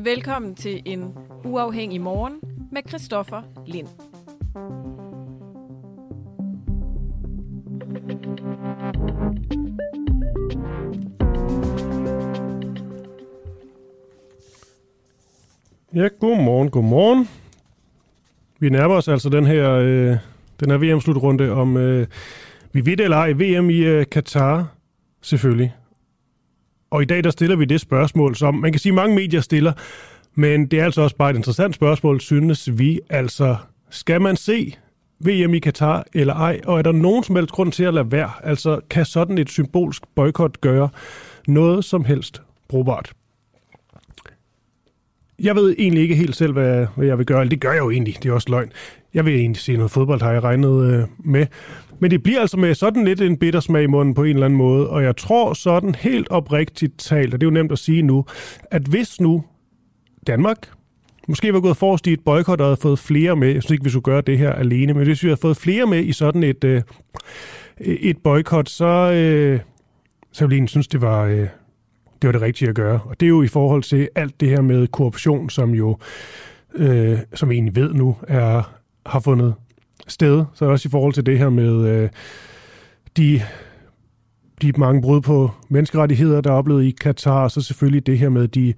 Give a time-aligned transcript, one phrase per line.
[0.00, 1.14] Velkommen til en
[1.44, 2.40] uafhængig morgen
[2.72, 3.88] med Christoffer Lind.
[15.94, 17.28] Ja, godmorgen, godmorgen.
[18.58, 20.16] Vi nærmer os altså den her, øh,
[20.60, 22.06] den her VM-slutrunde om, øh,
[22.72, 24.66] vi ved det eller ej, VM i øh, Katar,
[25.22, 25.74] selvfølgelig.
[26.90, 29.72] Og i dag der stiller vi det spørgsmål, som man kan sige mange medier stiller,
[30.34, 33.00] men det er altså også bare et interessant spørgsmål, synes vi.
[33.10, 33.56] Altså,
[33.90, 34.74] skal man se
[35.20, 36.60] VM i Katar eller ej?
[36.64, 38.30] Og er der nogen som helst grund til at lade være?
[38.42, 40.88] Altså, kan sådan et symbolsk boykot gøre
[41.48, 43.12] noget som helst brugbart?
[45.38, 47.40] Jeg ved egentlig ikke helt selv, hvad, hvad jeg vil gøre.
[47.40, 48.16] Eller det gør jeg jo egentlig.
[48.22, 48.72] Det er også løgn.
[49.14, 51.46] Jeg vil egentlig se noget fodbold, har jeg regnet øh, med.
[52.00, 54.44] Men det bliver altså med sådan lidt en bitter smag i munden på en eller
[54.44, 54.90] anden måde.
[54.90, 58.24] Og jeg tror sådan helt oprigtigt talt, og det er jo nemt at sige nu,
[58.70, 59.44] at hvis nu
[60.26, 60.68] Danmark
[61.28, 63.84] måske var gået forrest i et boykot og havde fået flere med, jeg synes ikke,
[63.84, 66.42] vi skulle gøre det her alene, men hvis vi havde fået flere med i sådan
[66.42, 66.82] et, øh,
[67.80, 69.60] et boykot, så, øh,
[70.32, 71.46] så ville jeg synes, det var, øh,
[72.22, 73.00] det var det rigtige at gøre.
[73.04, 75.98] Og det er jo i forhold til alt det her med korruption, som jo,
[76.74, 78.74] øh, som vi egentlig ved nu, er,
[79.06, 79.54] har fundet
[80.08, 80.44] sted.
[80.54, 82.08] Så også i forhold til det her med øh,
[83.16, 83.42] de,
[84.62, 88.28] de mange brud på menneskerettigheder, der er oplevet i Katar, og så selvfølgelig det her
[88.28, 88.74] med de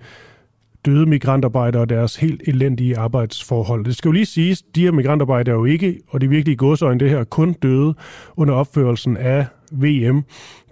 [0.85, 3.85] døde migrantarbejdere og deres helt elendige arbejdsforhold.
[3.85, 6.53] Det skal jo lige siges, de her migrantarbejdere er jo ikke, og det er virkelig
[6.53, 7.95] i godsøjne det her, kun døde
[8.37, 10.25] under opførelsen af VM.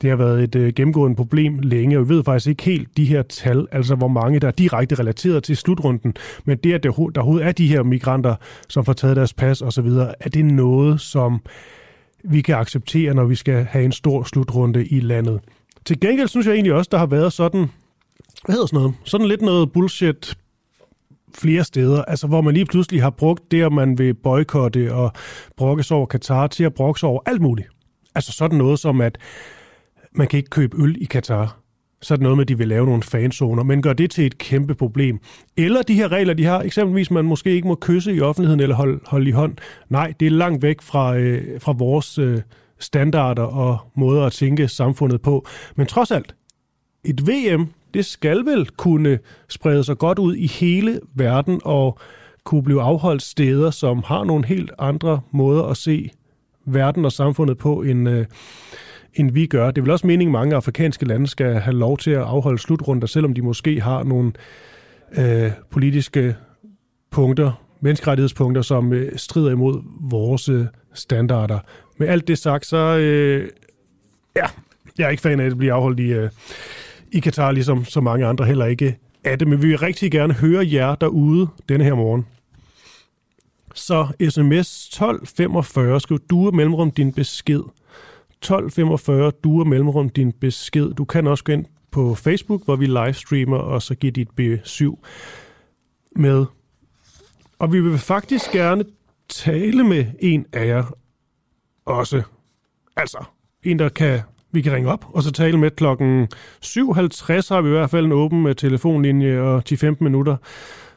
[0.03, 3.05] Det har været et øh, gennemgående problem længe, og vi ved faktisk ikke helt de
[3.05, 6.91] her tal, altså hvor mange der er direkte relateret til slutrunden, men det, at der,
[6.91, 8.35] der overhovedet er de her migranter,
[8.69, 9.87] som får taget deres pas osv.,
[10.21, 11.41] er det noget, som
[12.25, 15.41] vi kan acceptere, når vi skal have en stor slutrunde i landet.
[15.85, 17.67] Til gengæld synes jeg egentlig også, der har været sådan,
[18.45, 20.39] hvad hedder sådan noget, sådan lidt noget bullshit
[21.35, 25.13] flere steder, altså hvor man lige pludselig har brugt det, at man vil boykotte og
[25.57, 27.69] brokkes over Katar, til at brokkes over alt muligt.
[28.19, 29.19] Altså sådan noget som, at
[30.13, 31.59] man kan ikke købe øl i Katar.
[32.03, 34.27] Så er det noget med, at de vil lave nogle fanzoner, men gør det til
[34.27, 35.21] et kæmpe problem.
[35.57, 38.77] Eller de her regler, de har, eksempelvis, man måske ikke må kysse i offentligheden eller
[38.77, 39.57] holde, holde i hånd.
[39.89, 42.41] Nej, det er langt væk fra, øh, fra vores øh,
[42.79, 45.47] standarder og måder at tænke samfundet på.
[45.77, 46.35] Men trods alt,
[47.05, 49.19] et VM, det skal vel kunne
[49.49, 51.99] sprede sig godt ud i hele verden og
[52.45, 56.11] kunne blive afholdt steder, som har nogle helt andre måder at se
[56.75, 58.27] verden og samfundet på, end, øh,
[59.15, 59.71] end vi gør.
[59.71, 62.59] Det er vel også meningen, at mange afrikanske lande skal have lov til at afholde
[62.59, 64.33] slutrunder, selvom de måske har nogle
[65.19, 66.35] øh, politiske
[67.11, 70.65] punkter, menneskerettighedspunkter, som øh, strider imod vores øh,
[70.95, 71.59] standarder.
[71.99, 73.49] Med alt det sagt, så øh,
[74.37, 74.47] ja,
[74.99, 76.31] jeg er ikke fan af, at det bliver afholdt i, øh,
[77.13, 79.49] i Katar, ligesom så mange andre heller ikke er det.
[79.49, 82.27] Men vi vil rigtig gerne høre jer derude denne her morgen.
[83.75, 87.63] Så sms 1245, skriv du mellemrum din besked.
[88.31, 90.95] 1245, du mellemrum din besked.
[90.95, 94.97] Du kan også gå ind på Facebook, hvor vi livestreamer, og så give dit B7
[96.17, 96.47] med.
[97.59, 98.85] Og vi vil faktisk gerne
[99.29, 100.85] tale med en af jer
[101.87, 102.23] også.
[102.97, 103.25] Altså,
[103.63, 104.21] en, der kan,
[104.53, 106.29] vi kan ringe op og så tale med klokken
[106.65, 106.75] 7.50
[107.55, 110.37] har vi i hvert fald en åben øh, telefonlinje og 10-15 minutter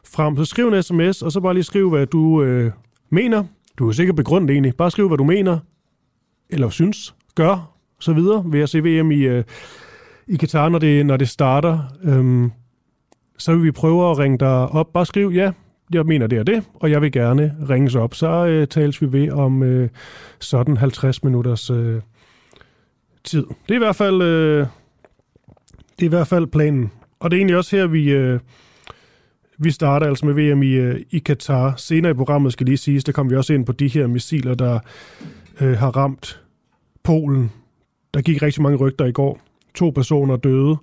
[0.06, 0.36] frem.
[0.36, 2.72] Så skriv en sms, og så bare lige skriv, hvad du øh,
[3.10, 3.44] mener.
[3.78, 4.74] Du er sikkert begrundet egentlig.
[4.76, 5.58] Bare skriv, hvad du mener,
[6.50, 9.44] eller synes, gør, så videre, ved at se VM i, øh,
[10.26, 11.78] i Katar, når det, når det starter.
[12.04, 12.52] Øhm,
[13.38, 14.92] så vil vi prøve at ringe dig op.
[14.92, 15.52] Bare skriv, ja,
[15.92, 18.14] jeg mener det og det, og jeg vil gerne ringes op.
[18.14, 19.88] Så øh, tales vi ved om øh,
[20.40, 22.00] sådan 50 minutters øh,
[23.24, 23.46] tid.
[23.68, 24.66] Det er i hvert fald øh,
[25.98, 26.92] det er i hvert fald planen.
[27.20, 28.40] Og det er egentlig også her, vi, øh,
[29.58, 31.74] vi starter altså med VM i, øh, i Katar.
[31.76, 34.54] Senere i programmet skal lige siges, der kommer vi også ind på de her missiler,
[34.54, 34.78] der
[35.60, 36.40] øh, har ramt
[37.02, 37.52] Polen.
[38.14, 39.40] Der gik rigtig mange rygter i går.
[39.74, 40.76] To personer døde,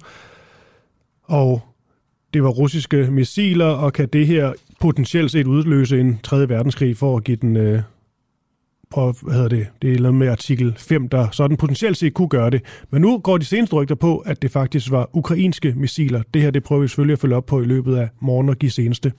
[1.24, 1.62] og
[2.34, 6.50] det var russiske missiler, og kan det her potentielt set udløse en 3.
[6.50, 7.82] verdenskrig for at give den øh,
[8.94, 12.30] på, hvad hedder det, det er noget med artikel 5, der sådan potentielt set kunne
[12.30, 12.62] gøre det.
[12.92, 16.22] Men nu går de seneste rygter på, at det faktisk var ukrainske missiler.
[16.34, 18.56] Det her, det prøver vi selvfølgelig at følge op på i løbet af morgen og
[18.56, 19.14] give seneste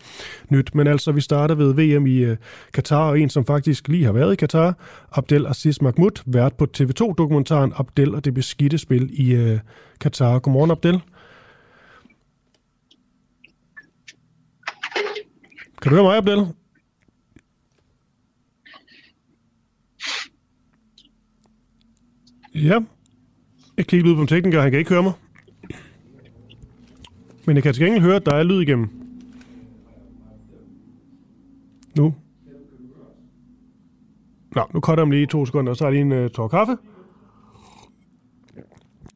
[0.48, 0.74] nyt.
[0.74, 2.36] Men altså, vi starter ved VM i øh, uh,
[2.74, 4.74] Katar, og en, som faktisk lige har været i Katar,
[5.12, 9.58] Abdel Aziz Mahmoud, vært på TV2-dokumentaren Abdel og det beskidte spil i øh, uh,
[10.00, 10.38] Katar.
[10.38, 11.00] Godmorgen, Abdel.
[15.82, 16.59] Kan du høre mig, Abdel?
[22.54, 22.80] Ja.
[23.76, 25.12] Jeg kigger ud på en tekniker, han kan ikke høre mig.
[27.46, 28.88] Men jeg kan til gengæld høre, at der er lyd igennem.
[31.96, 32.14] Nu.
[34.54, 36.76] Nå, nu cutter jeg lige to sekunder, og så er lige en uh, tår kaffe.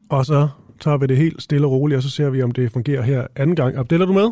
[0.09, 0.49] Og så
[0.79, 3.27] tager vi det helt stille og roligt, og så ser vi, om det fungerer her
[3.35, 3.75] anden gang.
[3.75, 4.29] Abdel, er du med?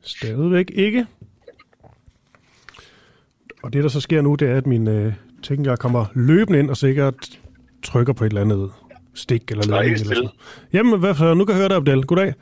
[0.00, 1.06] Stadigvæk ikke.
[3.62, 5.14] Og det, der så sker nu, det er, at min øh,
[5.46, 7.14] tekniker kommer løbende ind og sikkert
[7.82, 8.70] trykker på et eller andet
[9.14, 9.84] stik eller noget.
[9.86, 10.28] Eller sådan.
[10.72, 11.34] Jamen, hvad så?
[11.34, 12.04] Nu kan jeg høre dig, Abdel.
[12.04, 12.34] Goddag.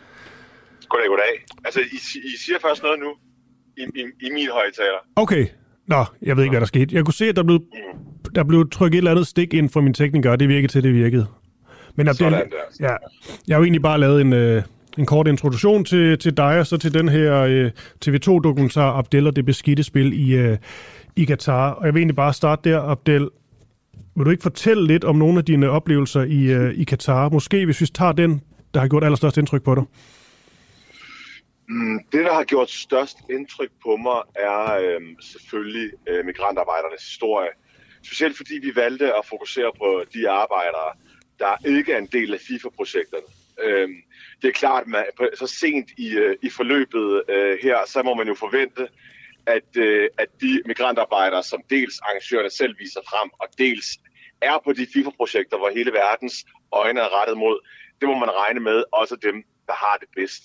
[0.89, 1.45] Goddag, goddag.
[1.65, 3.11] Altså, I, I siger først noget nu
[3.77, 5.01] i, i, i min højtaler.
[5.17, 5.47] Okay.
[5.87, 6.95] Nå, jeg ved ikke, hvad der skete.
[6.95, 7.61] Jeg kunne se, at der blev,
[8.35, 10.83] der blev trykket et eller andet stik ind fra min tekniker, og det virkede til,
[10.83, 11.27] det virkede.
[11.97, 12.87] Men Abdel, Sådan der.
[12.87, 12.97] ja,
[13.49, 14.63] jeg har jo egentlig bare lavet en, øh,
[14.99, 17.71] en kort introduktion til, til dig, og så til den her øh,
[18.07, 20.59] TV2-dokumentar, Abdel og det beskidte spil i, øh,
[21.17, 21.71] i Katar.
[21.71, 23.31] Og jeg vil egentlig bare starte der, Abdel.
[24.17, 27.29] Vil du ikke fortælle lidt om nogle af dine oplevelser i, øh, i Katar?
[27.29, 28.43] Måske hvis vi tager den,
[28.75, 29.85] der har gjort allerstørst indtryk på dig.
[31.69, 37.49] Mm, det, der har gjort størst indtryk på mig, er øh, selvfølgelig øh, migrantarbejdernes historie.
[38.03, 40.91] Specielt fordi vi valgte at fokusere på de arbejdere,
[41.39, 43.27] der ikke er en del af FIFA-projekterne.
[43.65, 43.89] Øh,
[44.43, 48.29] det er klart, at så sent i, øh, i forløbet øh, her, så må man
[48.29, 48.89] jo forvente,
[49.47, 53.87] at, øh, at de migrantarbejdere, som dels arrangørerne selv viser frem, og dels
[54.41, 57.69] er på de FIFA-projekter, hvor hele verdens øjne er rettet mod,
[58.01, 60.43] det må man regne med, også dem, der har det bedst.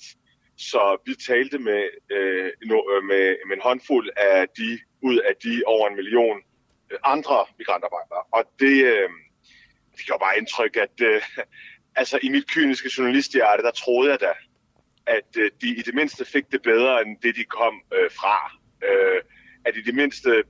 [0.58, 5.64] Så vi talte med, øh, øh, med, med en håndfuld af de, ud af de
[5.66, 6.38] over en million
[6.92, 8.24] øh, andre migrantarbejdere.
[8.32, 9.10] Og det, øh,
[9.98, 11.22] det gjorde bare indtryk, at øh,
[11.96, 14.34] altså, i mit kyniske journalisthjerte, der troede jeg da,
[15.06, 18.59] at øh, de i det mindste fik det bedre, end det de kom øh, fra
[18.84, 19.22] øh,
[19.66, 20.44] at i det mindste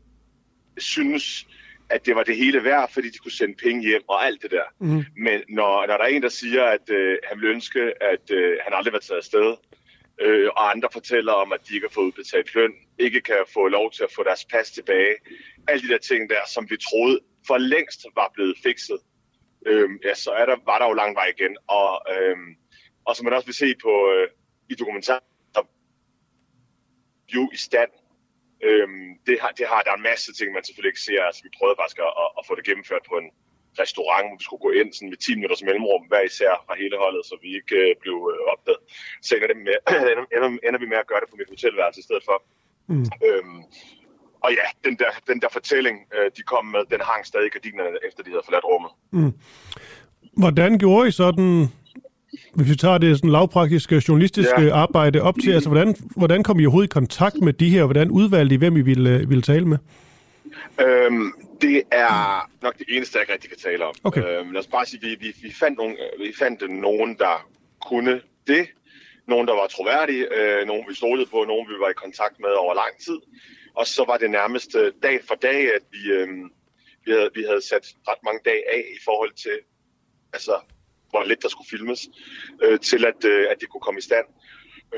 [0.78, 1.48] synes,
[1.90, 4.52] at det var det hele værd, fordi de kunne sende penge hjem og alt det
[4.52, 4.64] der.
[4.80, 5.06] Mm.
[5.18, 8.58] Men når, når der er en, der siger, at øh, han vil ønske, at øh,
[8.64, 9.56] han aldrig var taget afsted,
[10.22, 13.68] øh, og andre fortæller om, at de ikke har fået udbetalt løn, ikke kan få
[13.68, 15.16] lov til at få deres pas tilbage,
[15.68, 19.00] alle de der ting der, som vi troede for længst var blevet fikset,
[19.66, 21.58] øh, ja, så er der, var der jo lang vej igen.
[21.68, 22.38] Og, øh,
[23.06, 24.28] og som man også vil se på øh,
[24.70, 25.22] i dokumentaren,
[27.36, 27.90] jo i stand
[28.68, 31.22] Øhm, det, har, det har, der er en masse ting, man selvfølgelig ikke ser.
[31.28, 33.30] Altså, vi prøvede faktisk at, at, få det gennemført på en
[33.84, 36.96] restaurant, hvor vi skulle gå ind sådan med 10 minutters mellemrum, hver især fra hele
[37.04, 38.82] holdet, så vi ikke øh, blev øh, opdaget.
[39.26, 39.78] Så ender, det med,
[40.36, 42.38] ender, ender vi med at gøre det på mit hotelværelse i stedet for.
[42.92, 43.06] Mm.
[43.28, 43.60] Øhm,
[44.44, 47.54] og ja, den der, den der fortælling, øh, de kom med, den hang stadig i
[47.56, 48.92] gardinerne, efter de havde forladt rummet.
[49.18, 49.34] Mm.
[50.42, 51.50] Hvordan gjorde I sådan
[52.54, 54.76] hvis vi tager det sådan lavpraktiske journalistiske ja.
[54.76, 58.12] arbejde op til, altså hvordan, hvordan kom I overhovedet i kontakt med de her, hvordan
[58.12, 59.78] udvalgte I, hvem I ville, ville tale med?
[60.82, 61.32] Øhm,
[61.62, 63.96] det er nok det eneste, jeg ikke rigtig kan tale om.
[64.04, 64.24] Okay.
[64.24, 67.48] Øhm, lad os bare sige, vi, vi, vi, fandt nogle, vi fandt nogen, der
[67.90, 68.68] kunne det,
[69.28, 72.50] nogen, der var troværdige, øh, nogen vi stolede på, nogen vi var i kontakt med
[72.50, 73.20] over lang tid.
[73.76, 76.28] Og så var det nærmest øh, dag for dag, at vi, øh,
[77.06, 79.58] vi, havde, vi havde sat ret mange dage af i forhold til
[80.34, 80.56] altså,
[81.10, 82.02] hvor lidt der skulle filmes,
[82.64, 84.28] øh, til at, øh, at det kunne komme i stand.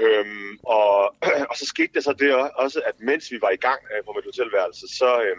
[0.02, 0.94] Øhm, og,
[1.50, 2.30] og så skete det så det
[2.64, 5.38] også, at mens vi var i gang øh, på mit hotelværelse, så, øh,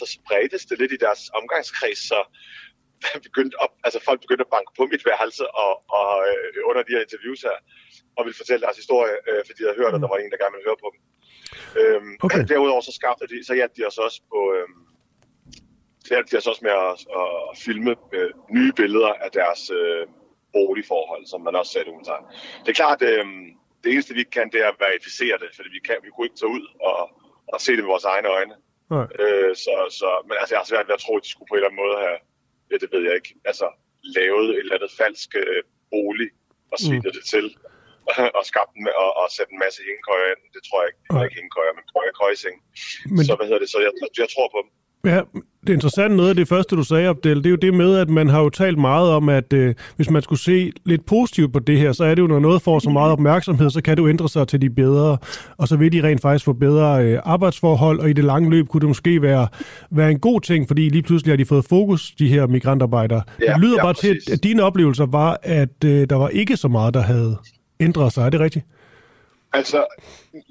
[0.00, 2.20] så spredtes det lidt i deres omgangskreds, så
[3.26, 6.94] begyndte op, altså folk begyndte at banke på mit værelse og, og øh, under de
[6.94, 7.56] her interviews her,
[8.16, 10.42] og ville fortælle deres historie, øh, fordi de havde hørt, at der var en, der
[10.42, 11.00] gerne ville høre på dem.
[11.80, 12.42] Øhm, okay.
[12.50, 14.40] Derudover så skabte de, så hjalp de os også på,
[16.10, 20.06] øh, hjalp de os også med at, at filme øh, nye billeder af deres øh,
[20.56, 21.94] boligforhold, som man også sagde det
[22.64, 23.24] Det er klart, øh,
[23.82, 26.40] det eneste vi kan, det er at verificere det, fordi vi, kan, vi kunne ikke
[26.40, 27.00] tage ud og,
[27.52, 28.54] og se det med vores egne øjne.
[28.94, 29.06] Nej.
[29.22, 31.54] Øh, så, så, men altså, jeg har svært ved at tro, at de skulle på
[31.54, 32.18] en eller anden måde have,
[32.70, 33.66] ja, det ved jeg ikke, altså
[34.16, 35.62] lavet et eller andet falsk øh,
[35.92, 36.30] bolig
[36.72, 37.16] og svindet mm.
[37.18, 37.46] det til
[38.38, 40.42] og skabt den og, og sætte en masse hængekøjer ind.
[40.56, 41.00] Det tror jeg ikke.
[41.06, 41.84] Det er ikke hængekøjer, men
[42.20, 42.56] køjeseng.
[43.16, 43.24] Men...
[43.28, 43.70] Så hvad hedder det?
[43.74, 44.70] Så jeg, jeg tror på dem.
[45.12, 45.20] Ja,
[45.66, 48.08] det interessante noget af det første, du sagde, Abdel, det er jo det med, at
[48.08, 51.58] man har jo talt meget om, at øh, hvis man skulle se lidt positivt på
[51.58, 54.02] det her, så er det jo, når noget får så meget opmærksomhed, så kan det
[54.02, 55.18] jo ændre sig til de bedre,
[55.56, 58.68] og så vil de rent faktisk få bedre øh, arbejdsforhold, og i det lange løb
[58.68, 59.48] kunne det måske være,
[59.90, 63.22] være en god ting, fordi lige pludselig har de fået fokus, de her migrantarbejdere.
[63.40, 64.24] Ja, det lyder ja, bare præcis.
[64.24, 67.36] til, at dine oplevelser var, at øh, der var ikke så meget, der havde
[67.80, 68.26] ændret sig.
[68.26, 68.66] Er det rigtigt?
[69.52, 69.86] Altså,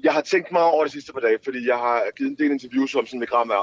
[0.02, 2.50] jeg har tænkt meget over det sidste par dage, fordi jeg har givet en del
[2.50, 3.20] interviews om sådan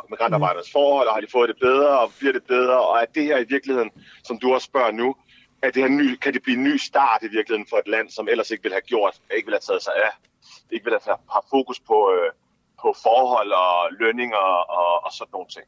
[0.09, 3.23] migrantarbejdernes forhold, og har de fået det bedre, og bliver det bedre, og er det
[3.23, 3.91] her i virkeligheden,
[4.23, 5.15] som du også spørger nu,
[5.61, 8.09] at det her ny, kan det blive en ny start i virkeligheden for et land,
[8.09, 10.11] som ellers ikke ville have gjort, ikke ville have taget sig af,
[10.71, 12.31] ikke ville have haft fokus på, øh,
[12.81, 14.45] på forhold og lønninger
[14.81, 15.65] og, og sådan nogle ting.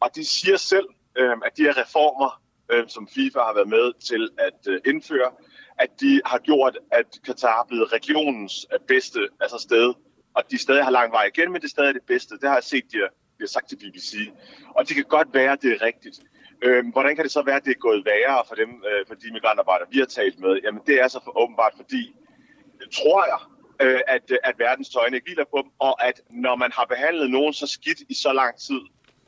[0.00, 3.92] Og de siger selv, øh, at de her reformer, øh, som FIFA har været med
[4.08, 5.30] til at øh, indføre,
[5.80, 9.94] at de har gjort, at Katar er blevet regionens øh, bedste altså sted
[10.34, 12.34] og de stadig har lang vej igen, men det er stadig det bedste.
[12.34, 14.12] Det har jeg set, de har, de har sagt til BBC.
[14.76, 16.20] Og det kan godt være, at det er rigtigt.
[16.62, 19.14] Øhm, hvordan kan det så være, at det er gået værre for dem, øh, for
[19.14, 20.60] de migrantarbejdere, vi har talt med?
[20.64, 22.14] Jamen det er så for, åbenbart fordi,
[22.92, 23.40] tror jeg,
[23.86, 27.30] øh, at, at verdens tøjne ikke hviler på dem, og at når man har behandlet
[27.30, 28.80] nogen så skidt i så lang tid,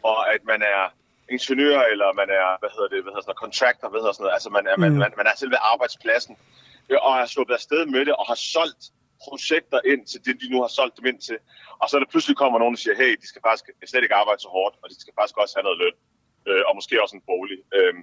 [0.02, 0.94] og at man er
[1.36, 4.36] ingeniør, eller man er, hvad hedder det, hvad hedder sådan, contractor, hvad hedder sådan noget,
[4.38, 4.82] altså man er, mm.
[4.84, 6.34] man, man, man er selve arbejdspladsen,
[6.90, 8.82] øh, og har sluppet afsted med det, og har solgt
[9.26, 11.38] projekter ind til det, de nu har solgt dem ind til.
[11.80, 14.20] Og så er der pludselig kommer nogen, der siger, hey, de skal faktisk slet ikke
[14.22, 15.96] arbejde så hårdt, og de skal faktisk også have noget løn,
[16.48, 17.58] øh, og måske også en bolig.
[17.76, 17.94] Øh,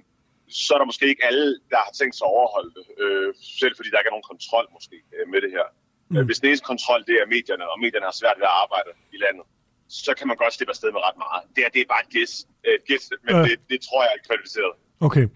[0.64, 3.28] så er der måske ikke alle, der har tænkt sig at overholde det, øh,
[3.60, 5.66] selv fordi der ikke er nogen kontrol måske øh, med det her.
[6.08, 6.16] Mm.
[6.16, 8.90] Øh, hvis den eneste kontrol, det er medierne, og medierne har svært ved at arbejde
[9.16, 9.44] i landet,
[9.90, 11.42] så kan man godt slippe afsted med ret meget.
[11.54, 12.32] Det, er, det er bare et gæs,
[12.64, 13.42] et gæs men ja.
[13.42, 14.72] det, det tror jeg er kvalificeret.
[15.00, 15.26] Okay.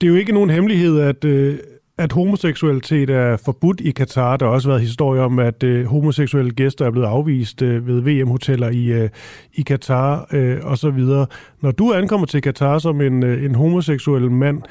[0.00, 1.58] Det er jo ikke nogen hemmelighed, at, øh,
[1.98, 4.36] at homoseksualitet er forbudt i Katar.
[4.36, 8.00] Der har også været historier om, at øh, homoseksuelle gæster er blevet afvist øh, ved
[8.00, 9.10] VM-hoteller i, øh,
[9.54, 11.26] i Katar øh, og så videre.
[11.60, 14.62] Når du ankommer til Katar som en, øh, en homoseksuel mand,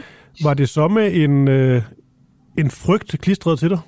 [0.44, 1.82] var det så med en, øh,
[2.58, 3.80] en frygt klistret til dig?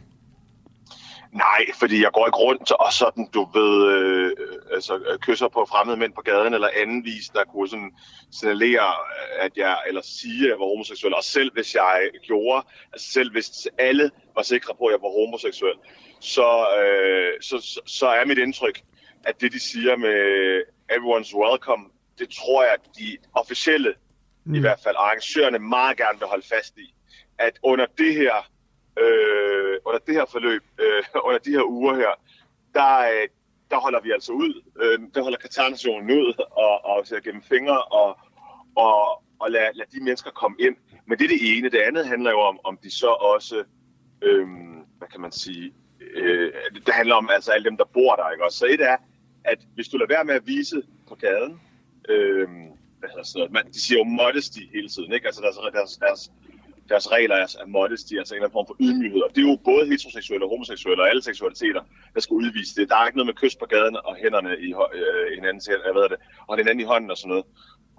[1.33, 4.31] Nej, fordi jeg går ikke rundt og sådan, du ved, øh,
[4.71, 7.91] altså kysser på fremmede mænd på gaden eller anden vis, der kunne sådan
[8.31, 8.93] signalere,
[9.39, 11.13] at jeg, eller sige, at jeg var homoseksuel.
[11.13, 15.09] Og selv hvis jeg gjorde, altså selv hvis alle var sikre på, at jeg var
[15.19, 15.77] homoseksuel,
[16.19, 18.81] så, øh, så, så, så er mit indtryk,
[19.23, 20.61] at det de siger med
[20.91, 21.83] everyone's welcome,
[22.19, 23.93] det tror jeg, at de officielle,
[24.45, 24.55] mm.
[24.55, 26.93] i hvert fald arrangørerne, meget gerne vil holde fast i.
[27.39, 28.52] At under det her
[28.99, 32.13] øh, under det her forløb, øh, under de her uger her,
[32.73, 33.27] der, øh,
[33.71, 34.61] der holder vi altså ud.
[34.81, 38.17] Øh, der holder Katar-nationen ud og, og ser gennem fingre og,
[38.75, 40.75] og, og lade lad de mennesker komme ind.
[41.07, 41.69] Men det er det ene.
[41.69, 43.63] Det andet handler jo om, om de så også,
[44.21, 44.47] øh,
[44.97, 45.73] hvad kan man sige,
[46.15, 46.53] øh,
[46.85, 48.31] det handler om altså alle dem, der bor der.
[48.31, 48.45] Ikke?
[48.45, 48.97] Også, så et er,
[49.43, 51.61] at hvis du lader være med at vise på gaden,
[52.09, 52.47] øh,
[52.99, 55.25] hvad hedder sådan noget, man, de siger jo modesty hele tiden, ikke?
[55.25, 56.31] Altså deres, deres, deres
[56.89, 59.21] deres regler er, er modesty, altså en eller anden form for ydmyghed.
[59.21, 61.81] Og det er jo både heteroseksuelle homoseksuelle og alle seksualiteter,
[62.13, 62.89] der skal udvise det.
[62.89, 66.09] Der er ikke noget med kys på gaden og hænderne i øh, hinanden, jeg ved
[66.13, 67.45] det, og hinanden i hånden og sådan noget.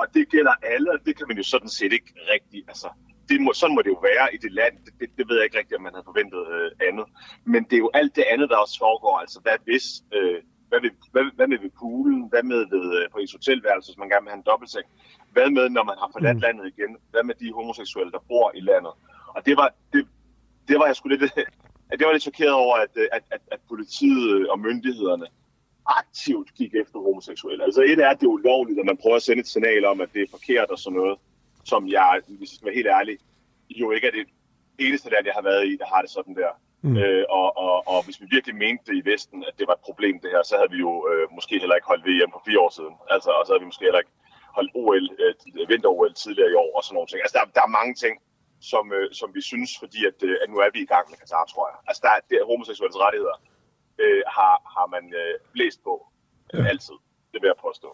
[0.01, 2.89] Og det gælder alle, og det kan man jo sådan set ikke rigtig, altså
[3.29, 4.75] det må, sådan må det jo være i det land.
[4.85, 7.07] Det, det, det ved jeg ikke rigtigt, om man havde forventet øh, andet.
[7.53, 9.15] Men det er jo alt det andet, der også foregår.
[9.19, 9.87] Altså hvad hvis,
[10.17, 10.39] øh,
[10.75, 12.21] hvad, med, hvad, hvad med ved poolen?
[12.33, 14.87] Hvad med ved, øh, på ens hotelværelse, hvis man gerne vil have en dobbeltseng?
[15.35, 16.45] Hvad med, når man har forladt mm.
[16.47, 16.91] landet igen?
[17.13, 18.93] Hvad med de homoseksuelle, der bor i landet?
[19.37, 20.01] Og det var, det,
[20.69, 21.21] det var jeg sgu lidt,
[21.99, 25.27] det var lidt chokeret over, at, at, at, at politiet og myndighederne
[25.87, 27.65] aktivt gik efter homoseksuelle.
[27.65, 30.01] Altså et er, at det er ulovligt, at man prøver at sende et signal om,
[30.01, 31.19] at det er forkert og sådan noget,
[31.65, 33.19] som jeg, hvis jeg skal være helt ærlig,
[33.71, 34.27] jo ikke er det
[34.79, 36.53] eneste land, jeg har været i, der har det sådan der.
[36.87, 36.97] Mm.
[37.03, 39.87] Øh, og, og, og hvis vi virkelig mente det i Vesten, at det var et
[39.89, 42.61] problem det her, så havde vi jo øh, måske heller ikke holdt VM for fire
[42.65, 42.95] år siden.
[43.15, 44.17] Altså, og så havde vi måske heller ikke
[44.57, 45.35] holdt OL, øh,
[45.71, 47.21] vinter-OL tidligere i år og sådan nogle ting.
[47.25, 48.15] Altså, der, der er mange ting,
[48.73, 51.17] som, øh, som vi synes, fordi at, øh, at nu er vi i gang med
[51.23, 51.77] Katar, tror jeg.
[51.89, 53.37] Altså, der, det er homoseksuelle rettigheder,
[54.03, 55.95] øh, har, har man øh, blæst på
[56.55, 56.69] øh, ja.
[56.73, 56.97] altid.
[57.33, 57.91] Det vil jeg påstå.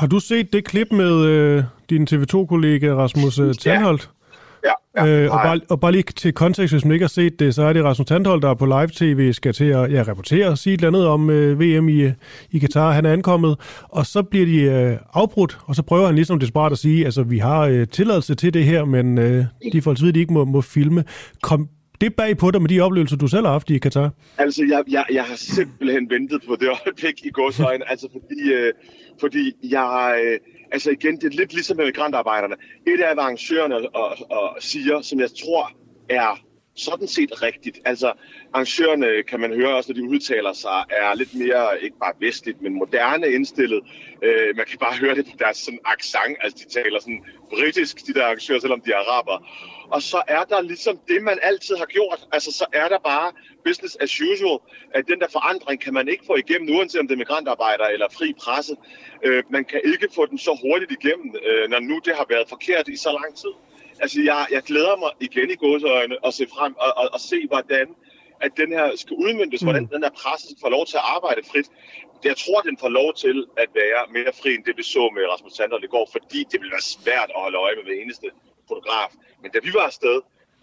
[0.00, 4.04] Har du set det klip med øh, din TV2-kollega Rasmus øh, Tandholt?
[4.04, 4.21] Ja.
[4.64, 7.40] Ja, ja, øh, og, bare, og bare lige til kontekst, hvis man ikke har set
[7.40, 10.58] det, så er det Rasmus Tandhold, der på live-tv skal til at ja, rapportere og
[10.58, 12.10] sige et eller andet om øh, VM i,
[12.50, 12.92] i Katar.
[12.92, 16.72] Han er ankommet, og så bliver de øh, afbrudt, og så prøver han ligesom desperat
[16.72, 20.06] at sige, altså vi har øh, tilladelse til det her, men øh, de får altså
[20.06, 21.04] at de ikke må, må filme.
[21.42, 21.68] Kom
[22.00, 24.10] det bag på dig med de oplevelser, du selv har haft i Katar?
[24.38, 28.72] Altså, jeg, jeg, jeg har simpelthen ventet på det øjeblik i godsøjne, altså fordi, øh,
[29.20, 30.14] fordi jeg...
[30.24, 30.38] Øh,
[30.72, 32.56] altså igen, det er lidt ligesom med migrantarbejderne.
[32.86, 35.72] Et af, hvad arrangørerne og, og siger, som jeg tror
[36.08, 36.38] er
[36.76, 37.78] sådan set rigtigt.
[37.84, 38.12] Altså,
[38.52, 42.62] arrangørerne, kan man høre også, når de udtaler sig, er lidt mere, ikke bare vestligt,
[42.62, 43.82] men moderne indstillet.
[44.22, 48.06] Øh, man kan bare høre det på deres sådan accent, altså de taler sådan britisk,
[48.06, 49.38] de der arrangører, selvom de er araber.
[49.90, 52.20] Og så er der ligesom det, man altid har gjort.
[52.32, 53.32] Altså, så er der bare
[53.64, 54.58] business as usual.
[54.94, 58.06] At den der forandring kan man ikke få igennem, uanset om det er migrantarbejdere eller
[58.18, 58.76] fri presse.
[59.24, 62.48] Øh, man kan ikke få den så hurtigt igennem, øh, når nu det har været
[62.48, 63.54] forkert i så lang tid.
[64.02, 67.46] Altså, jeg, jeg glæder mig igen i gåseøjne og se frem og, og, og se,
[67.46, 67.86] hvordan
[68.44, 69.66] at den her skal udmyndtes, mm.
[69.66, 71.68] hvordan den her presse får lov til at arbejde frit.
[72.24, 75.22] Jeg tror, den får lov til at være mere fri, end det vi så med
[75.32, 78.26] Rasmus Sanders i går, fordi det vil være svært at holde øje med hver eneste
[78.68, 79.10] fotograf.
[79.42, 80.16] Men da vi var afsted,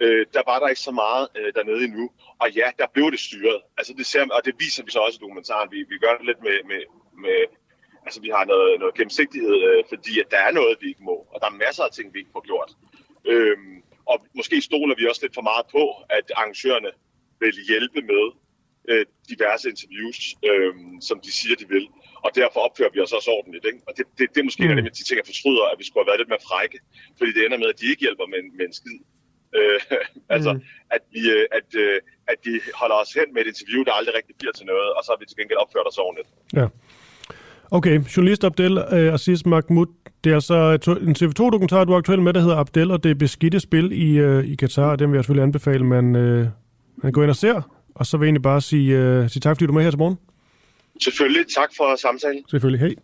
[0.03, 2.05] øh, der var der ikke så meget øh, dernede endnu.
[2.41, 3.59] Og ja, der blev det styret.
[3.77, 5.67] Altså, det ser, og det viser vi så også i dokumentaren.
[5.71, 6.81] Vi, vi gør det lidt med, med,
[7.25, 7.39] med
[8.05, 11.17] altså vi har noget, noget gennemsigtighed, øh, fordi at der er noget, vi ikke må.
[11.33, 12.71] Og der er masser af ting, vi ikke får gjort.
[13.33, 13.75] Øhm,
[14.11, 15.83] og måske stoler vi også lidt for meget på,
[16.17, 16.91] at arrangørerne
[17.43, 18.25] vil hjælpe med
[18.91, 20.19] øh, diverse interviews,
[20.49, 20.73] øh,
[21.07, 21.85] som de siger, de vil.
[22.25, 23.65] Og derfor opfører vi os også ordentligt.
[23.69, 23.79] Ikke?
[23.87, 24.71] Og det, det, det er måske mm.
[24.71, 26.77] en af de ting, jeg fortryder, at vi skulle have været lidt mere frække.
[27.17, 28.97] Fordi det ender med, at de ikke hjælper med, med en skid.
[29.57, 29.79] Øh,
[30.35, 30.61] altså, mm.
[30.95, 31.97] at, vi, øh, at, øh,
[32.31, 35.01] at de holder os hen med et interview, der aldrig rigtig bliver til noget, og
[35.03, 36.29] så har vi til gengæld opført os ordentligt.
[36.59, 36.67] Ja.
[37.77, 39.91] Okay, journalist Abdel øh, Aziz Mahmoud.
[40.23, 43.15] Det er altså en TV2-dokumentar, du er aktuel med, der hedder Abdel, og det er
[43.15, 46.47] beskidte spil i, øh, i Katar, og den vil jeg selvfølgelig anbefale, man, øh,
[46.95, 47.61] man går ind og ser.
[47.95, 49.91] Og så vil jeg egentlig bare sige, øh, sige tak, fordi du er med her
[49.91, 50.17] til morgen.
[51.01, 51.45] Selvfølgelig.
[51.55, 52.43] Tak for samtalen.
[52.49, 52.79] Selvfølgelig.
[52.79, 52.95] Hej.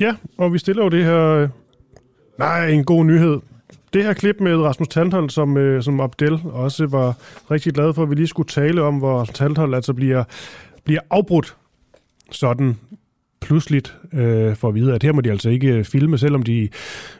[0.00, 1.26] Ja, og vi stiller jo det her...
[1.26, 1.48] Øh,
[2.38, 3.40] nej, en god nyhed
[3.92, 7.14] det her klip med Rasmus Tandhold, som, øh, som Abdel også var
[7.50, 10.24] rigtig glad for, at vi lige skulle tale om, hvor Tandhold altså bliver,
[10.84, 11.56] bliver afbrudt
[12.30, 12.76] sådan
[13.40, 16.68] pludseligt øh, for at vide, at her må de altså ikke øh, filme, selvom de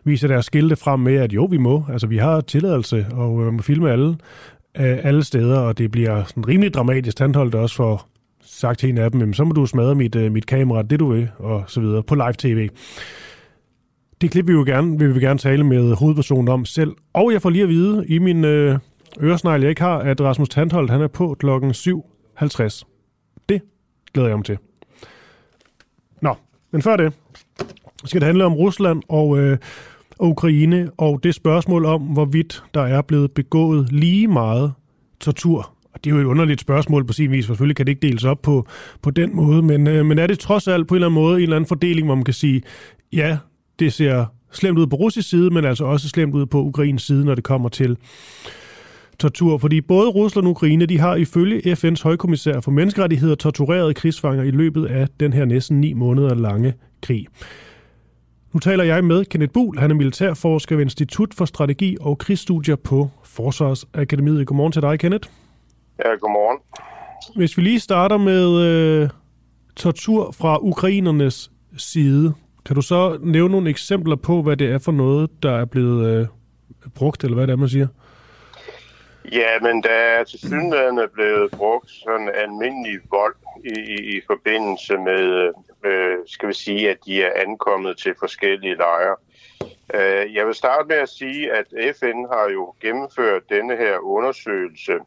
[0.04, 1.84] viser deres skilte frem med, at jo, vi må.
[1.92, 4.08] Altså, vi har tilladelse og øh, må filme alle,
[4.78, 7.12] øh, alle steder, og det bliver sådan rimelig dramatisk.
[7.12, 8.06] standholdt også for
[8.42, 11.12] sagt til en af dem, så må du smadre mit, øh, mit kamera, det du
[11.12, 12.68] vil, og så videre, på live-tv.
[14.20, 16.92] Det klip vi jo gerne, vil vi gerne tale med hovedpersonen om selv.
[17.12, 18.78] Og jeg får lige at vide i min øh,
[19.20, 22.89] øresnegl, jeg ikke har, at Rasmus Tandholt han er på klokken 7.50.
[24.14, 24.58] Glæder jeg mig til.
[26.22, 26.34] Nå,
[26.70, 27.12] men før det
[28.04, 29.58] skal det handle om Rusland og, øh,
[30.18, 34.72] og Ukraine, og det spørgsmål om, hvorvidt der er blevet begået lige meget
[35.20, 37.44] tortur og det er jo et underligt spørgsmål på sin vis.
[37.44, 38.66] Selvfølgelig kan det ikke deles op på,
[39.02, 41.36] på den måde, men, øh, men er det trods alt på en eller anden måde
[41.36, 42.62] en eller anden fordeling, hvor man kan sige,
[43.12, 43.38] ja,
[43.78, 47.24] det ser slemt ud på russisk side, men altså også slemt ud på ukrainsk side,
[47.24, 47.96] når det kommer til
[49.20, 49.58] tortur.
[49.58, 54.50] Fordi både Rusland og Ukraine, de har ifølge FN's højkommissær for menneskerettigheder tortureret krigsfanger i
[54.50, 57.26] løbet af den her næsten ni måneder lange krig.
[58.52, 59.78] Nu taler jeg med Kenneth Buhl.
[59.78, 64.46] Han er militærforsker ved Institut for Strategi og Krigsstudier på Forsvarsakademiet.
[64.46, 65.28] Godmorgen til dig, Kenneth.
[65.98, 66.58] Ja, godmorgen.
[67.36, 69.08] Hvis vi lige starter med øh,
[69.76, 72.34] tortur fra ukrainernes side.
[72.66, 76.06] Kan du så nævne nogle eksempler på, hvad det er for noget, der er blevet
[76.06, 76.26] øh,
[76.94, 77.86] brugt, eller hvad det er, man siger?
[79.32, 84.96] Ja, men der er til synligheden blevet brugt sådan almindelig vold i, i, i forbindelse
[84.98, 85.52] med,
[85.84, 89.16] øh, skal vi sige, at de er ankommet til forskellige lejre.
[89.94, 91.66] Øh, jeg vil starte med at sige, at
[91.96, 94.98] FN har jo gennemført denne her undersøgelse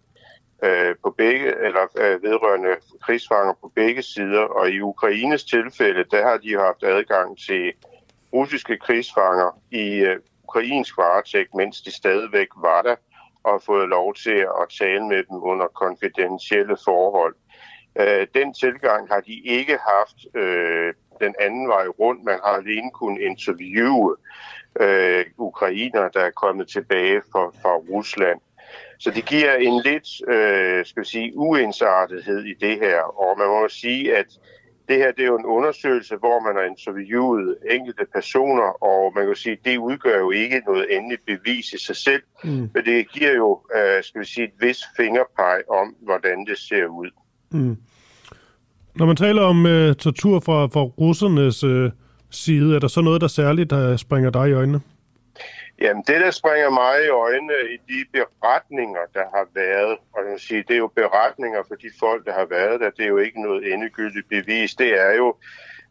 [0.63, 4.41] øh, på begge, eller øh, vedrørende krigsfanger på begge sider.
[4.41, 7.73] Og i Ukraines tilfælde, der har de haft adgang til
[8.33, 12.95] russiske krigsfanger i øh, ukrainsk varetægt, mens de stadigvæk var der,
[13.43, 17.35] og fået lov til at tale med dem under konfidentielle forhold.
[17.99, 22.23] Øh, den tilgang har de ikke haft øh, den anden vej rundt.
[22.23, 24.15] Man har alene kunnet interviewe
[24.79, 28.39] øh, ukrainer, der er kommet tilbage fra, fra Rusland.
[28.99, 32.99] Så det giver en lidt, øh, skal vi sige, uensartethed i det her.
[33.01, 34.27] Og man må sige, at
[34.87, 39.25] det her det er jo en undersøgelse, hvor man har interviewet enkelte personer, og man
[39.25, 42.69] kan sige, at det udgør jo ikke noget endeligt bevis i sig selv, mm.
[42.73, 46.85] men det giver jo, øh, skal vi sige, et vis fingerpeg om, hvordan det ser
[46.85, 47.09] ud.
[47.51, 47.77] Mm.
[48.95, 51.91] Når man taler om øh, tortur fra, fra russernes øh,
[52.29, 54.81] side, er der så noget, der særligt der springer dig i øjnene?
[55.81, 60.39] Jamen, det, der springer mig i øjnene i de beretninger, der har været, og jeg
[60.39, 63.17] sige, det er jo beretninger for de folk, der har været der, det er jo
[63.17, 65.35] ikke noget endegyldigt bevis, det er jo,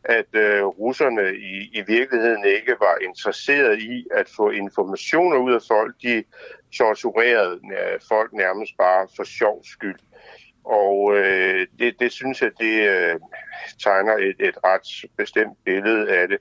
[0.04, 5.60] at øh, russerne i, i virkeligheden ikke var interesseret i at få informationer ud af
[5.68, 5.94] folk.
[6.02, 6.24] De
[6.72, 9.98] torturerede øh, folk nærmest bare for sjov skyld.
[10.64, 13.20] Og øh, det, det synes jeg, det øh,
[13.84, 16.38] tegner et, et ret bestemt billede af det.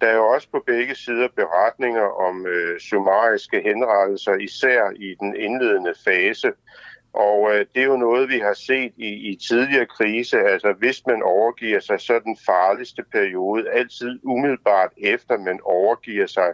[0.00, 5.36] Der er jo også på begge sider beretninger om øh, summariske henrettelser, især i den
[5.36, 6.52] indledende fase.
[7.12, 10.38] Og øh, det er jo noget, vi har set i, i tidligere krise.
[10.38, 16.26] Altså hvis man overgiver sig, så er den farligste periode altid umiddelbart efter man overgiver
[16.26, 16.52] sig.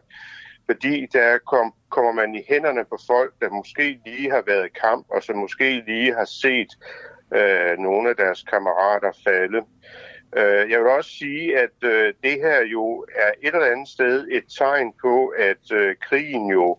[0.66, 4.78] Fordi der kom, kommer man i hænderne på folk, der måske lige har været i
[4.80, 6.70] kamp, og som måske lige har set
[7.34, 9.62] øh, nogle af deres kammerater falde.
[10.36, 14.26] Øh, jeg vil også sige, at øh, det her jo er et eller andet sted
[14.30, 16.78] et tegn på, at øh, krigen jo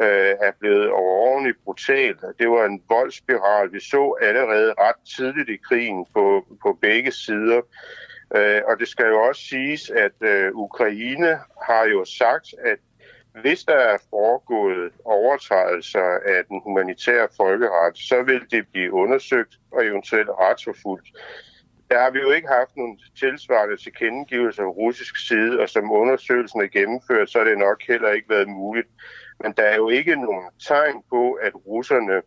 [0.00, 2.16] øh, er blevet overordentligt brutal.
[2.38, 7.60] Det var en voldsspiral, vi så allerede ret tidligt i krigen på, på begge sider.
[8.36, 12.78] Øh, og det skal jo også siges, at øh, Ukraine har jo sagt, at
[13.42, 19.86] hvis der er foregået overtrædelser af den humanitære folkeret, så vil det blive undersøgt og
[19.86, 21.08] eventuelt retsforfulgt.
[21.90, 26.60] Der har vi jo ikke haft nogen tilsvarende tilkendegivelser af russisk side, og som undersøgelsen
[26.60, 28.88] er gennemført, så er det nok heller ikke været muligt
[29.42, 32.22] Men der er jo ikke nogen tegn på, at russerne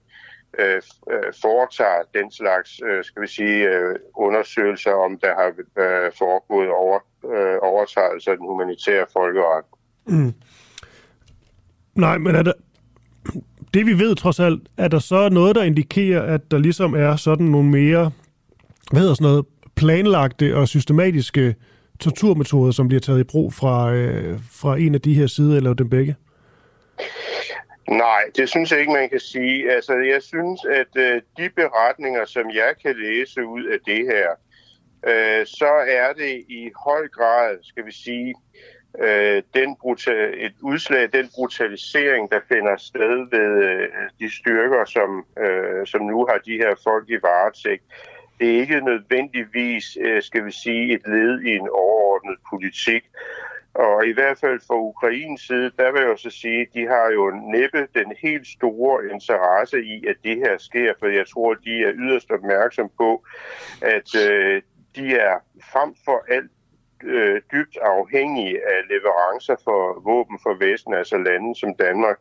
[0.60, 5.48] øh, øh, foretager den slags, øh, skal vi sige, øh, undersøgelser, om der har
[5.84, 7.00] øh, foregået over,
[7.34, 9.66] øh, overtrædelser af den humanitære folkeret.
[10.08, 10.34] Mm.
[11.96, 12.54] Nej, men er der,
[13.74, 17.16] det vi ved trods alt, er der så noget, der indikerer, at der ligesom er
[17.16, 18.12] sådan nogle mere,
[18.92, 19.46] hvad hedder sådan noget,
[19.76, 21.56] planlagte og systematiske
[22.00, 25.74] torturmetoder, som bliver taget i brug fra, øh, fra en af de her sider, eller
[25.74, 26.16] dem begge?
[27.90, 29.72] Nej, det synes jeg ikke, man kan sige.
[29.72, 34.30] Altså, jeg synes, at øh, de beretninger, som jeg kan læse ud af det her,
[35.08, 38.36] øh, så er det i høj grad, skal vi sige,
[39.04, 43.88] øh, den brutal, et udslag den brutalisering, der finder sted ved øh,
[44.20, 47.84] de styrker, som, øh, som nu har de her folk i varetægt.
[48.40, 53.04] Det er ikke nødvendigvis, øh, skal vi sige, et led i en overordnet politik.
[53.74, 56.88] Og i hvert fald fra Ukraines side, der vil jeg jo så sige, at de
[56.88, 61.54] har jo næppe den helt store interesse i, at det her sker, for jeg tror,
[61.54, 63.26] de er yderst opmærksom på,
[63.82, 64.62] at øh,
[64.96, 65.36] de er
[65.72, 66.52] frem for alt
[67.04, 72.18] øh, dybt afhængige af leverancer for våben for Vesten, altså lande som Danmark.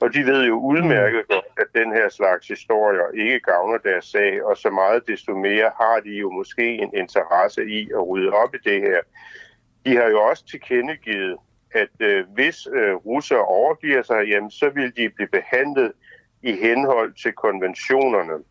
[0.00, 4.44] Og de ved jo udmærket godt, at den her slags historier ikke gavner deres sag,
[4.44, 8.54] og så meget desto mere har de jo måske en interesse i at rydde op
[8.54, 9.00] i det her.
[9.86, 11.36] De har jo også tilkendegivet,
[11.70, 15.92] at øh, hvis øh, russere overgiver sig, jamen, så vil de blive behandlet
[16.42, 18.44] i henhold til konventionerne.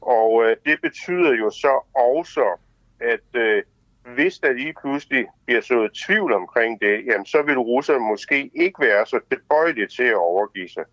[0.00, 2.58] Og øh, det betyder jo så også,
[3.00, 3.62] at øh,
[4.04, 8.80] hvis der lige pludselig bliver så tvivl omkring det, jamen, så vil russerne måske ikke
[8.80, 10.84] være så tilbøjelige til at overgive sig.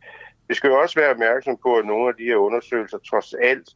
[0.47, 3.69] Vi skal jo også være opmærksom på, at nogle af de her undersøgelser trods alt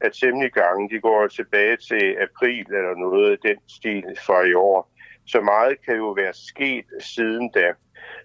[0.00, 0.90] er temmelig gange.
[0.90, 4.90] De går tilbage til april eller noget af den stil fra i år.
[5.26, 7.72] Så meget kan jo være sket siden da.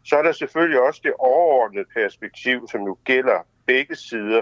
[0.03, 4.41] Så er der selvfølgelig også det overordnede perspektiv, som jo gælder begge sider.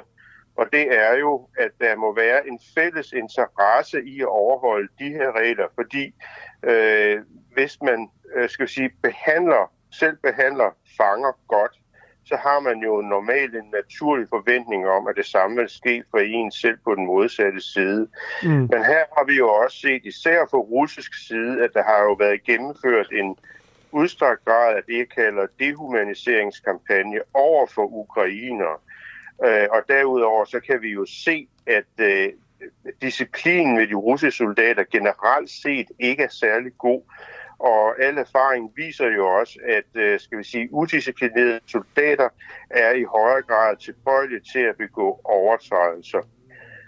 [0.56, 5.10] Og det er jo, at der må være en fælles interesse i at overholde de
[5.10, 6.14] her regler, fordi
[6.64, 7.22] øh,
[7.54, 11.80] hvis man øh, skal sige, behandler, selv behandler fanger godt,
[12.26, 16.18] så har man jo normalt en naturlig forventning om, at det samme vil ske for
[16.18, 18.08] en selv på den modsatte side.
[18.44, 18.50] Mm.
[18.50, 22.14] Men her har vi jo også set, især fra russisk side, at der har jo
[22.14, 23.38] været gennemført en
[23.92, 28.82] udstrakt grad af det, jeg kalder dehumaniseringskampagne over for ukrainer.
[29.46, 32.30] Øh, og derudover så kan vi jo se, at øh,
[33.02, 37.02] disciplinen ved de russiske soldater generelt set ikke er særlig god.
[37.60, 42.30] Og al erfaring viser jo også, at øh, skal vi sige, udisciplinerede soldater
[42.70, 46.22] er i højere grad tilbøjelige til at begå overtrædelser.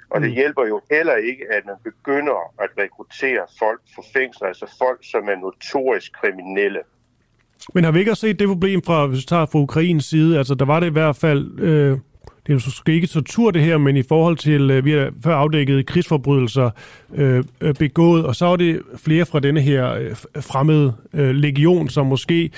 [0.09, 0.35] Og det mm.
[0.35, 5.29] hjælper jo heller ikke, at man begynder at rekruttere folk for fængsler, altså folk, som
[5.29, 6.79] er notorisk kriminelle.
[7.73, 10.37] Men har vi ikke også set det problem fra, hvis vi tager fra Ukrains side?
[10.37, 11.97] Altså, der var det i hvert fald øh,
[12.47, 15.11] det er jo måske ikke tortur det her, men i forhold til, øh, vi har
[15.23, 16.69] før afdækket krigsforbrydelser
[17.15, 21.89] øh, øh begået, og så er det flere fra denne her øh, fremmede øh, legion,
[21.89, 22.51] som måske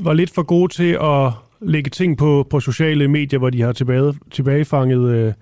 [0.00, 3.72] var lidt for gode til at lægge ting på, på sociale medier, hvor de har
[3.72, 5.32] tilbage, tilbagefanget øh,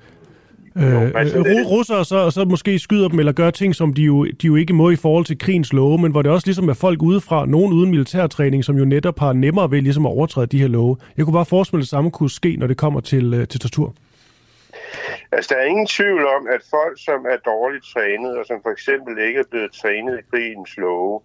[0.79, 4.47] øh, altså, russere, så, så måske skyder dem eller gør ting, som de jo, de
[4.47, 7.03] jo ikke må i forhold til krigens love, men hvor det også ligesom er folk
[7.03, 10.69] udefra, nogen uden militærtræning, som jo netop har nemmere ved ligesom at overtræde de her
[10.69, 10.97] love.
[11.17, 13.49] Jeg kunne bare forestille mig, at det samme kunne ske, når det kommer til, øh,
[13.49, 13.95] til tortur.
[15.33, 18.71] Altså, der er ingen tvivl om, at folk, som er dårligt trænet, og som for
[18.71, 21.21] eksempel ikke er blevet trænet i krigens love,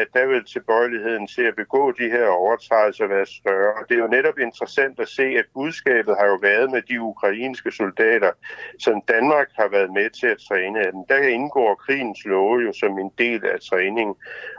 [0.00, 3.72] at der vil tilbøjeligheden til at begå de her overtrædelser være større.
[3.72, 7.00] Og det er jo netop interessant at se, at budskabet har jo været med de
[7.00, 8.30] ukrainske soldater,
[8.78, 11.00] som Danmark har været med til at træne af dem.
[11.08, 14.14] Der indgår krigens love jo som en del af træningen,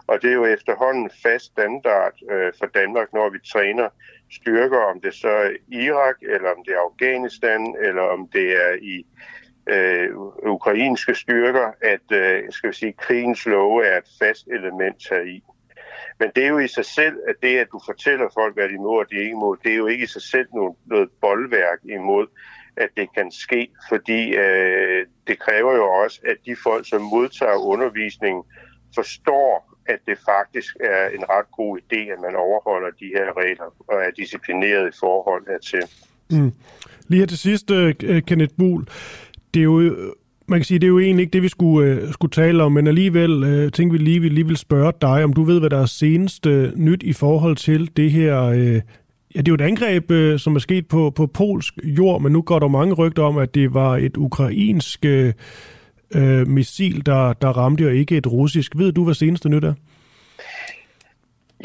[0.08, 3.90] og det er jo efterhånden fast standard øh, for Danmark, når vi træner
[4.32, 8.74] styrker, om det så er Irak, eller om det er Afghanistan, eller om det er
[8.82, 9.06] i
[9.68, 10.10] øh,
[10.48, 15.44] ukrainske styrker, at øh, skal vi sige, krigens love er et fast element her i.
[16.20, 18.78] Men det er jo i sig selv, at det, at du fortæller folk, hvad de
[18.78, 21.80] må og de ikke må, det er jo ikke i sig selv noget, noget boldværk
[21.84, 22.28] imod,
[22.78, 27.56] at det kan ske, fordi øh, det kræver jo også, at de folk, som modtager
[27.56, 28.44] undervisningen,
[28.96, 33.76] forstår, at det faktisk er en ret god idé, at man overholder de her regler
[33.88, 35.84] og er disciplineret i forhold hertil.
[36.32, 36.52] Mm.
[37.08, 37.96] Lige her til sidst, øh,
[38.28, 38.88] Kenneth Buhl
[39.54, 39.96] det er jo,
[40.48, 42.72] man kan sige, det er jo egentlig ikke det, vi skulle, øh, skulle tale om,
[42.72, 45.70] men alligevel øh, tænkte vi lige, vi lige vil spørge dig, om du ved, hvad
[45.70, 48.44] der er seneste øh, nyt i forhold til det her...
[48.44, 48.82] Øh,
[49.36, 52.32] Ja, det er jo et angreb, øh, som er sket på, på polsk jord, men
[52.32, 55.34] nu går der mange rygter om, at det var et ukrainsk øh,
[56.16, 58.78] øh missil, der, der ramte, og ikke et russisk.
[58.78, 59.74] Ved du, hvad seneste nyt er?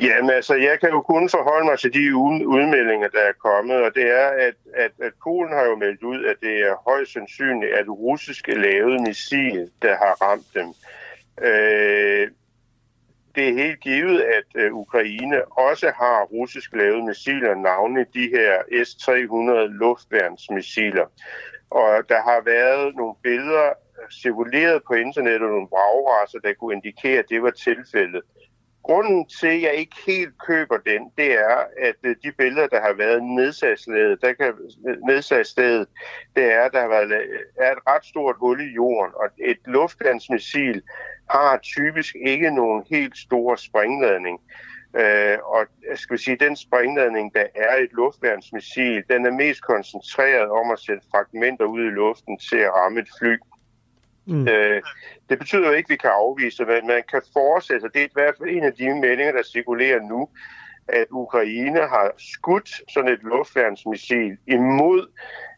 [0.03, 2.17] Jamen altså, jeg kan jo kun forholde mig til de
[2.57, 6.25] udmeldinger, der er kommet, og det er, at, at, at Polen har jo meldt ud,
[6.25, 10.69] at det er højst sandsynligt, at russiske lavet missil, der har ramt dem.
[11.49, 12.29] Øh,
[13.35, 18.85] det er helt givet, at øh, Ukraine også har russisk lavede missiler, navne de her
[18.85, 21.07] S-300 luftværnsmissiler.
[21.71, 23.73] Og der har været nogle billeder
[24.23, 28.23] cirkuleret på internettet, nogle bragrasser, der kunne indikere, at det var tilfældet.
[28.89, 32.81] Grunden til, at jeg ikke helt køber den, det er, at øh, de billeder, der
[32.81, 34.55] har været nedsagsstedet, der kan,
[34.89, 35.89] øh, nedsagsstedet,
[36.37, 39.29] det er, at der har været, øh, er et ret stort hul i jorden, og
[39.39, 40.83] et luftlandsmissil
[41.31, 44.41] har typisk ikke nogen helt stor springladning.
[44.97, 50.51] Øh, og skal vi sige, den springladning, der er et luftværnsmissil, den er mest koncentreret
[50.51, 53.37] om at sætte fragmenter ud i luften til at ramme et fly.
[54.29, 54.49] Mm.
[54.49, 54.83] Øh,
[55.29, 58.11] det betyder jo ikke, at vi kan afvise, men man kan fortsætte, det er i
[58.13, 60.29] hvert fald en af de meldinger, der cirkulerer nu,
[60.89, 65.07] at Ukraine har skudt sådan et luftværnsmissil imod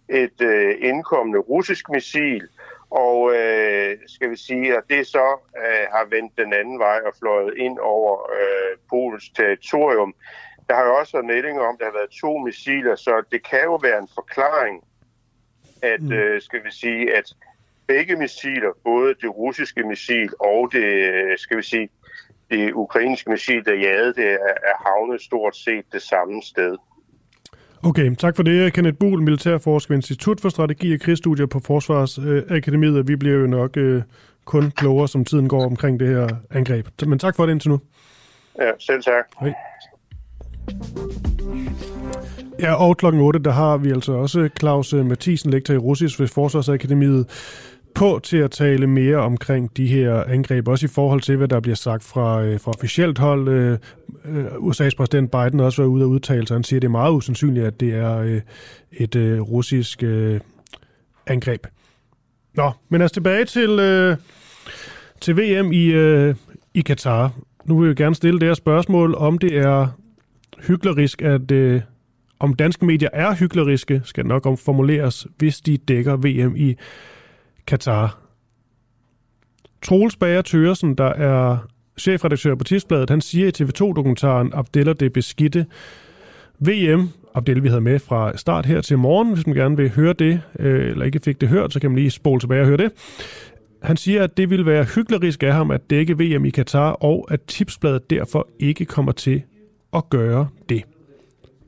[0.08, 2.48] et øh, indkommende russisk missil,
[2.90, 7.12] og øh, skal vi sige, at det så øh, har vendt den anden vej og
[7.18, 10.14] fløjet ind over øh, Polens territorium.
[10.68, 13.48] Der har jo også været meldinger om, at der har været to missiler, så det
[13.50, 14.84] kan jo være en forklaring,
[15.82, 16.12] at mm.
[16.12, 17.24] øh, skal vi sige, at
[17.92, 20.86] begge missiler, både det russiske missil og det,
[21.36, 21.88] skal vi sige,
[22.50, 24.30] det ukrainske missil, der jagede det,
[24.70, 26.76] er havnet stort set det samme sted.
[27.82, 33.08] Okay, tak for det, Kenneth Buhl, Militærforsker Institut for Strategi og Krigsstudier på Forsvarsakademiet.
[33.08, 34.02] Vi bliver jo nok øh,
[34.44, 36.86] kun klogere, som tiden går omkring det her angreb.
[37.06, 37.80] Men tak for det indtil nu.
[38.58, 39.24] Ja, selv tak.
[39.40, 39.52] Hej.
[42.60, 46.28] Ja, og klokken 8, der har vi altså også Claus Mathisen, lektor i russisk ved
[46.28, 47.26] Forsvarsakademiet,
[47.94, 51.60] på til at tale mere omkring de her angreb, også i forhold til, hvad der
[51.60, 53.48] bliver sagt fra, øh, fra officielt hold.
[53.48, 53.78] Øh,
[54.24, 56.54] øh USA's præsident Biden har også været ude og udtale sig.
[56.54, 58.40] Han siger, at det er meget usandsynligt, at det er øh,
[58.92, 60.40] et øh, russisk øh,
[61.26, 61.66] angreb.
[62.54, 64.16] Nå, men altså tilbage til, øh,
[65.20, 66.34] til VM i, øh,
[66.74, 67.32] i Katar.
[67.64, 69.88] Nu vil jeg gerne stille det her spørgsmål, om det er
[70.66, 71.80] hyklerisk, at øh,
[72.40, 76.76] om danske medier er hykleriske, skal nok omformuleres, hvis de dækker VM i
[77.66, 78.18] Katar.
[79.82, 81.58] Troels Bager Tøresen, der er
[81.98, 85.66] chefredaktør på Tidsbladet, han siger i TV2-dokumentaren Abdeller det beskidte
[86.58, 90.12] VM, Abdel vi havde med fra start her til morgen, hvis man gerne vil høre
[90.12, 92.76] det, øh, eller ikke fik det hørt, så kan man lige spole tilbage og høre
[92.76, 92.92] det.
[93.82, 97.26] Han siger, at det vil være hyklerisk af ham at dække VM i Katar, og
[97.30, 99.42] at Tipsbladet derfor ikke kommer til
[99.92, 100.82] at gøre det.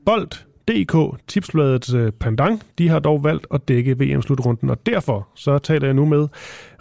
[0.05, 0.29] Bold
[0.67, 5.87] DK, tipsbladets øh, pandang, de har dog valgt at dække VM-slutrunden, og derfor så taler
[5.87, 6.27] jeg nu med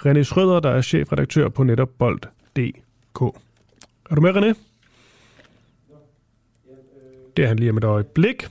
[0.06, 3.20] René Schrøder, der er chefredaktør på netop Bold.dk.
[4.10, 4.58] Er du med, René?
[7.36, 8.48] Det er han lige om et øjeblik.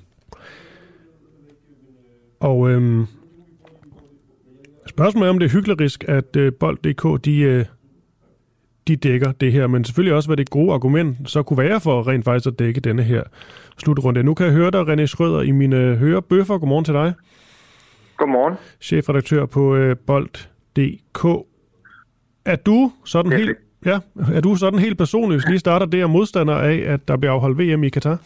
[2.39, 3.06] Og øhm,
[4.88, 7.65] spørgsmålet er, om det er hyklerisk, at øh, Bold.dk de, øh,
[8.88, 12.08] de dækker det her, men selvfølgelig også, hvad det gode argument så kunne være for
[12.08, 13.24] rent faktisk at dække denne her
[13.78, 14.24] slutrunde.
[14.24, 16.58] Nu kan jeg høre dig, René Schrøder, i mine hørebøffer.
[16.58, 17.13] Godmorgen til dig.
[18.17, 18.56] Godmorgen.
[18.82, 21.26] Chefredaktør på øh, Bold.dk.
[22.46, 23.58] Er du sådan helt...
[23.86, 24.00] Ja,
[24.36, 27.58] er du sådan helt personligt, hvis lige starter der modstander af, at der bliver afholdt
[27.60, 28.17] VM i Katar?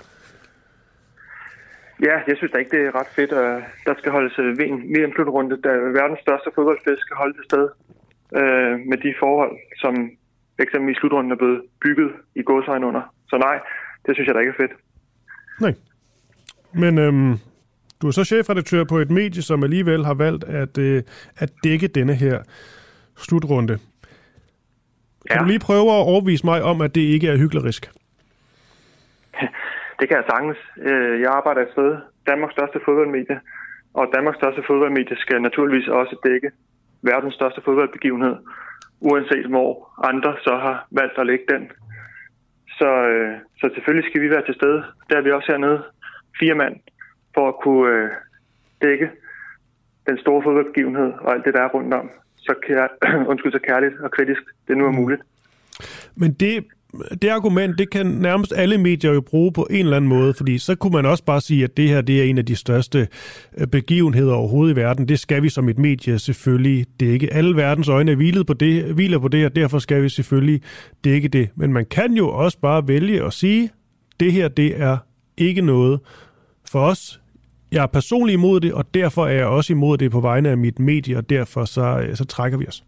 [2.08, 4.60] Ja, jeg synes da ikke, det er ret fedt, at der skal holdes øh,
[4.96, 7.65] VM-slutrunde, da verdens største fodboldfest skal holde det sted
[8.39, 9.94] øh, med de forhold, som
[10.60, 13.02] eksempelvis slutrunden er blevet bygget i godsøjen under.
[13.30, 13.60] Så nej,
[14.06, 14.72] det synes jeg da ikke er fedt.
[15.62, 15.74] Nej.
[16.74, 17.34] Men øhm,
[18.02, 21.04] du er så chefredaktør på et medie, som alligevel har valgt at, øh,
[21.38, 22.39] at dække denne her
[23.18, 23.80] slutrunde.
[25.30, 25.44] Kan ja.
[25.44, 27.91] du lige prøve at overvise mig om, at det ikke er hyklerisk?
[30.00, 30.58] Det kan jeg sagtens.
[30.78, 33.39] Øh, jeg arbejder et sted, Danmarks største fodboldmedie,
[33.94, 36.50] og Danmarks største fodboldmedie skal naturligvis også dække
[37.02, 38.36] verdens største fodboldbegivenhed,
[38.99, 41.71] uanset hvor andre så har valgt at lægge den
[42.79, 44.84] så, øh, så selvfølgelig skal vi være til stede.
[45.10, 45.84] Der er vi også hernede,
[46.39, 46.75] fire mand,
[47.34, 48.10] for at kunne øh,
[48.81, 49.10] dække
[50.08, 52.10] den store fodboldbegivenhed og alt det, der er rundt om.
[52.38, 52.88] Så, kær,
[53.31, 55.21] undskyld, så kærligt og kritisk det nu er muligt.
[56.15, 56.65] Men det
[57.21, 60.58] det argument, det kan nærmest alle medier jo bruge på en eller anden måde, fordi
[60.58, 63.08] så kunne man også bare sige, at det her det er en af de største
[63.58, 65.08] øh, begivenheder overhovedet i verden.
[65.08, 67.34] Det skal vi som et medie selvfølgelig dække.
[67.34, 70.62] Alle verdens øjne er hvilet på det, hviler på det, og derfor skal vi selvfølgelig
[71.03, 71.49] dække det.
[71.55, 73.69] Men man kan jo også bare vælge at sige,
[74.19, 74.97] det her det er
[75.38, 75.99] ikke noget
[76.71, 77.21] for os.
[77.71, 80.58] Jeg er personligt imod det, og derfor er jeg også imod det på vegne af
[80.58, 82.84] mit medie, og derfor så, øh, så trækker vi os.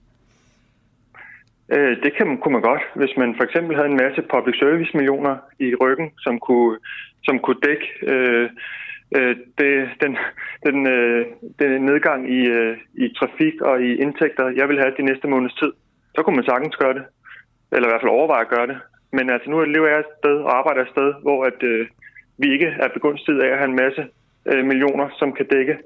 [1.75, 4.97] Øh, det kan, kunne man godt, hvis man for eksempel havde en masse public service
[4.97, 6.77] millioner i ryggen, som kunne,
[7.23, 8.49] som kunne dække øh,
[9.17, 10.17] øh, det, den,
[10.65, 11.25] den, øh,
[11.59, 15.53] den nedgang i, øh, i trafik og i indtægter, jeg vil have de næste måneds
[15.53, 15.71] tid.
[16.15, 17.05] Så kunne man sagtens gøre det,
[17.71, 18.77] eller i hvert fald overveje at gøre det.
[19.11, 21.87] Men altså nu lever jeg et sted og arbejder et sted, hvor at, øh,
[22.37, 24.03] vi ikke er begunstiget af at have en masse
[24.45, 25.77] øh, millioner, som kan dække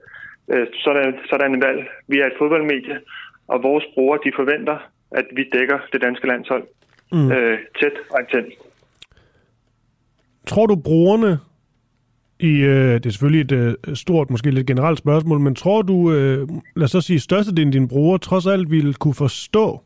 [0.52, 1.89] øh, sådan, sådan en valg.
[2.08, 3.00] Vi er et fodboldmedie,
[3.48, 4.78] og vores brugere de forventer,
[5.12, 6.63] at vi dækker det danske landshold
[7.12, 7.32] mm.
[7.32, 8.54] øh, tæt og intens.
[10.47, 11.39] Tror du, brugerne
[12.39, 16.12] i, øh, det er selvfølgelig et øh, stort, måske lidt generelt spørgsmål, men tror du,
[16.12, 19.84] øh, lad os så sige, størstedelen af dine brugere trods alt ville kunne forstå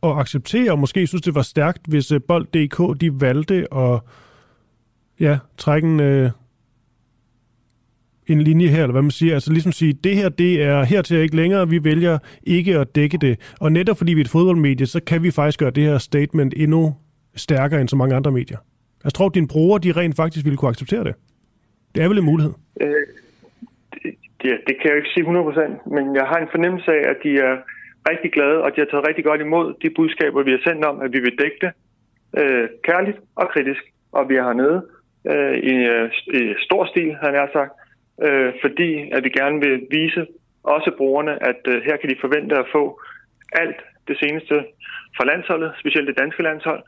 [0.00, 4.00] og acceptere, og måske synes, det var stærkt, hvis øh, Bold.dk de valgte at
[5.20, 6.30] ja, trække en, øh,
[8.26, 9.34] en linje her, eller hvad man siger.
[9.34, 13.18] Altså ligesom sige, det her, det er hertil ikke længere, vi vælger ikke at dække
[13.18, 13.54] det.
[13.60, 16.54] Og netop fordi vi er et fodboldmedie, så kan vi faktisk gøre det her statement
[16.56, 16.94] endnu
[17.36, 18.58] stærkere end så mange andre medier.
[19.04, 21.14] Jeg tror, at dine brugere, de rent faktisk ville kunne acceptere det.
[21.94, 22.52] Det er vel en mulighed?
[22.80, 23.06] Øh,
[23.92, 27.16] det, det, det kan jeg ikke sige 100%, men jeg har en fornemmelse af, at
[27.24, 27.54] de er
[28.10, 31.00] rigtig glade, og de har taget rigtig godt imod de budskaber, vi har sendt om,
[31.00, 31.72] at vi vil dække det
[32.40, 33.82] øh, kærligt og kritisk,
[34.12, 34.78] og vi er hernede
[35.32, 37.72] øh, i, øh, i stor stil, han har sagt,
[38.26, 40.26] øh, fordi at vi gerne vil vise
[40.62, 43.00] også brugerne, at øh, her kan de forvente at få
[43.52, 44.56] alt det seneste
[45.16, 46.82] fra landsholdet, specielt det danske landshold,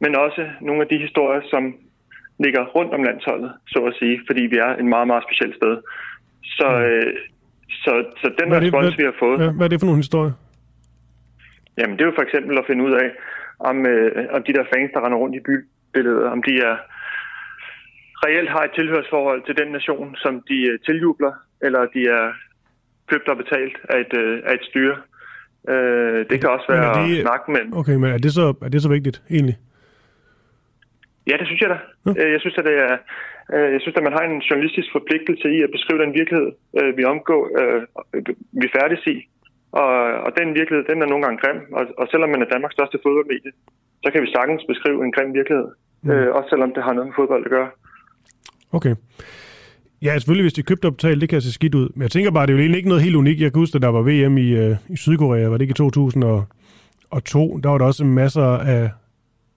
[0.00, 1.62] men også nogle af de historier, som
[2.44, 5.74] ligger rundt om landsholdet, så at sige, fordi vi er en meget, meget speciel sted.
[6.42, 6.82] Så, mm.
[6.84, 7.14] øh,
[7.70, 9.38] så, så den hvad respons, hvad, vi har fået...
[9.44, 10.34] Ja, hvad er det for nogle historier?
[11.78, 13.08] Jamen, det er jo for eksempel at finde ud af,
[13.58, 16.76] om, øh, om de der fans, der render rundt i bybilledet, om de er
[18.24, 21.32] reelt har et tilhørsforhold til den nation, som de øh, tiljubler,
[21.66, 22.26] eller de er
[23.10, 24.96] købt og betalt af et, øh, af et styre.
[25.72, 27.62] Øh, det kan også være det, at snakke med...
[27.80, 29.56] Okay, men er det, så, er det så vigtigt, egentlig?
[31.30, 31.78] Ja, det synes jeg da.
[32.06, 32.10] Ja.
[32.20, 32.94] Øh, jeg synes, at det er,
[33.54, 36.90] øh, jeg synes, at man har en journalistisk forpligtelse i at beskrive den virkelighed, øh,
[36.98, 37.42] vi omgår,
[38.62, 39.16] vi færdes i.
[39.82, 39.92] Og,
[40.26, 41.60] og den virkelighed, den er nogle gange grim.
[41.78, 43.52] Og, og selvom man er Danmarks største fodboldmedie,
[44.02, 45.68] så kan vi sagtens beskrive en grim virkelighed.
[46.02, 46.10] Mm.
[46.38, 47.70] også selvom det har noget med fodbold at gøre.
[48.72, 48.94] Okay.
[50.02, 51.88] Ja, selvfølgelig, hvis de købte og betalte, det kan se skidt ud.
[51.94, 53.40] Men jeg tænker bare, det er jo egentlig ikke noget helt unikt.
[53.40, 55.74] Jeg kan huske, at der var VM i, øh, i Sydkorea, var det ikke i
[55.74, 57.60] 2002?
[57.62, 58.90] Der var der også masser af,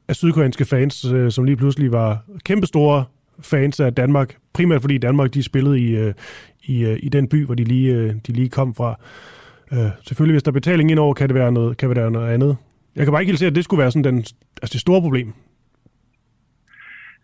[0.08, 3.04] af sydkoreanske fans, øh, som lige pludselig var kæmpestore
[3.41, 4.38] fans af Danmark.
[4.54, 6.13] Primært fordi Danmark, de spillede i, øh,
[6.63, 9.00] i, øh, i den by, hvor de lige, øh, de lige kom fra.
[9.74, 12.34] Øh, selvfølgelig, hvis der er betaling indover, kan det være noget, kan det være noget
[12.34, 12.58] andet.
[12.95, 14.17] Jeg kan bare ikke helt se, at det skulle være sådan den,
[14.62, 15.34] altså det store problem.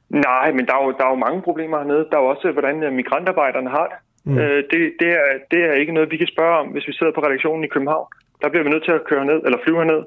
[0.09, 2.07] Nej, men der er, jo, der er jo mange problemer hernede.
[2.09, 3.97] Der er jo også, hvordan øh, migrantarbejderne har det.
[4.25, 4.37] Mm.
[4.39, 7.13] Øh, det, det, er, det er ikke noget, vi kan spørge om, hvis vi sidder
[7.13, 8.07] på redaktionen i København.
[8.41, 10.01] Der bliver vi nødt til at køre ned, eller flyve ned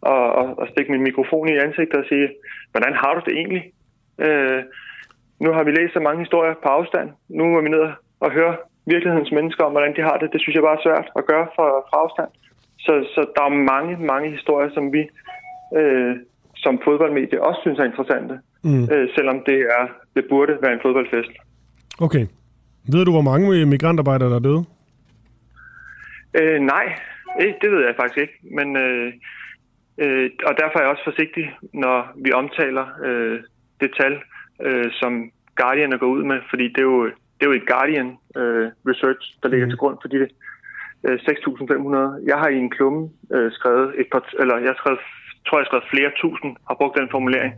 [0.00, 2.28] og, og, og stikke min mikrofon i ansigtet og sige,
[2.72, 3.64] hvordan har du det egentlig?
[4.18, 4.62] Øh,
[5.40, 7.08] nu har vi læst så mange historier på afstand.
[7.28, 7.84] Nu er vi ned
[8.20, 10.32] og høre virkelighedens mennesker om, hvordan de har det.
[10.32, 12.30] Det synes jeg bare er svært at gøre fra, fra afstand.
[12.78, 15.02] Så, så der er mange, mange historier, som vi
[15.78, 16.16] øh,
[16.56, 18.34] som fodboldmedie også synes er interessante
[18.66, 18.84] mm.
[18.92, 19.84] øh, selvom det er
[20.16, 21.32] det burde være en fodboldfest.
[22.00, 22.26] Okay.
[22.92, 24.64] Ved du, hvor mange migrantarbejdere, der er døde?
[26.40, 26.86] Øh, nej,
[27.62, 28.36] det ved jeg faktisk ikke.
[28.58, 29.12] Men, øh,
[30.02, 33.40] øh, og derfor er jeg også forsigtig, når vi omtaler øh,
[33.80, 34.14] det tal,
[34.62, 37.68] øh, som Guardian er gået ud med, fordi det er jo, det er jo et
[37.72, 39.70] Guardian øh, research, der ligger mm.
[39.70, 40.16] til grund for de
[41.06, 42.30] øh, 6.500.
[42.30, 45.00] Jeg har i en klumme øh, skrevet et par, eller jeg har skrevet,
[45.46, 47.52] tror jeg, har skrevet flere tusind, har brugt den formulering.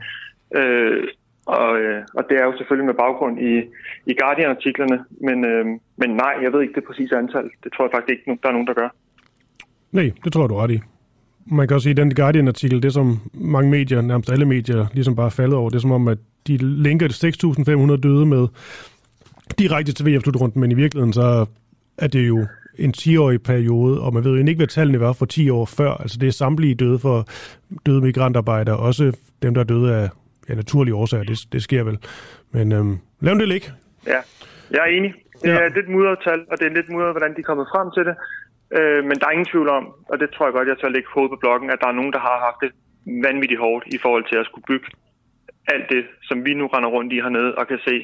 [0.56, 1.08] Øh,
[1.46, 3.52] og, øh, og det er jo selvfølgelig med baggrund i,
[4.10, 5.64] i Guardian-artiklerne, men, øh,
[5.96, 7.50] men nej, jeg ved ikke det præcise antal.
[7.64, 8.88] Det tror jeg faktisk ikke, der er nogen, der gør.
[9.92, 10.80] Nej, det tror jeg, du ret i.
[11.46, 15.16] Man kan også sige, at den Guardian-artikel, det som mange medier, nærmest alle medier, ligesom
[15.16, 17.08] bare faldet over, det er som om, at de linker
[17.94, 18.48] 6.500 døde med
[19.58, 21.46] direkte til VF-slutrunden, men i virkeligheden så
[21.98, 22.46] er det jo
[22.78, 25.90] en 10-årig periode, og man ved jo ikke, hvad tallene var for 10 år før.
[25.90, 27.28] Altså det er samtlige døde for
[27.86, 30.08] døde migrantarbejdere, også dem, der er døde af
[30.48, 31.98] ja, naturlige årsager, det, det sker vel.
[32.52, 33.68] Men øhm, lav det ligge.
[34.06, 34.20] Ja,
[34.70, 35.14] jeg er enig.
[35.42, 35.68] Det er ja.
[35.68, 38.16] lidt mudret tal, og det er lidt mudret, hvordan de er kommet frem til det.
[38.78, 41.08] Øh, men der er ingen tvivl om, og det tror jeg godt, jeg tør lægge
[41.14, 42.70] hovedet på blokken, at der er nogen, der har haft det
[43.28, 44.88] vanvittigt hårdt i forhold til at skulle bygge
[45.74, 47.96] alt det, som vi nu render rundt i hernede, og kan se,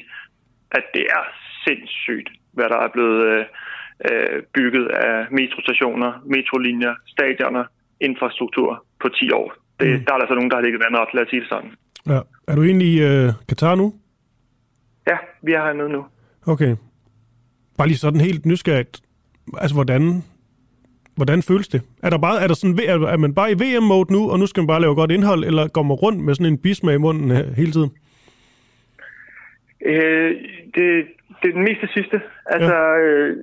[0.71, 1.23] at det er
[1.65, 3.45] sindssygt, hvad der er blevet øh,
[4.07, 7.65] øh bygget af metrostationer, metrolinjer, stadioner,
[8.01, 9.53] infrastruktur på 10 år.
[9.79, 10.05] Det, mm.
[10.05, 11.71] Der er der så nogen, der har ligget vandet op, lad os sige det sådan.
[12.09, 12.19] Ja.
[12.47, 13.93] Er du egentlig i øh, Katar nu?
[15.07, 16.05] Ja, vi er hernede nu.
[16.47, 16.75] Okay.
[17.77, 19.01] Bare lige sådan helt nysgerrigt.
[19.57, 20.23] Altså, hvordan...
[21.15, 21.81] Hvordan føles det?
[22.03, 24.45] Er, der bare, er, der sådan, er, er man bare i VM-mode nu, og nu
[24.45, 26.97] skal man bare lave godt indhold, eller går man rundt med sådan en bismag i
[26.97, 27.91] munden øh, hele tiden?
[29.85, 30.31] Øh,
[30.75, 31.05] det,
[31.41, 32.21] det er den meste sidste.
[32.45, 32.97] Altså, ja.
[32.97, 33.37] øh,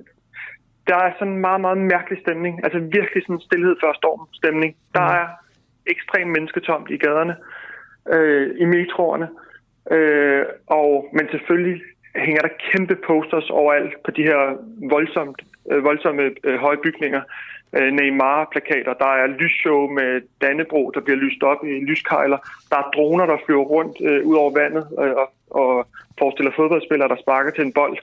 [0.87, 2.63] der er sådan en meget, meget mærkelig stemning.
[2.63, 4.75] Altså virkelig sådan en stillhed før storm stemning.
[4.93, 5.15] Der mm.
[5.19, 5.25] er
[5.93, 7.35] ekstremt mennesketomt i gaderne,
[8.09, 9.27] øh, i metroerne.
[9.91, 11.81] Øh, og, men selvfølgelig
[12.15, 14.57] hænger der kæmpe posters overalt på de her
[14.89, 15.41] voldsomt,
[15.71, 17.21] øh, voldsomme øh, høje bygninger.
[17.77, 22.37] Øh, Neymar-plakater, der er lysshow med Dannebro, der bliver lyst op i lyskejler.
[22.69, 25.87] Der er droner, der flyver rundt øh, ud over vandet øh, og, og
[26.19, 27.97] forestiller fodboldspillere, der sparker til en bold.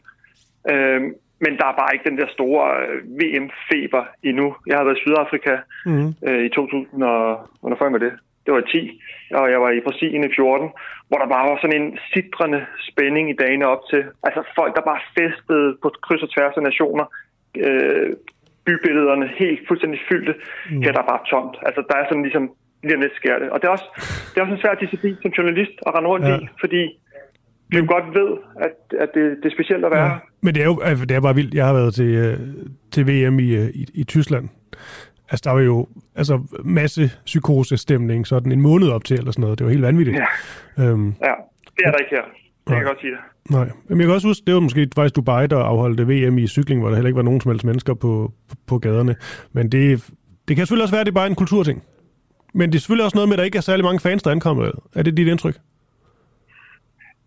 [0.71, 1.03] Øh,
[1.45, 4.57] men der er bare ikke den der store øh, VM-feber endnu.
[4.67, 6.15] Jeg har været i Sydafrika mm.
[6.29, 7.49] øh, i 2000 og...
[7.61, 8.13] Hvornår var det?
[8.45, 9.01] Det var 10,
[9.41, 10.69] og jeg var i Brasilien i 14,
[11.09, 14.03] hvor der bare var sådan en sidrende spænding i dagene op til.
[14.27, 17.07] Altså folk, der bare festede på kryds og tværs af nationer.
[17.65, 18.11] Øh,
[18.67, 20.35] bybillederne helt fuldstændig fyldte.
[20.71, 20.83] Mm.
[20.83, 21.55] Her der er bare tomt.
[21.67, 22.45] Altså der er sådan ligesom
[22.83, 23.49] lige om lidt sker det.
[23.51, 23.89] Og det er også,
[24.31, 26.37] det er også en svær disciplin som journalist at rende rundt ja.
[26.37, 26.83] i, fordi
[27.71, 28.31] vi jo godt ved,
[28.67, 30.19] at, at det, det er specielt at være ja.
[30.43, 31.55] Men det er jo altså, det er bare vildt.
[31.55, 32.39] Jeg har været til, øh,
[32.93, 34.49] til VM i, øh, i, i Tyskland.
[35.31, 39.59] Altså, der var jo altså, masse psykosestemning sådan en måned op til, eller sådan noget.
[39.59, 40.17] Det var helt vanvittigt.
[40.17, 41.35] Ja, øhm, ja
[41.77, 42.23] det er der ikke her.
[42.23, 43.21] Det kan jeg godt sige det.
[43.51, 46.47] Nej, men jeg kan også huske, det var måske faktisk Dubai, der afholdte VM i
[46.47, 49.17] cykling, hvor der heller ikke var nogen som helst mennesker på, på, på gaderne.
[49.53, 50.11] Men det,
[50.49, 51.83] det kan selvfølgelig også være, at det er bare en kulturting.
[52.55, 54.31] Men det er selvfølgelig også noget med, at der ikke er særlig mange fans, der
[54.31, 54.71] ankommer.
[54.97, 55.57] Er det dit indtryk?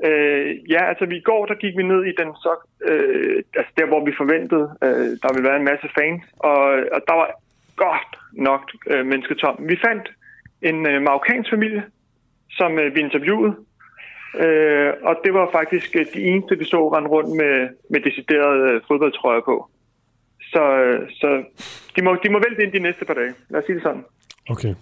[0.07, 2.53] Øh, ja, altså i går der gik vi ned i den så,
[2.89, 6.59] øh, altså der hvor vi forventede, øh, der ville være en masse fans, og,
[6.95, 7.27] og der var
[7.75, 9.55] godt nok øh, mennesketom.
[9.59, 10.05] Vi fandt
[10.61, 11.83] en øh, marokkansk familie,
[12.49, 13.55] som øh, vi interviewede,
[14.43, 17.55] øh, og det var faktisk øh, de eneste, vi så rende rundt med,
[17.89, 19.69] med deciderede øh, fodboldtrøjer på.
[20.41, 21.43] Så, øh, så
[21.95, 23.33] de, må, de må vælte ind de næste par dage.
[23.49, 24.03] Lad os sige det sådan.
[24.49, 24.73] Okay,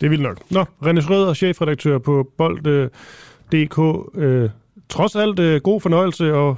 [0.00, 0.38] det er vildt nok.
[0.50, 3.78] Nå, René Schrøder, chefredaktør på Bold.dk.
[4.18, 4.50] Øh, øh,
[4.88, 6.56] trods alt øh, god fornøjelse, og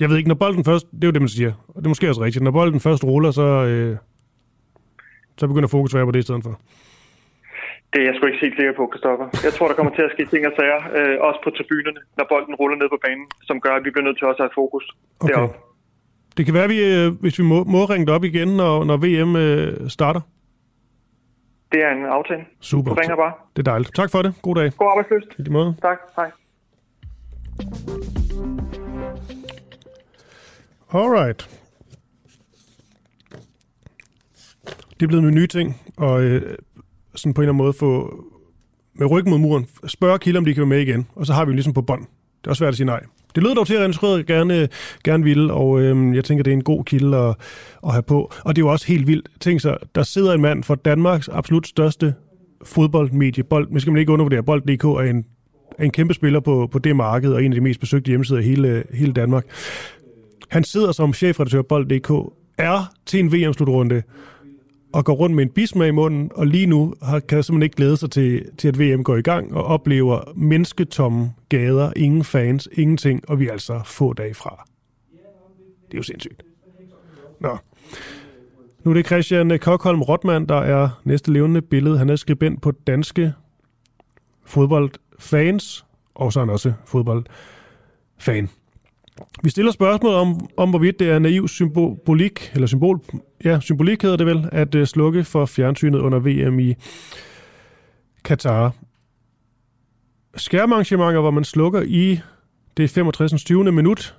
[0.00, 1.88] jeg ved ikke, når bolden først, det er jo det, man siger, og det er
[1.88, 3.96] måske også rigtigt, når bolden først ruller, så, øh,
[5.38, 6.54] så begynder fokus at være på det i stedet for.
[7.92, 9.26] Det er jeg sgu ikke helt sikker på, Kristoffer.
[9.46, 12.24] Jeg tror, der kommer til at ske ting og sager, øh, også på tribunerne, når
[12.32, 14.58] bolden ruller ned på banen, som gør, at vi bliver nødt til også at have
[14.62, 14.84] fokus
[15.20, 15.34] okay.
[15.34, 15.56] deroppe.
[16.36, 18.96] Det kan være, at vi, øh, hvis vi må, må ringe op igen, når, når
[19.04, 20.20] VM øh, starter.
[21.72, 22.44] Det er en aftale.
[22.60, 22.90] Super.
[22.94, 23.32] Du ringer bare.
[23.56, 23.94] Det er dejligt.
[23.94, 24.34] Tak for det.
[24.42, 24.72] God dag.
[24.78, 25.48] God arbejdsløst.
[25.48, 25.76] I måde.
[25.82, 25.98] Tak.
[26.16, 26.30] Hej.
[30.92, 31.65] Alright.
[35.00, 36.56] Det er blevet en ny ting, og øh,
[37.14, 38.24] sådan på en eller anden måde få
[38.94, 41.44] med ryggen mod muren, spørge kilder, om de kan være med igen, og så har
[41.44, 42.00] vi jo ligesom på bånd.
[42.00, 43.00] Det er også svært at sige nej.
[43.34, 44.68] Det lyder dog til, at Rennes Rød gerne,
[45.04, 47.34] gerne ville, og øhm, jeg tænker, det er en god kilde at,
[47.86, 48.32] at have på.
[48.44, 49.28] Og det er jo også helt vildt.
[49.40, 52.14] Tænk så, der sidder en mand for Danmarks absolut største
[52.64, 53.44] fodboldmedie.
[53.44, 55.24] Bold, man skal man ikke undervurdere, Bold.dk er en,
[55.78, 58.40] er en kæmpe spiller på, på det marked, og en af de mest besøgte hjemmesider
[58.40, 59.44] i hele, hele Danmark.
[60.48, 62.10] Han sidder som chefredaktør Bold.dk,
[62.58, 64.02] er til en VM-slutrunde,
[64.92, 67.76] og går rundt med en bismag i munden, og lige nu har, kan simpelthen ikke
[67.76, 72.68] glæde sig til, til, at VM går i gang, og oplever mennesketomme gader, ingen fans,
[72.72, 74.68] ingenting, og vi er altså få dage fra.
[75.86, 76.42] Det er jo sindssygt.
[77.40, 77.56] Nå.
[78.84, 81.98] Nu er det Christian Kokholm Rotman, der er næste levende billede.
[81.98, 83.32] Han er skribent på danske
[84.44, 88.48] fodboldfans, og så er han også fodboldfan.
[89.42, 93.00] Vi stiller spørgsmål om, om hvorvidt det er naiv symbolik, eller symbol,
[93.44, 96.74] ja, symbolik hedder det vel, at øh, slukke for fjernsynet under VM i
[98.24, 98.72] Katar.
[100.36, 102.20] Skærmarrangementer, hvor man slukker i
[102.76, 103.44] det 65.
[103.44, 103.72] 20.
[103.72, 104.16] minut.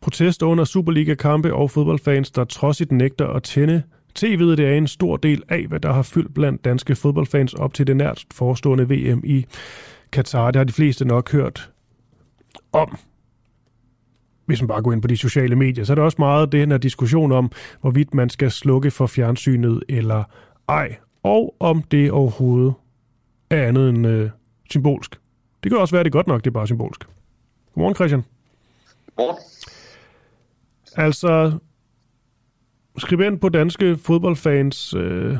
[0.00, 3.82] Protester under Superliga-kampe og fodboldfans, der trods den nægter at tænde
[4.18, 7.74] TV'et, det er en stor del af, hvad der har fyldt blandt danske fodboldfans op
[7.74, 9.46] til det nært forestående VM i
[10.12, 10.50] Katar.
[10.50, 11.70] Det har de fleste nok hørt
[12.72, 12.98] om
[14.50, 16.70] hvis man bare går ind på de sociale medier, så er der også meget den
[16.70, 20.24] her diskussion om, hvorvidt man skal slukke for fjernsynet eller
[20.68, 22.74] ej, og om det overhovedet
[23.50, 24.30] er andet end øh,
[24.70, 25.20] symbolsk.
[25.62, 27.04] Det kan også være, det er godt nok, det er bare symbolsk.
[27.74, 28.24] Godmorgen, Christian.
[29.16, 29.42] Godmorgen.
[30.96, 31.58] Altså,
[32.98, 35.36] skribent på danske fodboldfans øh,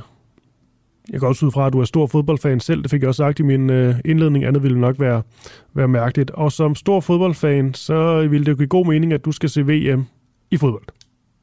[1.10, 2.82] jeg går også ud fra, at du er stor fodboldfan selv.
[2.82, 4.44] Det fik jeg også sagt i min øh, indledning.
[4.44, 5.22] Andet ville nok være,
[5.74, 6.30] være mærkeligt.
[6.30, 9.62] Og som stor fodboldfan, så vil det jo give god mening, at du skal se
[9.62, 10.04] VM
[10.50, 10.84] i fodbold.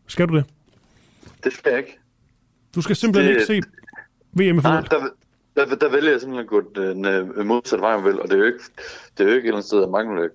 [0.07, 0.45] Skal du det?
[1.43, 1.99] Det skal jeg ikke.
[2.75, 3.49] Du skal simpelthen det...
[3.49, 3.69] ikke se
[4.33, 4.91] VM i fodbold?
[4.91, 5.09] Nej,
[5.55, 8.21] der, der, der vælger jeg simpelthen at gå den øh, modsatte vej, vel.
[8.21, 8.63] Og det er jo ikke,
[9.17, 10.29] det er jo ikke et eller andet sted at mangle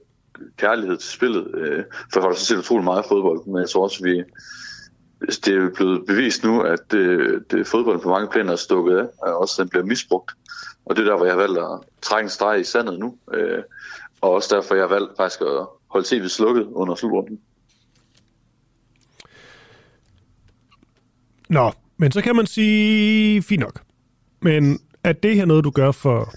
[0.57, 1.55] kærlighed til spillet.
[1.55, 4.23] Øh, for jeg har så set utrolig meget fodbold, men jeg tror også, vi,
[5.23, 8.57] Altså, det er blevet bevist nu, at øh, det, det fodbold på mange planer er
[8.57, 10.31] stukket af, og også den bliver misbrugt.
[10.85, 13.17] Og det er der, hvor jeg har valgt at trække en streg i sandet nu.
[13.35, 13.63] Øh,
[14.21, 17.41] og også derfor, jeg har valgt faktisk at holde tv slukket under slutrunden.
[21.49, 23.81] Nå, men så kan man sige, fint nok.
[24.41, 26.35] Men er det her noget, du gør for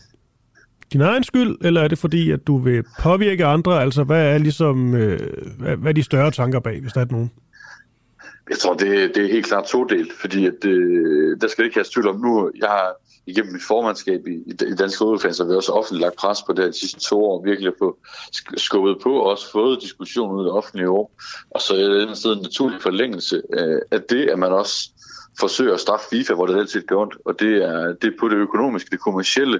[0.93, 3.81] din egen skyld, eller er det fordi, at du vil påvirke andre?
[3.81, 5.19] Altså, hvad er ligesom, øh,
[5.59, 7.31] hvad, hvad er de større tanker bag, hvis der er nogen?
[8.49, 11.85] Jeg tror, det, det er helt klart todelt, fordi at, øh, der skal ikke have
[11.93, 12.51] tvivl om nu.
[12.59, 12.95] Jeg har
[13.27, 16.73] igennem mit formandskab i, i Dansk Fodboldfans, har vi også offentligt lagt pres på det
[16.73, 17.97] de sidste to år, virkelig på
[18.57, 21.11] skubbet på og også fået diskussion ud i det offentlige år.
[21.49, 24.89] Og så er det en sted en naturlig forlængelse øh, af det, at man også
[25.39, 28.29] forsøger at straffe FIFA, hvor det altid gør ondt, og det er, det er på
[28.29, 29.59] det økonomiske, det kommercielle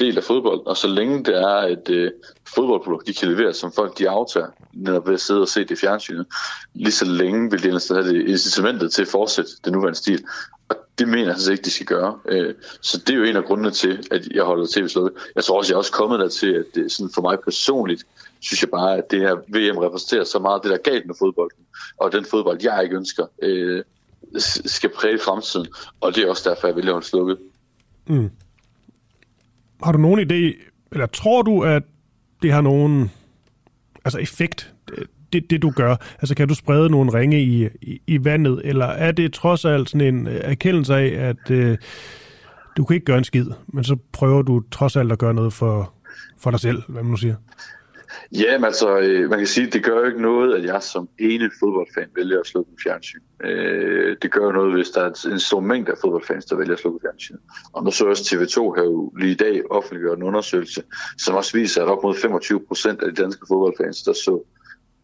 [0.00, 0.66] del af fodbold.
[0.66, 2.10] Og så længe det er et øh,
[2.54, 5.70] fodboldprodukt, de kan levere, som folk de aftager, netop ved at sidde og se det
[5.70, 6.26] i fjernsynet,
[6.74, 10.24] lige så længe vil de ellers have det incitamentet til at fortsætte den nuværende stil.
[10.68, 12.18] Og det mener jeg altså ikke, de skal gøre.
[12.28, 15.12] Øh, så det er jo en af grundene til, at jeg holder tv slukket.
[15.36, 18.04] Jeg tror også, jeg er også kommet der til, at det, sådan for mig personligt,
[18.40, 21.14] synes jeg bare, at det her VM repræsenterer så meget det, der er galt med
[21.18, 21.64] fodbolden,
[21.98, 23.26] og den fodbold, jeg ikke ønsker.
[23.42, 23.82] Øh,
[24.64, 25.66] skal præge fremtiden,
[26.00, 27.36] og det er også derfor, jeg vælger at slukke.
[28.06, 28.30] Mm.
[29.82, 31.82] Har du nogen idé, eller tror du, at
[32.42, 33.10] det har nogen
[34.04, 34.72] altså effekt,
[35.32, 35.96] det, det du gør?
[36.12, 39.90] Altså kan du sprede nogle ringe i, i, i vandet, eller er det trods alt
[39.90, 41.78] sådan en øh, erkendelse af, at øh,
[42.76, 45.52] du kan ikke gøre en skid, men så prøver du trods alt at gøre noget
[45.52, 45.92] for,
[46.38, 47.34] for dig selv, hvad man nu siger?
[48.32, 50.82] Ja, men altså, øh, man kan sige, at det gør jo ikke noget, at jeg
[50.82, 53.20] som ene fodboldfan vælger at slukke en fjernsyn.
[53.44, 56.72] Øh, det gør jo noget, hvis der er en stor mængde af fodboldfans, der vælger
[56.72, 57.36] at slukke fjernsyn.
[57.72, 60.82] Og nu så også TV2 har jo lige i dag offentliggjort en undersøgelse,
[61.18, 64.42] som også viser, at op mod 25 procent af de danske fodboldfans, der så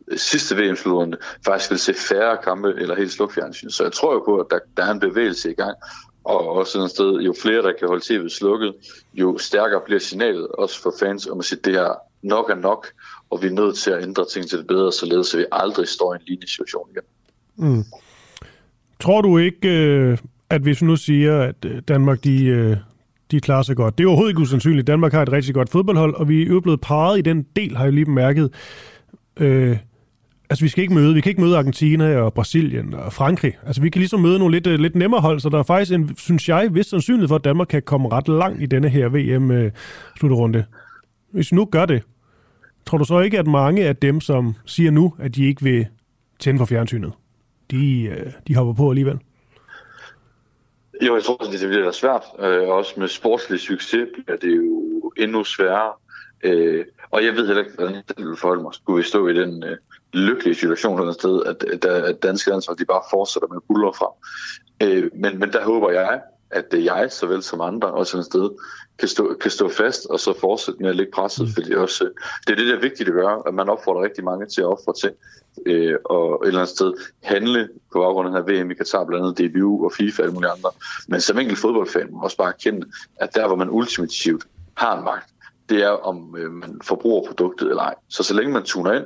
[0.09, 3.71] øh, sidste vm slutrunde faktisk vil se færre kampe eller helt slukke fjernsyn.
[3.71, 5.77] Så jeg tror jo på, at der, der er en bevægelse i gang,
[6.25, 8.75] og også et sted, jo flere der kan holde tv slukket,
[9.15, 12.87] jo stærkere bliver signalet også for fans om at sige, det her nok er nok,
[13.31, 15.89] og vi er nødt til at ændre ting til det bedre, således at vi aldrig
[15.89, 17.03] står i en lignende situation igen.
[17.57, 17.85] Mm.
[19.01, 20.19] Tror du ikke, øh,
[20.51, 22.77] at hvis vi nu siger, at øh, Danmark de, øh,
[23.31, 24.87] de klarer sig godt, det er overhovedet ikke usandsynligt.
[24.87, 27.77] Danmark har et rigtig godt fodboldhold, og vi er jo blevet parret i den del,
[27.77, 28.55] har jeg lige bemærket.
[29.37, 29.77] Øh,
[30.51, 33.59] altså, vi skal ikke møde, vi kan ikke møde Argentina og Brasilien og Frankrig.
[33.67, 36.17] Altså, vi kan ligesom møde nogle lidt, lidt nemmere hold, så der er faktisk en,
[36.17, 40.65] synes jeg, vis sandsynlighed for, at Danmark kan komme ret langt i denne her VM-slutrunde.
[41.33, 42.03] Hvis vi nu gør det,
[42.87, 45.87] tror du så ikke, at mange af dem, som siger nu, at de ikke vil
[46.39, 47.13] tænde for fjernsynet,
[47.71, 49.19] de, øh, de hopper på alligevel?
[51.03, 52.23] Jo, jeg tror, det bliver svært.
[52.39, 55.93] Øh, også med sportslig succes er det jo endnu sværere.
[56.43, 58.75] Øh, og jeg ved heller ikke, hvordan det vil forholde mig.
[58.75, 59.77] Skulle vi stå i den øh,
[60.13, 64.15] lykkelige situation et sted, at, at, at danske landshold de bare fortsætter med buller frem.
[64.83, 66.21] Øh, men, men der håber jeg,
[66.51, 68.51] at jeg, såvel som andre, også et sted,
[68.99, 71.53] kan stå, kan stå fast og så fortsætte med at lægge presset, mm.
[71.55, 72.05] fordi også,
[72.47, 74.67] det er det, der er vigtigt at gøre, at man opfordrer rigtig mange til at
[74.67, 75.13] ofre til,
[75.67, 76.93] øh, og et eller andet sted
[77.23, 80.25] handle på baggrund af den her VM i Katar, blandt andet DBU og FIFA og
[80.25, 80.71] alle mulige andre.
[81.09, 82.87] Men som enkelt fodboldfan må også bare erkende,
[83.17, 85.31] at der, hvor man ultimativt har en magt,
[85.69, 87.95] det er, om øh, man forbruger produktet eller ej.
[88.09, 89.05] Så så længe man tuner ind,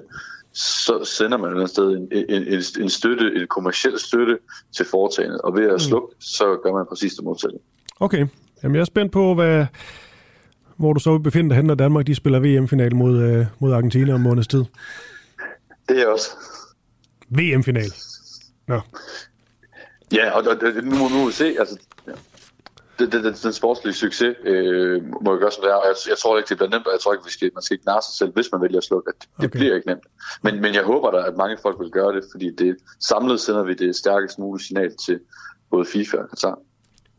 [0.54, 4.38] så sender man et sted en, en, en, en støtte, en kommersiel støtte
[4.76, 5.40] til foretagendet.
[5.40, 5.78] Og ved at mm.
[5.78, 6.20] slukke, mm.
[6.20, 7.58] så gør man præcis det modsatte.
[8.00, 8.26] Okay.
[8.62, 9.66] Jamen, jeg er spændt på, hvad,
[10.76, 13.72] hvor du så vil befinde dig hen, når Danmark de spiller VM-final mod, øh, mod
[13.72, 14.64] Argentina om måneds tid.
[15.88, 16.28] Det er også.
[17.28, 17.92] VM-final?
[18.68, 18.80] Nå.
[20.12, 21.78] Ja, og, og nu må nu se, altså,
[22.98, 25.96] det, det, det, den sportslige succes øh, må jo gøre som det er, og jeg,
[26.08, 27.86] jeg tror ikke, det bliver nemt, og jeg tror ikke, vi skal, man skal ikke
[27.86, 29.58] narre sig selv, hvis man vælger at slukke, det okay.
[29.58, 30.06] bliver ikke nemt.
[30.42, 33.62] Men, men jeg håber da, at mange folk vil gøre det, fordi det samlet sender
[33.62, 35.20] vi det stærkest mulige signal til
[35.70, 36.58] både FIFA og Qatar.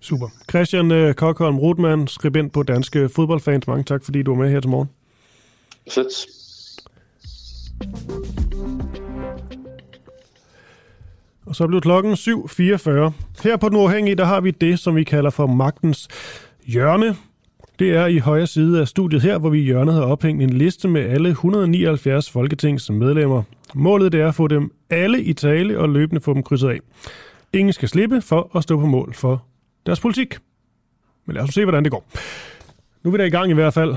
[0.02, 0.28] Super.
[0.50, 3.68] Christian uh, Kokholm Rotman, skribent på Danske Fodboldfans.
[3.68, 4.90] Mange tak, fordi du var med her til morgen.
[5.88, 6.26] Sæt.
[11.46, 12.90] Og så blev klokken 7.44.
[13.44, 16.08] Her på Den Uafhængige, der har vi det, som vi kalder for magtens
[16.66, 17.16] hjørne.
[17.80, 20.50] Det er i højre side af studiet her, hvor vi i hjørnet har ophængt en
[20.50, 23.44] liste med alle 179 folketings medlemmer.
[23.74, 26.80] Målet det er at få dem alle i tale og løbende få dem krydset af.
[27.54, 29.46] Ingen skal slippe for at stå på mål for
[29.86, 30.38] deres politik.
[31.26, 32.08] Men lad os se, hvordan det går.
[33.04, 33.96] Nu er vi da i gang i hvert fald.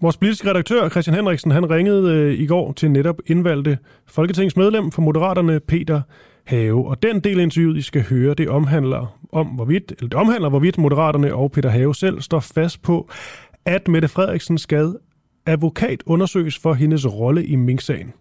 [0.00, 5.02] Vores politiske redaktør, Christian Henriksen, han ringede øh, i går til netop indvalgte folketingsmedlem for
[5.02, 6.00] Moderaterne, Peter
[6.44, 6.88] have.
[6.88, 10.48] Og den del af interviewet, I skal høre, det omhandler, om hvorvidt, eller det omhandler,
[10.48, 13.10] hvorvidt Moderaterne og Peter Have selv står fast på,
[13.64, 14.94] at Mette Frederiksen skal
[15.46, 18.12] advokat undersøges for hendes rolle i Mink-sagen.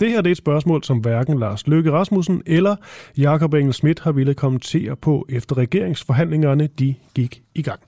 [0.00, 2.76] Det her det er et spørgsmål, som hverken Lars Løkke Rasmussen eller
[3.18, 7.80] Jakob Engel Schmidt har ville kommentere på, efter regeringsforhandlingerne de gik i gang.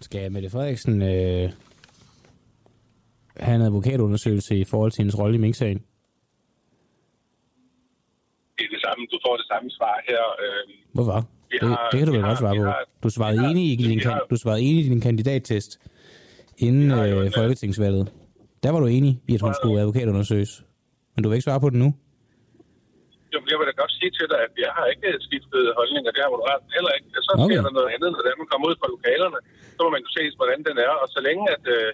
[0.00, 1.50] Skal Mette Frederiksen øh,
[3.36, 5.80] have en advokatundersøgelse i forhold til hendes rolle i Mink-sagen?
[8.56, 9.02] Det er det samme.
[9.12, 10.22] Du får det samme svar her.
[10.44, 10.62] Øh,
[10.96, 11.18] Hvorfor?
[11.52, 12.64] Det, har- det kan du vel godt svare på.
[13.04, 15.70] Du svarede har- enig i din, har- du svarede enig i din kandidattest
[16.66, 18.04] inden har øh, folketingsvalget.
[18.62, 20.52] Der var du enig i, at hun skulle advokatundersøges.
[21.14, 21.88] Men du vil ikke svare på det nu?
[23.34, 26.12] Jo, jeg vil da godt sige til dig, at jeg har ikke skiftet holdning, og
[26.14, 27.06] det har Moderaten heller ikke.
[27.26, 27.58] Så sker Okay.
[27.66, 29.38] der noget andet, når man kommer ud fra lokalerne.
[29.76, 30.92] Så må man jo se, hvordan den er.
[31.02, 31.88] Og så længe, at øh,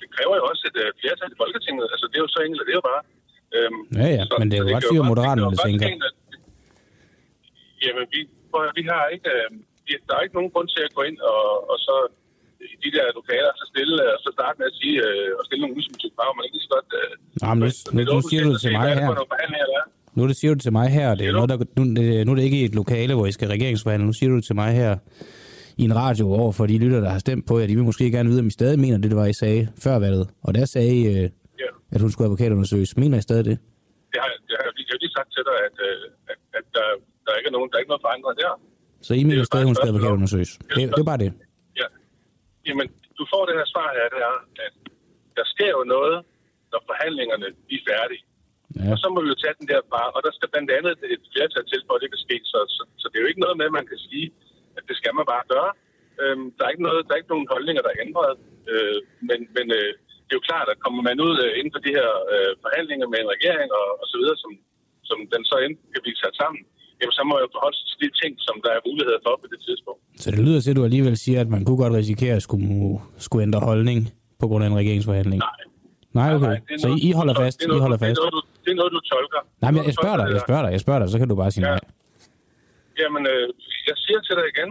[0.00, 1.84] det kræver jo også et øh, flertal i Folketinget.
[1.94, 3.02] Altså, det er jo så enkelt, det er jo bare.
[3.56, 5.86] Øhm, Ja, ja, men det er jo ret godt- Moderaterne tænker.
[5.86, 6.14] at-
[7.84, 8.20] Jamen, vi,
[8.78, 9.28] vi har ikke...
[9.36, 9.48] Øh,
[9.86, 11.42] vi, der er ikke nogen grund til at gå ind og,
[11.72, 11.94] og så
[12.74, 15.60] i de der lokaler, så stille og så starte med at sige øh, og stille
[15.62, 16.88] nogle ultimative krav, man ikke så godt...
[17.00, 17.10] Øh,
[17.44, 19.10] Nej, men nu, nu, nu siger du det til mig er her.
[19.80, 19.84] er?
[20.18, 21.08] Nu det siger du til mig her.
[21.14, 21.82] Det er noget, der, nu,
[22.26, 24.06] nu er det ikke et lokale, hvor I skal regeringsforhandle.
[24.06, 24.92] Nu siger du det til mig her
[25.76, 27.66] i en radio over for de lytter, der har stemt på jer.
[27.66, 29.98] De vil måske gerne vide, om I stadig mener det, det var, I sagde før
[29.98, 30.28] valget.
[30.42, 31.30] Og der sagde I, øh,
[31.62, 31.70] Ja.
[31.94, 32.90] at hun skulle advokatundersøges.
[33.02, 33.56] Mener I stadig det?
[34.12, 36.02] Det har, det har jeg jeg har lige sagt til dig, at, øh,
[36.32, 36.86] at, at der,
[37.24, 38.52] der ikke er nogen, der er ikke noget forandret der.
[39.06, 40.50] Så I mener stadig, hun skal advokatundersøges?
[40.58, 41.30] Det er Det, et det er bare det.
[41.80, 41.88] Ja.
[42.68, 42.86] Jamen,
[43.18, 44.36] du får det her svar her, det er,
[44.66, 44.74] at
[45.38, 46.16] der sker jo noget,
[46.72, 48.22] når forhandlingerne er færdige.
[48.78, 48.88] Ja.
[48.92, 51.22] Og så må vi jo tage den der bare, og der skal blandt andet et
[51.32, 52.36] flertal til, for at det kan ske.
[52.52, 54.26] Så, så, så det er jo ikke noget med, at man kan sige,
[54.78, 55.70] at det skal man bare gøre.
[56.22, 58.32] Øhm, der, er ikke noget, der er ikke nogen holdninger, der er ændret.
[58.72, 58.98] Øh,
[59.28, 59.90] men men øh,
[60.26, 63.06] det er jo klart, at kommer man ud øh, inden for de her øh, forhandlinger
[63.12, 64.50] med en regering og, og så videre, som,
[65.10, 66.60] som den så enten kan blive sat sammen,
[67.00, 69.46] jamen så må jeg forholde sig til de ting, som der er muligheder for på
[69.52, 70.00] det tidspunkt.
[70.22, 72.66] Så det lyder til, at du alligevel siger, at man kunne godt risikere at skulle,
[73.26, 73.98] skulle ændre holdning
[74.40, 75.40] på grund af en regeringsforhandling.
[75.48, 75.60] Nej.
[76.20, 76.54] Nej, okay.
[76.56, 77.56] er Så noget, I, holder fast.
[77.60, 78.18] Det er I holder det er fast.
[78.20, 79.40] noget, du, det er noget, du tolker.
[79.64, 81.50] Nej, men jeg spørger dig, jeg spørger dig, jeg spørger dig, så kan du bare
[81.54, 81.70] sige Ja.
[81.74, 81.80] nej.
[83.00, 83.44] Jamen, øh,
[83.88, 84.68] jeg siger til dig igen,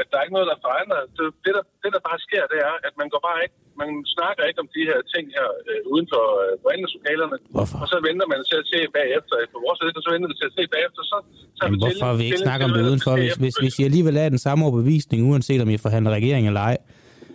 [0.00, 1.00] at der er ikke noget, der forandrer.
[1.16, 3.90] Det, det, der, det, der bare sker, det er, at man går bare ikke, man
[4.16, 7.36] snakker ikke om de her ting her øh, uden for øh, forhandlingslokalerne.
[7.56, 7.76] Hvorfor?
[7.82, 9.34] Og så venter man til at se bagefter.
[9.54, 11.00] På vores side, så venter vi til at se bagefter.
[11.10, 11.16] Så,
[11.58, 13.12] så Jamen, hvorfor vil vi ikke snakke om det udenfor?
[13.22, 16.64] Hvis, hvis, hvis I alligevel er den samme overbevisning, uanset om I forhandler regering eller
[16.70, 16.76] ej,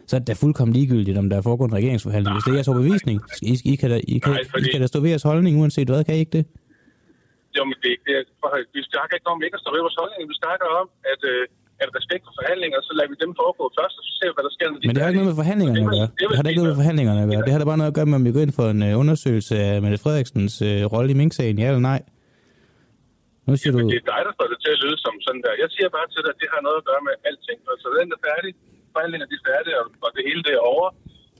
[0.10, 2.34] så er det da fuldkommen ligegyldigt, om der er foregået en regeringsforhandling.
[2.36, 3.18] Hvis det er jeres overbevisning,
[3.51, 5.53] I, I, kan, da, I, kan, Nej, fordi- I kan da stå ved jeres holdning,
[5.62, 6.45] uanset hvad, kan I ikke det?
[7.57, 8.18] Jo, men det, er ikke det,
[8.78, 10.20] vi snakker ikke om ikke at stå ved vores holdning.
[10.34, 11.43] Vi snakker om, at, øh,
[11.84, 14.45] at respekt for forhandlinger, så lader vi dem foregå først, og så ser vi, hvad
[14.47, 14.67] der sker.
[14.71, 16.07] Når de Men det har ikke noget med forhandlingerne at gøre.
[16.19, 17.43] Det har ikke noget med forhandlingerne at gøre.
[17.47, 19.01] Det har da bare noget at gøre med, om vi går ind for en uh,
[19.03, 21.99] undersøgelse af Mette Frederiksens uh, rolle i Mink-sagen, ja eller nej?
[23.47, 23.77] Nu siger du...
[23.80, 25.53] Men det er dig, der får det til at lyde som sådan der.
[25.63, 27.59] Jeg siger bare til dig, at det har noget at gøre med alting.
[27.84, 28.51] Så den er færdig,
[28.93, 30.88] forhandlingerne er færdige, og, og det hele det er over,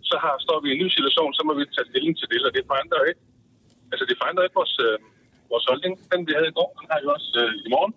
[0.10, 2.40] så har, står vi i en ny situation, så må vi tage stilling til det,
[2.48, 3.22] og det forandrer ikke.
[3.92, 4.96] Altså, det forandrer ikke vores, øh,
[5.52, 5.94] vores holdning.
[6.12, 7.94] Den, vi havde i går, den har vi også øh, i morgen.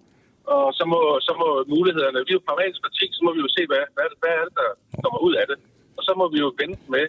[0.57, 3.51] Og så må, så må mulighederne, vi er jo pragmatisk parti, så må vi jo
[3.57, 4.68] se, hvad, hvad, hvad er det, der
[5.05, 5.57] kommer ud af det.
[5.99, 7.05] Og så må vi jo vente med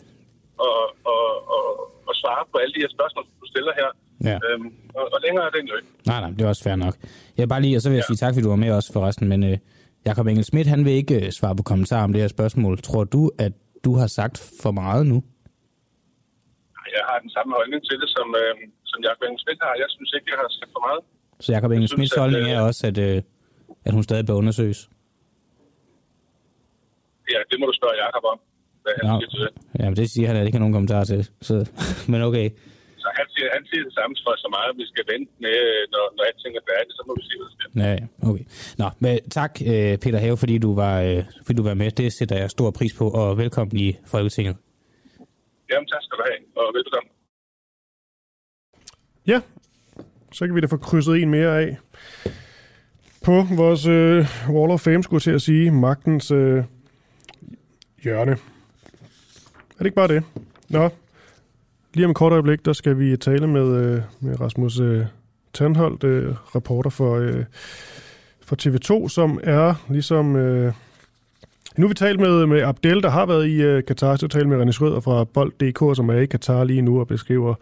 [0.65, 0.77] og,
[1.13, 1.21] og,
[2.09, 3.89] og svare på alle de her spørgsmål, du stiller her.
[4.29, 4.37] Ja.
[4.45, 4.67] Øhm,
[4.97, 5.89] og, og længere er den jo ikke.
[6.11, 6.95] Nej, nej, det er også fair nok.
[7.37, 8.11] Jeg bare lige, og så vil jeg Ja.
[8.11, 9.55] sige tak, fordi du var med også forresten, men uh,
[10.07, 12.73] Jakob Engel Schmidt, han vil ikke uh, svare på kommentarer om det her spørgsmål.
[12.89, 13.53] Tror du, at
[13.85, 15.17] du har sagt for meget nu?
[16.97, 18.53] Jeg har den samme holdning til det, som, øh,
[18.91, 19.73] som Jacob Engel Schmidt har.
[19.83, 21.01] Jeg synes ikke, jeg har sagt for meget.
[21.43, 23.17] Så Jakob Engel at, holdning øh, er også, at, uh,
[23.87, 24.79] at hun stadig bør undersøges.
[27.33, 28.39] Ja, det må du spørge Jacob om,
[28.83, 29.51] hvad han Nå, siger til det.
[29.79, 31.21] jamen det siger han, at det ikke har nogen kommentar til.
[31.47, 31.55] Så,
[32.11, 32.47] men okay.
[33.03, 35.57] Så han siger, han siger det samme for så meget, vi skal vente med,
[35.93, 37.67] når, når alting er færdigt, så må vi se, hvad der sker.
[37.83, 38.45] Ja, ja, okay.
[38.81, 41.91] Nå, men tak øh, Peter Have, fordi du, var, øh, fordi du var med.
[41.91, 44.55] Det sætter jeg stor pris på, og velkommen i Folketinget.
[45.71, 47.09] Jamen, tak skal du have, og velkommen.
[49.31, 49.39] Ja,
[50.33, 51.77] så kan vi da få krydset en mere af.
[53.23, 56.63] På vores øh, Wall of Fame, skulle jeg til at sige, magtens øh,
[58.03, 58.31] hjørne.
[58.31, 60.23] Er det ikke bare det?
[60.69, 60.89] Nå,
[61.93, 65.05] lige om et kort øjeblik, der skal vi tale med, øh, med Rasmus øh,
[65.53, 67.43] Tandholt, øh, reporter for, øh,
[68.41, 70.35] for TV2, som er ligesom...
[70.35, 70.73] Øh,
[71.77, 74.49] nu har vi talt med, med Abdel, der har været i øh, Katar, så talt
[74.49, 77.55] med René Schrøder fra Bold.dk, som er i Katar lige nu og beskriver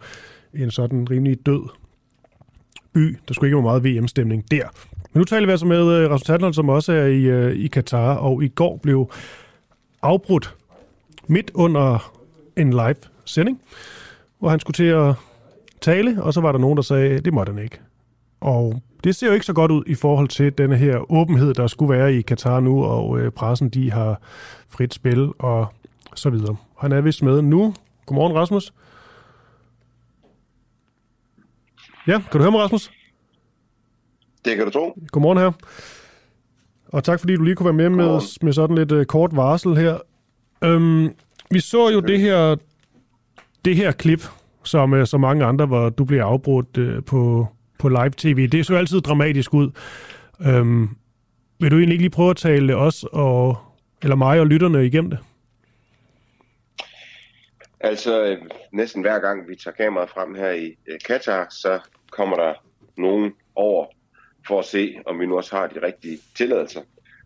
[0.54, 1.81] en sådan rimelig død
[2.94, 3.18] by.
[3.28, 4.64] Der skulle ikke være meget VM-stemning der.
[5.12, 8.14] Men nu taler vi altså med øh, Rasmus som også er i, øh, i Katar,
[8.14, 9.10] og i går blev
[10.02, 10.54] afbrudt
[11.26, 12.12] midt under
[12.56, 13.60] en live sending,
[14.38, 15.14] hvor han skulle til at
[15.80, 17.80] tale, og så var der nogen, der sagde, det måtte han ikke.
[18.40, 21.66] Og det ser jo ikke så godt ud i forhold til den her åbenhed, der
[21.66, 24.20] skulle være i Katar nu, og øh, pressen, de har
[24.68, 25.66] frit spil og
[26.14, 26.56] så videre.
[26.78, 27.74] Han er vist med nu.
[28.06, 28.72] Godmorgen, Rasmus.
[32.06, 32.90] Ja, kan du høre mig, Rasmus?
[34.44, 34.98] Det kan du tro.
[35.12, 35.52] Godmorgen her.
[36.88, 39.76] Og tak fordi du lige kunne være med med, med sådan lidt uh, kort varsel
[39.76, 39.98] her.
[40.64, 41.14] Øhm,
[41.50, 42.56] vi så jo det her,
[43.64, 44.22] det her klip,
[44.64, 47.46] som uh, så mange andre, hvor du bliver afbrudt uh, på,
[47.78, 48.48] på live-tv.
[48.48, 49.70] Det så altid dramatisk ud.
[50.40, 50.88] Øhm,
[51.60, 53.56] vil du egentlig ikke lige prøve at tale os, og,
[54.02, 55.18] eller mig og lytterne igennem det?
[57.82, 58.38] Altså, øh,
[58.72, 61.80] næsten hver gang vi tager kameraet frem her i øh, Katar, så
[62.10, 62.54] kommer der
[62.96, 63.86] nogen over
[64.46, 66.82] for at se, om vi nu også har de rigtige tilladelser.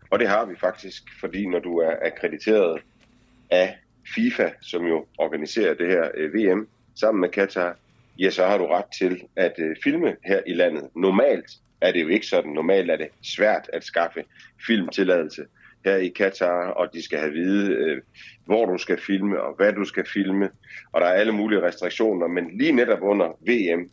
[0.09, 2.81] Og det har vi faktisk, fordi når du er akkrediteret
[3.49, 3.77] af
[4.15, 7.77] FIFA, som jo organiserer det her øh, VM sammen med Katar,
[8.19, 10.89] ja, så har du ret til at filme her i landet.
[10.95, 11.51] Normalt
[11.81, 12.51] er det jo ikke sådan.
[12.51, 14.23] Normalt er det svært at skaffe
[14.67, 15.45] filmtilladelse
[15.85, 18.01] her i Katar, og de skal have vide, øh,
[18.45, 20.49] hvor du skal filme og hvad du skal filme.
[20.91, 23.89] Og der er alle mulige restriktioner, men lige netop under VM,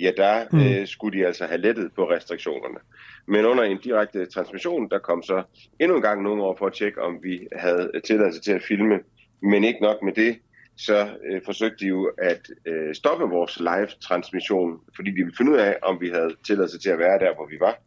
[0.00, 0.60] ja, der mm.
[0.60, 2.78] øh, skulle de altså have lettet på restriktionerne.
[3.26, 5.42] Men under en direkte transmission, der kom så
[5.80, 9.00] endnu en gang nogen over for at tjekke, om vi havde tilladelse til at filme.
[9.42, 10.38] Men ikke nok med det,
[10.76, 15.56] så øh, forsøgte de jo at øh, stoppe vores live-transmission, fordi de ville finde ud
[15.56, 17.78] af, om vi havde tilladelse til at være der, hvor vi var.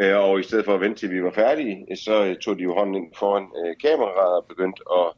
[0.00, 2.62] Øh, og i stedet for at vente til vi var færdige, så øh, tog de
[2.62, 5.12] jo hånden ind foran øh, kameraet og begyndte at...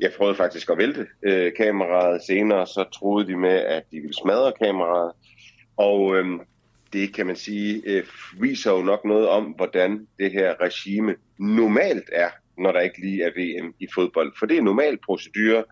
[0.00, 4.14] Jeg prøvede faktisk at vælte øh, kameraet senere, så troede de med, at de ville
[4.14, 5.12] smadre kameraet.
[5.76, 6.26] Og øh,
[6.92, 8.04] det kan man sige, øh,
[8.40, 12.28] viser jo nok noget om, hvordan det her regime normalt er,
[12.58, 14.32] når der ikke lige er VM i fodbold.
[14.38, 15.64] For det er normal procedure.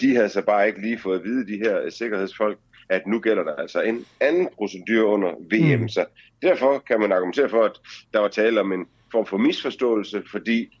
[0.00, 2.58] De havde så bare ikke lige fået at vide, de her øh, sikkerhedsfolk,
[2.88, 5.80] at nu gælder der altså en anden procedure under VM.
[5.80, 5.88] Mm.
[5.88, 6.04] Så
[6.42, 7.72] derfor kan man argumentere for, at
[8.12, 10.78] der var tale om en form for misforståelse, fordi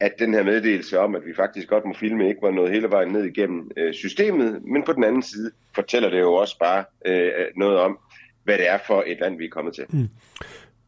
[0.00, 2.90] at den her meddelelse om, at vi faktisk godt må filme, ikke var noget hele
[2.90, 4.60] vejen ned igennem øh, systemet.
[4.64, 7.98] Men på den anden side fortæller det jo også bare øh, noget om,
[8.44, 9.84] hvad det er for et land, vi er kommet til.
[9.90, 10.08] Mm.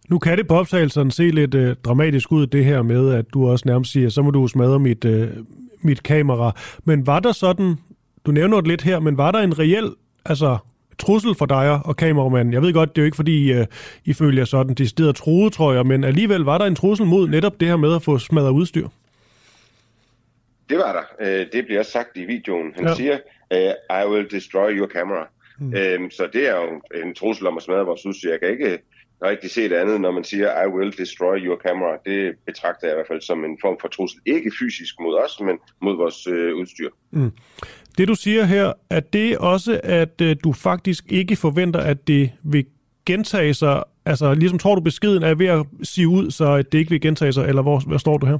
[0.08, 3.48] Nu kan det på optagelserne se lidt øh, dramatisk ud, det her med, at du
[3.48, 5.28] også nærmest siger, så må du smadre mit, øh,
[5.82, 6.56] mit kamera.
[6.84, 7.76] Men var der sådan,
[8.26, 9.94] du nævner det lidt her, men var der en reel
[10.24, 10.58] altså,
[10.98, 12.54] trussel for dig og kameramanden?
[12.54, 13.66] Jeg ved godt, det er jo ikke fordi, øh,
[14.04, 17.28] I følger sådan de steder troede, tror jeg, men alligevel var der en trussel mod
[17.28, 18.88] netop det her med at få smadret udstyr?
[20.68, 21.26] Det var der.
[21.40, 22.72] Øh, det bliver også sagt i videoen.
[22.76, 22.94] Han ja.
[22.94, 23.18] siger,
[23.52, 25.28] øh, I will destroy your camera.
[25.58, 25.74] Mm.
[25.74, 28.30] Øhm, så det er jo en trussel om at smadre vores udstyr.
[28.30, 28.78] Jeg kan ikke
[29.22, 31.98] rigtig se det andet, når man siger, I will destroy your camera.
[32.06, 34.20] Det betragter jeg i hvert fald som en form for trussel.
[34.26, 36.88] Ikke fysisk mod os, men mod vores øh, udstyr.
[37.10, 37.32] Mm.
[37.98, 42.32] Det du siger her, er det også, at øh, du faktisk ikke forventer, at det
[42.42, 42.66] vil
[43.06, 43.84] gentage sig?
[44.04, 47.00] Altså ligesom tror du beskeden er ved at sige ud, så at det ikke vil
[47.00, 48.38] gentage sig, eller hvor, hvor står du her?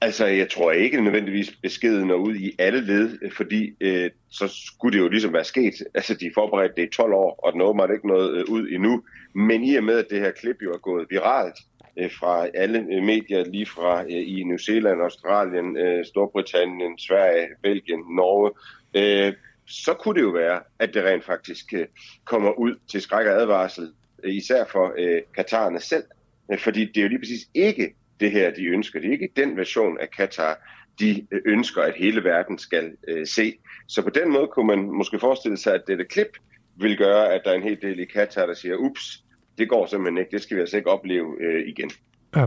[0.00, 4.98] Altså, jeg tror ikke nødvendigvis beskeden når ud i alle led, fordi øh, så skulle
[4.98, 5.74] det jo ligesom være sket.
[5.94, 9.02] Altså, de forberedte det i 12 år, og den åbenbart ikke noget øh, ud endnu.
[9.34, 11.56] Men i og med, at det her klip jo er gået viralt
[11.98, 17.48] øh, fra alle øh, medier, lige fra øh, i New Zealand, Australien, øh, Storbritannien, Sverige,
[17.62, 18.50] Belgien, Norge,
[18.94, 19.32] øh,
[19.66, 21.86] så kunne det jo være, at det rent faktisk øh,
[22.24, 23.92] kommer ud til skræk og advarsel,
[24.24, 26.04] øh, især for øh, katarerne selv.
[26.52, 29.00] Øh, fordi det er jo lige præcis ikke det her, de ønsker.
[29.00, 30.58] Det er ikke den version af Katar,
[31.00, 33.54] de øh, ønsker, at hele verden skal øh, se.
[33.88, 36.38] Så på den måde kunne man måske forestille sig, at dette klip
[36.76, 39.24] vil gøre, at der er en hel del i Katar, der siger, ups,
[39.58, 41.90] det går simpelthen ikke, det skal vi altså ikke opleve øh, igen.
[42.36, 42.46] Ja.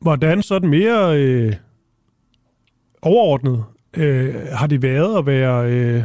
[0.00, 1.52] Hvordan sådan mere øh,
[3.02, 3.64] overordnet
[3.96, 6.02] øh, har det været at være, øh,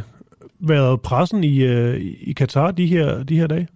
[0.60, 3.68] været pressen i, øh, i Katar de her, de her dage?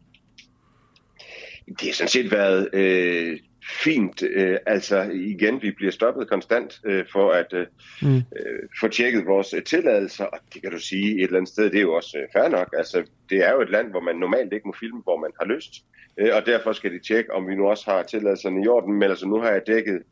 [1.66, 4.22] Det har sådan set været øh, fint.
[4.22, 7.66] Øh, altså igen, vi bliver stoppet konstant øh, for at øh,
[8.02, 8.16] mm.
[8.16, 11.64] øh, få tjekket vores øh, tilladelser, og det kan du sige et eller andet sted,
[11.64, 12.74] det er jo også øh, fair nok.
[12.76, 15.46] Altså, det er jo et land, hvor man normalt ikke må filme, hvor man har
[15.46, 15.72] lyst,
[16.18, 18.94] øh, og derfor skal de tjekke, om vi nu også har tilladelserne i orden.
[18.94, 20.02] Men altså, nu har jeg dækket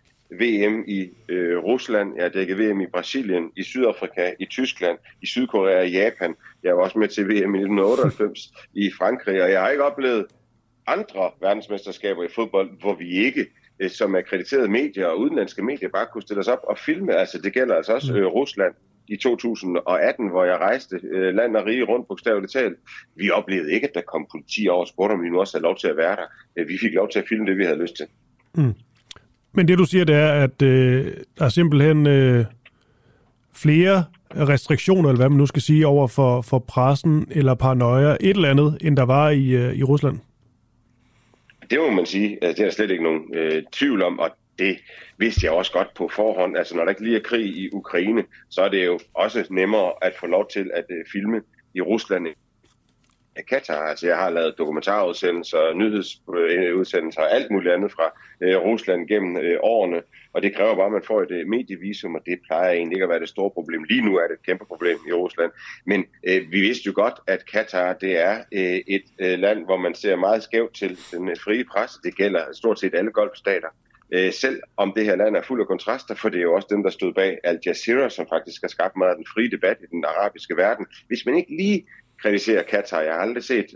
[0.40, 5.26] VM i øh, Rusland, jeg har dækket VM i Brasilien, i Sydafrika, i Tyskland, i
[5.26, 6.34] Sydkorea og Japan.
[6.62, 10.26] Jeg var også med til VM i 1998 i Frankrig, og jeg har ikke oplevet
[10.86, 13.46] andre verdensmesterskaber i fodbold, hvor vi ikke
[13.80, 17.14] øh, som akkrediterede medier og udenlandske medier bare kunne stille os op og filme.
[17.14, 18.18] Altså det gælder altså også mm.
[18.18, 18.74] øh, Rusland
[19.08, 22.76] i 2018, hvor jeg rejste øh, land og rige rundt bogstaveligt talt.
[23.16, 25.62] Vi oplevede ikke, at der kom politi over og spurgte, om vi nu også havde
[25.62, 26.26] lov til at være der.
[26.56, 28.06] Øh, vi fik lov til at filme det, vi havde lyst til.
[28.54, 28.74] Mm.
[29.52, 31.06] Men det du siger, det er, at øh,
[31.38, 32.44] der er simpelthen øh,
[33.54, 34.04] flere
[34.36, 38.50] restriktioner, eller hvad man nu skal sige, over for, for pressen eller paranoia, et eller
[38.50, 40.18] andet, end der var i, øh, i Rusland?
[41.72, 42.38] Det må man sige.
[42.42, 44.78] Altså, det er der slet ikke nogen øh, tvivl om, og det
[45.18, 46.56] vidste jeg også godt på forhånd.
[46.56, 49.92] Altså, når der ikke lige er krig i Ukraine, så er det jo også nemmere
[50.02, 51.42] at få lov til at øh, filme
[51.74, 52.26] i Rusland
[53.36, 53.82] af Katar.
[53.82, 59.36] Altså jeg har lavet dokumentarudsendelser, nyhedsudsendelser øh, og alt muligt andet fra øh, Rusland gennem
[59.36, 60.02] øh, årene,
[60.32, 63.04] og det kræver bare, at man får et øh, medievisum, og det plejer egentlig ikke
[63.04, 63.84] at være det store problem.
[63.84, 65.50] Lige nu er det et kæmpe problem i Rusland,
[65.86, 69.76] men øh, vi vidste jo godt, at Katar det er øh, et øh, land, hvor
[69.76, 71.98] man ser meget skævt til den øh, frie presse.
[72.04, 73.68] Det gælder stort set alle golfstater.
[74.14, 76.68] Øh, selv om det her land er fuld af kontraster, for det er jo også
[76.70, 79.76] dem, der stod bag Al Jazeera, som faktisk har skabt meget af den frie debat
[79.80, 80.86] i den arabiske verden.
[81.06, 81.86] Hvis man ikke lige
[82.22, 83.66] kritiserer Katar, jeg har aldrig set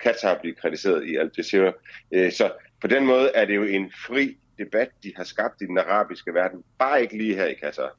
[0.00, 1.72] Katar blive kritiseret i Al Jazeera,
[2.12, 2.50] øh, så
[2.80, 6.34] på den måde er det jo en fri debat, de har skabt i den arabiske
[6.34, 7.90] verden, bare ikke lige her i Katar.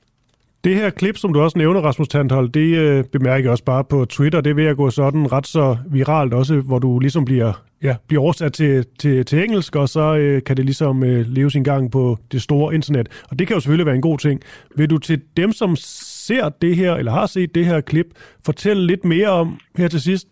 [0.64, 3.84] Det her klip, som du også nævner, Rasmus Tandhold, det øh, bemærker jeg også bare
[3.84, 4.42] på Twitter.
[4.42, 8.24] Det vil jeg gå sådan ret så viralt også, hvor du ligesom bliver, ja, bliver
[8.24, 11.92] oversat til, til, til engelsk, og så øh, kan det ligesom øh, leve sin gang
[11.92, 13.24] på det store internet.
[13.30, 14.42] Og det kan jo selvfølgelig være en god ting.
[14.76, 18.06] Vil du til dem, som ser det her, eller har set det her klip,
[18.46, 20.28] fortælle lidt mere om her til sidst,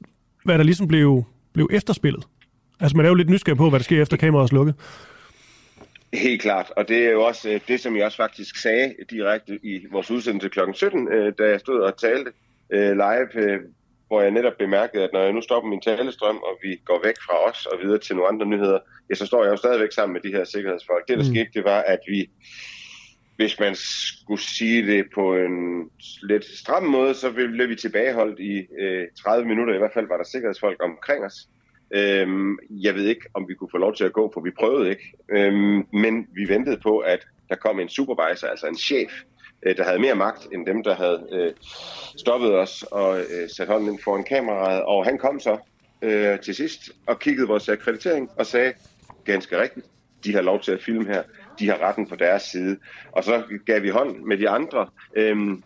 [0.45, 2.23] hvad der ligesom blev, blev efterspillet?
[2.79, 4.75] Altså man er jo lidt nysgerrig på, hvad der sker efter kameraet er slukket.
[6.13, 9.59] Helt klart, og det er jo også øh, det, som jeg også faktisk sagde direkte
[9.63, 10.59] i vores udsendelse kl.
[10.73, 12.31] 17, øh, da jeg stod og talte
[12.69, 13.59] øh, live,
[14.11, 17.15] hvor jeg netop bemærkede, at når jeg nu stopper min talestrøm, og vi går væk
[17.25, 20.13] fra os og videre til nogle andre nyheder, ja, så står jeg jo stadigvæk sammen
[20.13, 21.07] med de her sikkerhedsfolk.
[21.07, 21.33] Det, der mm.
[21.33, 22.29] skete, det var, at vi,
[23.35, 25.89] hvis man skulle sige det på en
[26.23, 29.73] lidt stram måde, så blev vi tilbageholdt i øh, 30 minutter.
[29.73, 31.47] I hvert fald var der sikkerhedsfolk omkring os.
[31.93, 34.89] Øhm, jeg ved ikke, om vi kunne få lov til at gå, for vi prøvede
[34.89, 35.13] ikke.
[35.29, 39.11] Øhm, men vi ventede på, at der kom en supervisor, altså en chef,
[39.63, 41.51] øh, der havde mere magt end dem, der havde øh,
[42.17, 44.83] stoppet os og øh, sat hånden ind foran kameraet.
[44.83, 45.57] Og han kom så
[46.01, 48.73] øh, til sidst og kiggede vores akkreditering og sagde,
[49.25, 49.85] ganske rigtigt,
[50.23, 51.23] de har lov til at filme her.
[51.59, 52.77] De har retten på deres side.
[53.11, 54.87] Og så gav vi hånd med de andre.
[55.15, 55.63] Øhm,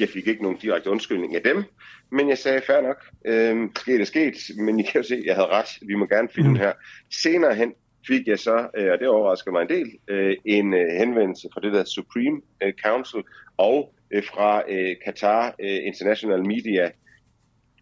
[0.00, 1.64] jeg fik ikke nogen direkte undskyldning af dem,
[2.10, 5.34] men jeg sagde, fair nok, øh, sket er sket, men I kan jo se, jeg
[5.34, 6.56] havde ret, vi må gerne filme mm.
[6.56, 6.72] her.
[7.10, 7.72] Senere hen
[8.06, 11.60] fik jeg så, øh, og det overrasker mig en del, øh, en øh, henvendelse fra
[11.60, 13.22] det der Supreme øh, Council
[13.56, 16.90] og øh, fra øh, Qatar øh, International Media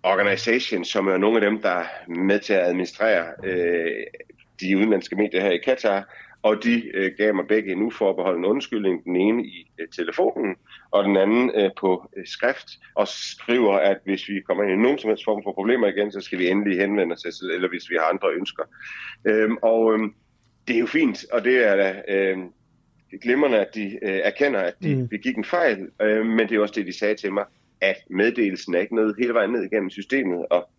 [0.02, 4.04] Organization, som er nogle af dem, der er med til at administrere øh,
[4.60, 9.04] de udenlandske medier her i Katar, og de øh, gav mig begge en uforbeholden undskyldning,
[9.04, 10.56] den ene i øh, telefonen,
[10.90, 14.82] og den anden øh, på øh, skrift, og skriver, at hvis vi kommer ind i
[14.82, 17.90] nogen som helst form for problemer igen, så skal vi endelig henvende os, eller hvis
[17.90, 18.62] vi har andre ønsker.
[19.24, 20.14] Øhm, og øhm,
[20.68, 22.38] det er jo fint, og det er da øh,
[23.22, 25.08] glimrende, at de øh, erkender, at de mm.
[25.08, 27.44] begik en fejl, øh, men det er også det, de sagde til mig,
[27.80, 30.70] at meddelelsen er ikke noget hele vejen ned igennem systemet, og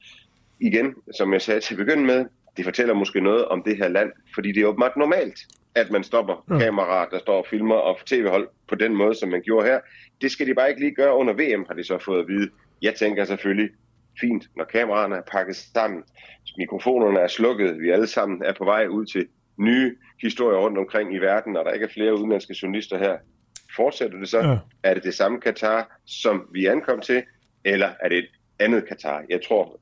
[0.60, 2.26] igen, som jeg sagde til at begynde med,
[2.58, 5.40] det fortæller måske noget om det her land, fordi det er åbenbart normalt,
[5.76, 6.58] at man stopper ja.
[6.58, 9.80] kameraer, der står og filmer og tv-hold på den måde, som man gjorde her.
[10.22, 12.50] Det skal de bare ikke lige gøre under VM, har de så fået at vide.
[12.82, 13.70] Jeg tænker selvfølgelig,
[14.20, 16.04] fint, når kameraerne er pakket sammen,
[16.58, 19.28] mikrofonerne er slukket, vi alle sammen er på vej ud til
[19.58, 23.18] nye historier rundt omkring i verden, og der ikke er flere udenlandske journalister her.
[23.76, 24.40] Fortsætter det så?
[24.40, 24.58] Ja.
[24.84, 27.24] Er det det samme Katar, som vi ankom til,
[27.66, 28.30] eller er det et
[28.60, 29.24] andet Katar?
[29.30, 29.80] Jeg tror,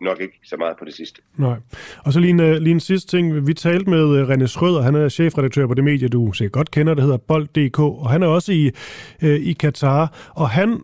[0.00, 1.22] nok ikke så meget på det sidste.
[1.36, 1.56] Nej.
[2.04, 3.46] Og så lige en, øh, lige en sidste ting.
[3.46, 6.70] Vi talte med øh, René Schrøder, han er chefredaktør på det medie, du sikkert godt
[6.70, 8.70] kender, det hedder Bold.dk, og han er også i,
[9.22, 10.80] øh, i Katar, og han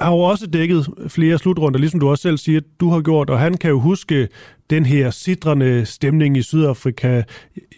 [0.00, 3.38] har jo også dækket flere slutrunder, ligesom du også selv siger, du har gjort, og
[3.38, 4.28] han kan jo huske
[4.70, 7.22] den her sidrende stemning i Sydafrika.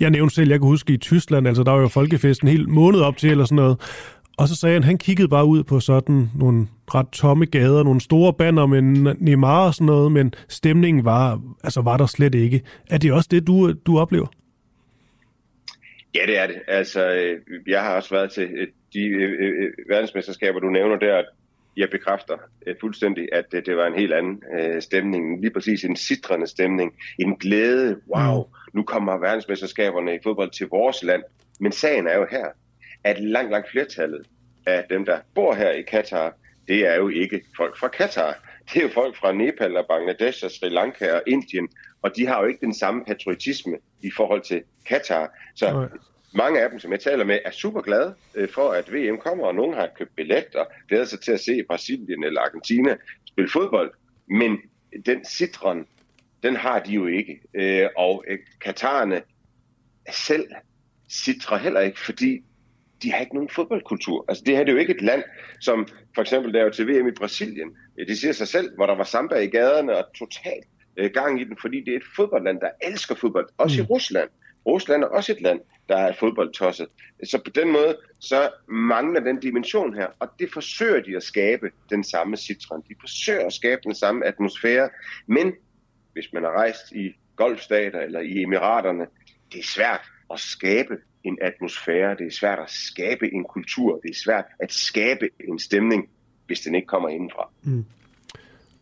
[0.00, 3.00] Jeg nævnte selv, jeg kan huske i Tyskland, altså der var jo folkefesten helt måned
[3.00, 3.80] op til, eller sådan noget.
[4.40, 8.00] Og så sagde han, han kiggede bare ud på sådan nogle ret tomme gader, nogle
[8.00, 8.82] store banner med
[9.18, 12.62] Neymar og sådan noget, men stemningen var, altså var der slet ikke.
[12.90, 14.26] Er det også det, du, du oplever?
[16.14, 16.56] Ja, det er det.
[16.68, 21.22] Altså, øh, jeg har også været til øh, de øh, verdensmesterskaber, du nævner der.
[21.76, 22.34] Jeg bekræfter
[22.80, 24.42] fuldstændig, at det var en helt anden
[24.80, 25.40] stemning.
[25.40, 26.92] Lige præcis en sidrende stemning.
[27.18, 28.00] En glæde.
[28.16, 28.78] Wow, mm.
[28.78, 31.22] nu kommer verdensmesterskaberne i fodbold til vores land.
[31.60, 32.46] Men sagen er jo her,
[33.04, 34.26] at langt, langt flertallet
[34.66, 36.34] af dem, der bor her i Katar,
[36.68, 38.46] det er jo ikke folk fra Katar.
[38.72, 41.68] Det er jo folk fra Nepal og Bangladesh og Sri Lanka og Indien,
[42.02, 45.38] og de har jo ikke den samme patriotisme i forhold til Katar.
[45.54, 45.88] Så Nej.
[46.34, 49.46] mange af dem, som jeg taler med, er super glade øh, for, at VM kommer,
[49.46, 52.96] og nogen har købt billet og glæder sig til at se Brasilien eller Argentina
[53.26, 53.92] spille fodbold.
[54.28, 54.58] Men
[55.06, 55.86] den citron,
[56.42, 57.40] den har de jo ikke.
[57.54, 59.22] Øh, og øh, Katarerne
[60.10, 60.48] selv
[61.10, 62.44] citrer heller ikke, fordi
[63.02, 64.24] de har ikke nogen fodboldkultur.
[64.28, 65.22] Altså det her det er jo ikke et land,
[65.60, 67.76] som for eksempel der jo til VM i Brasilien,
[68.08, 70.64] det siger sig selv, hvor der var samba i gaderne og totalt
[70.96, 73.48] øh, gang i den, fordi det er et fodboldland, der elsker fodbold.
[73.58, 73.84] Også mm.
[73.84, 74.28] i Rusland.
[74.66, 76.86] Rusland er også et land, der er fodboldtosset.
[77.24, 81.70] Så på den måde, så mangler den dimension her, og det forsøger de at skabe
[81.90, 82.82] den samme citron.
[82.88, 84.90] De forsøger at skabe den samme atmosfære,
[85.26, 85.52] men
[86.12, 89.06] hvis man har rejst i golfstater eller i emiraterne,
[89.52, 90.00] det er svært
[90.32, 94.72] at skabe en atmosfære, det er svært at skabe en kultur, det er svært at
[94.72, 96.08] skabe en stemning,
[96.46, 97.50] hvis den ikke kommer indenfra.
[97.62, 97.84] Mm.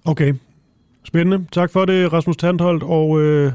[0.04, 0.34] Okay,
[1.04, 1.46] spændende.
[1.52, 3.52] Tak for det, Rasmus Tandholt, og øh,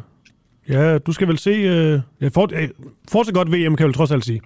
[0.70, 2.70] ja, du skal vel se, øh, ja, for, øh,
[3.12, 4.42] fortsat godt VM, kan jeg vel trods alt sige.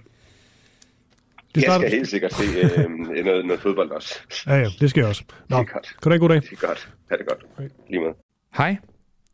[1.56, 1.84] Det starter...
[1.84, 2.90] Jeg skal helt sikkert se øh,
[3.26, 4.20] noget, noget fodbold også.
[4.48, 5.24] Ja, ja, det skal jeg også.
[5.50, 5.88] Nå, det er godt.
[5.88, 6.42] Kan du have en god dag?
[6.42, 6.90] Det er godt.
[7.10, 7.46] Ha' det godt.
[7.58, 7.70] Okay.
[7.90, 8.12] Lige med.
[8.58, 8.78] Hej.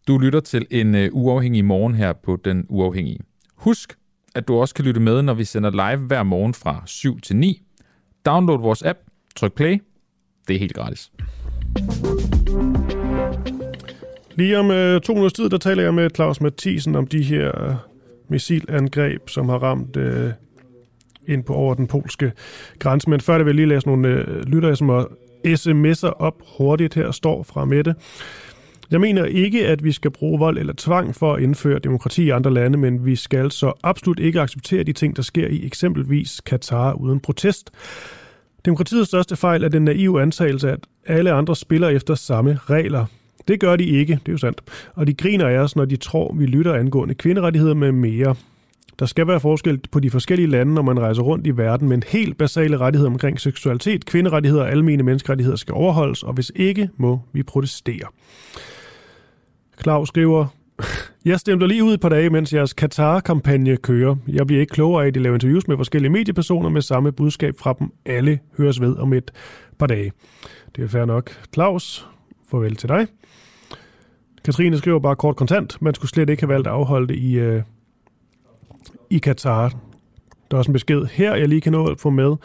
[0.07, 3.19] Du lytter til en uh, uafhængig morgen her på Den Uafhængige.
[3.55, 3.97] Husk,
[4.35, 7.35] at du også kan lytte med, når vi sender live hver morgen fra 7 til
[7.35, 7.61] 9.
[8.25, 8.99] Download vores app,
[9.35, 9.81] tryk play.
[10.47, 11.11] Det er helt gratis.
[14.35, 17.69] Lige om øh, to minutters tid, der taler jeg med Claus Mathisen om de her
[17.69, 17.75] øh,
[18.27, 20.31] missilangreb, som har ramt øh,
[21.27, 22.31] ind på over den polske
[22.79, 23.09] grænse.
[23.09, 25.07] Men før det vil jeg lige læse nogle øh, lytter, som har
[25.47, 27.95] sms'er op hurtigt her, står fra Mette.
[28.91, 32.29] Jeg mener ikke, at vi skal bruge vold eller tvang for at indføre demokrati i
[32.29, 36.41] andre lande, men vi skal så absolut ikke acceptere de ting, der sker i eksempelvis
[36.41, 37.71] Katar uden protest.
[38.65, 43.05] Demokratiets største fejl er den naive antagelse, at alle andre spiller efter samme regler.
[43.47, 44.61] Det gør de ikke, det er jo sandt.
[44.93, 48.35] Og de griner af os, når de tror, vi lytter angående kvinderettigheder med mere.
[48.99, 52.03] Der skal være forskel på de forskellige lande, når man rejser rundt i verden, men
[52.07, 57.19] helt basale rettigheder omkring seksualitet, kvinderettigheder og almene menneskerettigheder skal overholdes, og hvis ikke, må
[57.33, 58.07] vi protestere.
[59.77, 60.45] Klaus skriver,
[61.25, 64.15] jeg stemte lige ud et par dage, mens jeres Qatar-kampagne kører.
[64.27, 67.53] Jeg bliver ikke klogere af, at de laver interviews med forskellige mediepersoner med samme budskab
[67.59, 67.91] fra dem.
[68.05, 69.31] Alle høres ved om et
[69.79, 70.11] par dage.
[70.75, 71.31] Det er fair nok.
[71.53, 72.07] Claus,
[72.51, 73.07] farvel til dig.
[74.45, 75.81] Katrine skriver bare kort kontant.
[75.81, 77.61] Man skulle slet ikke have valgt at afholde det i, øh,
[79.09, 79.69] i Katar.
[80.51, 82.35] Der er også en besked her, jeg lige kan nå at få med.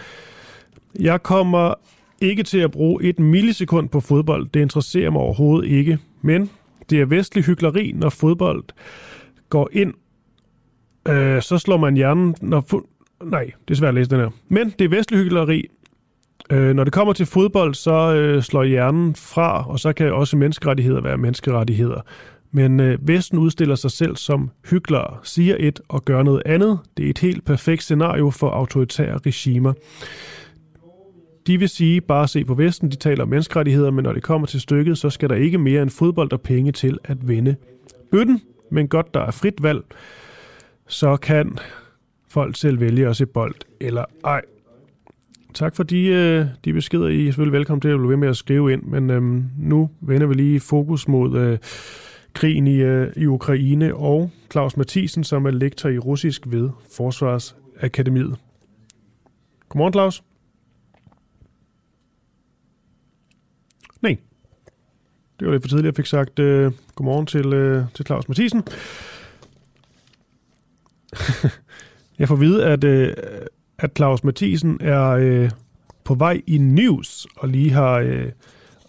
[1.01, 1.75] Jeg kommer
[2.21, 4.49] ikke til at bruge et millisekund på fodbold.
[4.55, 5.99] Det interesserer mig overhovedet ikke.
[6.23, 6.51] Men
[6.91, 8.65] det er vestlig hyggeleri, når fodbold
[9.49, 9.95] går ind.
[11.09, 12.35] Øh, så slår man hjernen...
[12.41, 12.95] Når Fu-
[13.25, 14.31] Nej, det er svært at læse den her.
[14.49, 15.69] Men det er vestlig hyggeleri.
[16.51, 20.37] Øh, når det kommer til fodbold, så øh, slår hjernen fra, og så kan også
[20.37, 22.01] menneskerettigheder være menneskerettigheder.
[22.51, 26.79] Men øh, Vesten udstiller sig selv som hyklere, siger et og gør noget andet.
[26.97, 29.73] Det er et helt perfekt scenario for autoritære regimer.
[31.47, 34.47] De vil sige, bare se på Vesten, de taler om menneskerettigheder, men når det kommer
[34.47, 37.57] til stykket, så skal der ikke mere end fodbold og penge til at vinde
[38.11, 38.41] bøtten.
[38.71, 39.85] Men godt, der er frit valg,
[40.87, 41.59] så kan
[42.29, 44.43] folk selv vælge at se bold eller ej.
[45.55, 47.09] Tak for de, øh, de beskeder.
[47.09, 49.91] I er selvfølgelig velkommen til at blive ved med at skrive ind, men øhm, nu
[50.01, 51.59] vender vi lige fokus mod øh,
[52.39, 58.37] krigen i, øh, i Ukraine og Claus Mathisen, som er lektor i russisk ved Forsvarsakademiet.
[59.69, 60.23] Godmorgen, Claus.
[64.01, 64.17] Nej.
[65.39, 68.63] Det var lidt for tidligt, jeg fik sagt øh, godmorgen til, øh, til Claus Mathisen.
[72.19, 73.15] jeg får at vide, at, øh,
[73.79, 75.51] at Claus Mathisen er øh,
[76.05, 78.29] på vej i news og lige har øh,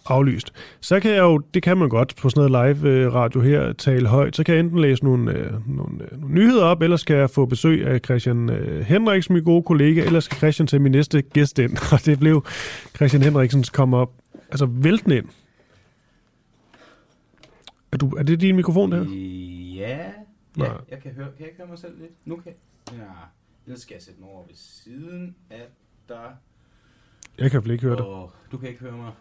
[0.10, 0.54] aflyst.
[0.82, 3.74] Så kan jeg jo, det kan man godt på sådan noget live øh, radio her,
[3.74, 4.36] tale højt.
[4.36, 7.30] Så kan jeg enten læse nogle, øh, nogle, øh, nogle nyheder op, eller skal jeg
[7.30, 11.22] få besøg af Christian øh, Henriksen, min gode kollega, eller skal Christian til min næste
[11.22, 11.78] gæst ind.
[11.94, 12.46] Og det blev
[12.96, 14.14] Christian Henriksens komme op
[14.50, 15.26] altså væltende ind.
[17.92, 19.06] Er, du, er det din mikrofon der?
[19.76, 19.98] Ja,
[20.58, 22.12] ja jeg kan høre, kan jeg høre mig selv lidt?
[22.26, 22.54] Nu kan
[22.94, 23.04] Ja,
[23.66, 25.68] ellers skal jeg sætte mig over ved siden af
[26.10, 26.36] dig.
[27.38, 28.06] Jeg kan vel ikke høre dig.
[28.52, 29.12] Du kan ikke høre mig.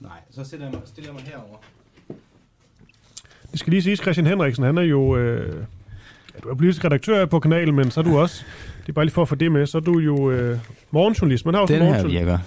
[0.00, 1.56] Nej, så stiller jeg mig, stiller jeg mig herover.
[3.50, 5.16] Det skal lige siges, Christian Henriksen, han er jo...
[5.16, 5.56] Øh,
[6.34, 8.44] ja, du er politisk redaktør på kanalen, men så er du også...
[8.80, 9.66] Det er bare lige for at få det med.
[9.66, 10.58] Så er du jo øh,
[10.90, 11.44] morgenjournalist.
[11.44, 12.38] Man har også Den her virker.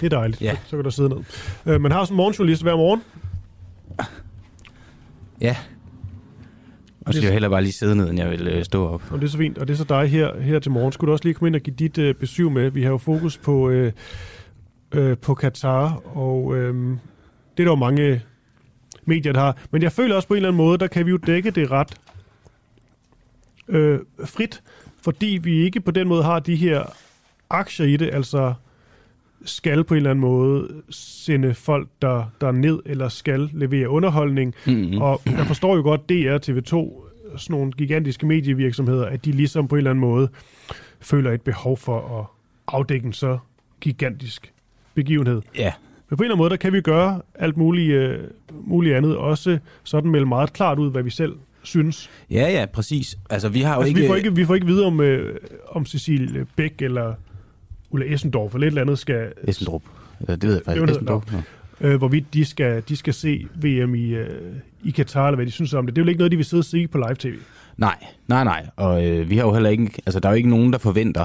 [0.00, 0.42] Det er dejligt.
[0.42, 0.54] Ja.
[0.54, 1.18] Så, så kan du sidde ned.
[1.66, 3.02] Øh, man har også en morgenjournalist hver morgen.
[5.40, 5.56] Ja.
[7.06, 9.02] Og så skal jeg heller bare lige sidde ned, end jeg vil øh, stå op.
[9.10, 9.58] Og det er så fint.
[9.58, 10.92] Og det er så dig her, her til morgen.
[10.92, 12.70] Skulle du også lige komme ind og give dit øh, besøg med?
[12.70, 13.92] Vi har jo fokus på, øh,
[14.92, 16.74] øh, på Katar, og øh,
[17.56, 18.22] det er der jo mange
[19.04, 19.56] medier, der har.
[19.70, 21.70] Men jeg føler også på en eller anden måde, der kan vi jo dække det
[21.70, 21.94] ret
[23.68, 24.62] øh, frit,
[25.02, 26.96] fordi vi ikke på den måde har de her
[27.50, 28.54] aktier i det, altså
[29.44, 34.54] skal på en eller anden måde sende folk, der, der ned, eller skal levere underholdning.
[34.66, 34.98] Mm-hmm.
[34.98, 36.70] Og jeg forstår jo godt, DR, TV2,
[37.36, 40.28] sådan nogle gigantiske medievirksomheder, at de ligesom på en eller anden måde
[41.00, 42.26] føler et behov for at
[42.66, 43.38] afdække en så
[43.80, 44.52] gigantisk
[45.02, 45.42] begivenhed.
[45.58, 45.72] Ja.
[46.10, 49.16] Men på en eller anden måde, der kan vi gøre alt muligt, uh, muligt andet,
[49.16, 51.32] også sådan melde meget klart ud, hvad vi selv
[51.62, 52.10] synes.
[52.30, 53.18] Ja, ja, præcis.
[53.30, 54.00] Altså, vi har jo Altså, ikke...
[54.00, 55.36] vi, får ikke, vi får ikke vide, om, øh,
[55.68, 57.14] om Cecil Bæk eller
[57.90, 59.32] Ulla Essendorf eller et eller andet skal...
[59.42, 59.82] Essendrup.
[60.28, 60.82] Ja, det ved jeg faktisk.
[60.82, 61.32] Det Essendrup.
[61.32, 61.88] Ja.
[61.88, 64.28] Øh, hvorvidt de skal, de skal se VM i, øh,
[64.84, 65.96] i Katar, eller hvad de synes om det.
[65.96, 67.34] Det er jo ikke noget, de vil sidde og sige på live-tv.
[67.76, 67.96] Nej,
[68.28, 68.66] nej, nej.
[68.76, 69.90] Og øh, vi har jo heller ikke...
[70.06, 71.24] Altså, der er jo ikke nogen, der forventer,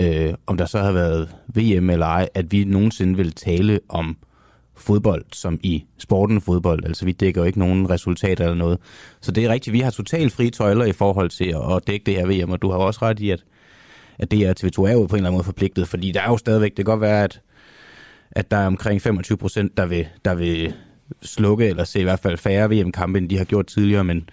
[0.00, 4.16] øh, om der så har været VM eller ej, at vi nogensinde vil tale om
[4.76, 6.84] fodbold, som i sporten fodbold.
[6.84, 8.78] Altså, vi dækker jo ikke nogen resultater eller noget.
[9.20, 12.06] Så det er rigtigt, vi har totalt frie tøjler i forhold til at, at dække
[12.06, 13.44] det her VM, og du har også ret i, at,
[14.18, 16.28] at det er TV2 er jo på en eller anden måde forpligtet, fordi der er
[16.28, 17.40] jo stadigvæk, det kan godt være, at,
[18.30, 20.74] at der er omkring 25 procent, der vil, der vil
[21.22, 24.28] slukke eller se i hvert fald færre VM-kampe, end de har gjort tidligere, men,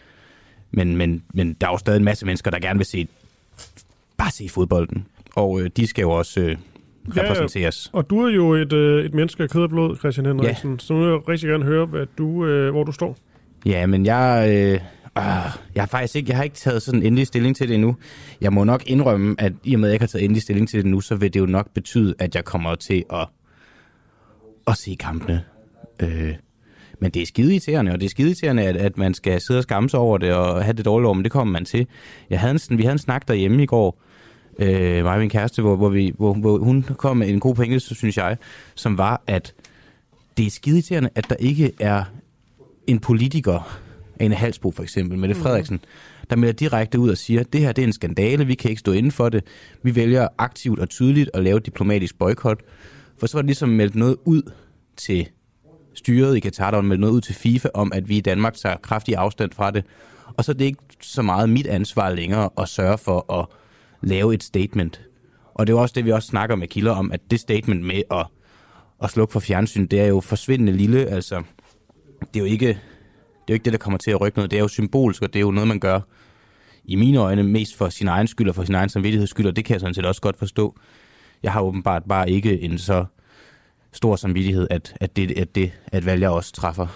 [0.72, 3.08] men, men, men der er jo stadig en masse mennesker, der gerne vil se
[4.18, 5.06] bare se fodbolden.
[5.42, 6.58] Og øh, de skal jo også øh,
[7.18, 7.90] repræsenteres.
[7.94, 10.72] Og du er jo et, øh, et menneske af kød og blod, Christian Henriksen.
[10.72, 10.78] Ja.
[10.80, 13.18] Så nu vil jeg rigtig gerne høre, hvad du, øh, hvor du står.
[13.66, 14.80] Ja, men jeg, øh, øh,
[15.76, 17.96] jeg har faktisk ikke, jeg har ikke taget sådan endelig stilling til det endnu.
[18.42, 20.70] Jeg må nok indrømme, at i og med, at jeg ikke har taget endelig stilling
[20.70, 23.28] til det nu, så vil det jo nok betyde, at jeg kommer til at,
[24.68, 25.44] at se kampene.
[26.02, 26.34] Øh,
[27.00, 29.58] men det er skide irriterende, og det er skide irriterende, at, at man skal sidde
[29.58, 31.88] og skamme sig over det og have det dårligt over, men det kommer man til.
[32.30, 34.02] Jeg havde en, vi havde en snak derhjemme i går,
[34.60, 37.56] øh, mig og min kæreste, hvor, hvor, vi, hvor, hvor hun kom med en god
[37.56, 38.38] pointe, så synes jeg,
[38.76, 39.54] som var, at
[40.38, 42.04] det er skide irriterende, at der ikke er
[42.88, 43.80] en politiker,
[44.20, 45.80] Ane Halsbo for eksempel, Mette Frederiksen,
[46.30, 48.80] der melder direkte ud og siger, det her det er en skandale, vi kan ikke
[48.80, 49.44] stå inden for det,
[49.84, 52.60] vi vælger aktivt og tydeligt at lave diplomatisk boykot.
[53.20, 54.52] For så var det ligesom meldt noget ud
[54.98, 55.30] til
[55.94, 58.54] styret i Katar, der var meldt noget ud til FIFA om, at vi i Danmark
[58.54, 59.86] tager kraftig afstand fra det.
[60.38, 63.46] Og så er det ikke så meget mit ansvar længere at sørge for at
[64.02, 65.02] lave et statement.
[65.54, 67.86] Og det er jo også det, vi også snakker med kilder om, at det statement
[67.86, 68.26] med at,
[69.04, 71.06] at slukke for fjernsyn, det er jo forsvindende lille.
[71.06, 71.44] Altså,
[72.20, 72.76] det er jo ikke det,
[73.48, 74.52] er jo ikke det der kommer til at rykke noget.
[74.52, 76.00] Det er jo symbolsk, og det er jo noget, man gør
[76.86, 79.56] i mine øjne mest for sin egen skyld og for sin egen samvittigheds skyld, og
[79.56, 80.76] det kan jeg sådan set også godt forstå.
[81.44, 83.06] Jeg har åbenbart bare ikke en så
[83.92, 86.88] stor samvittighed, at, at det at det at valg, jeg også træffer.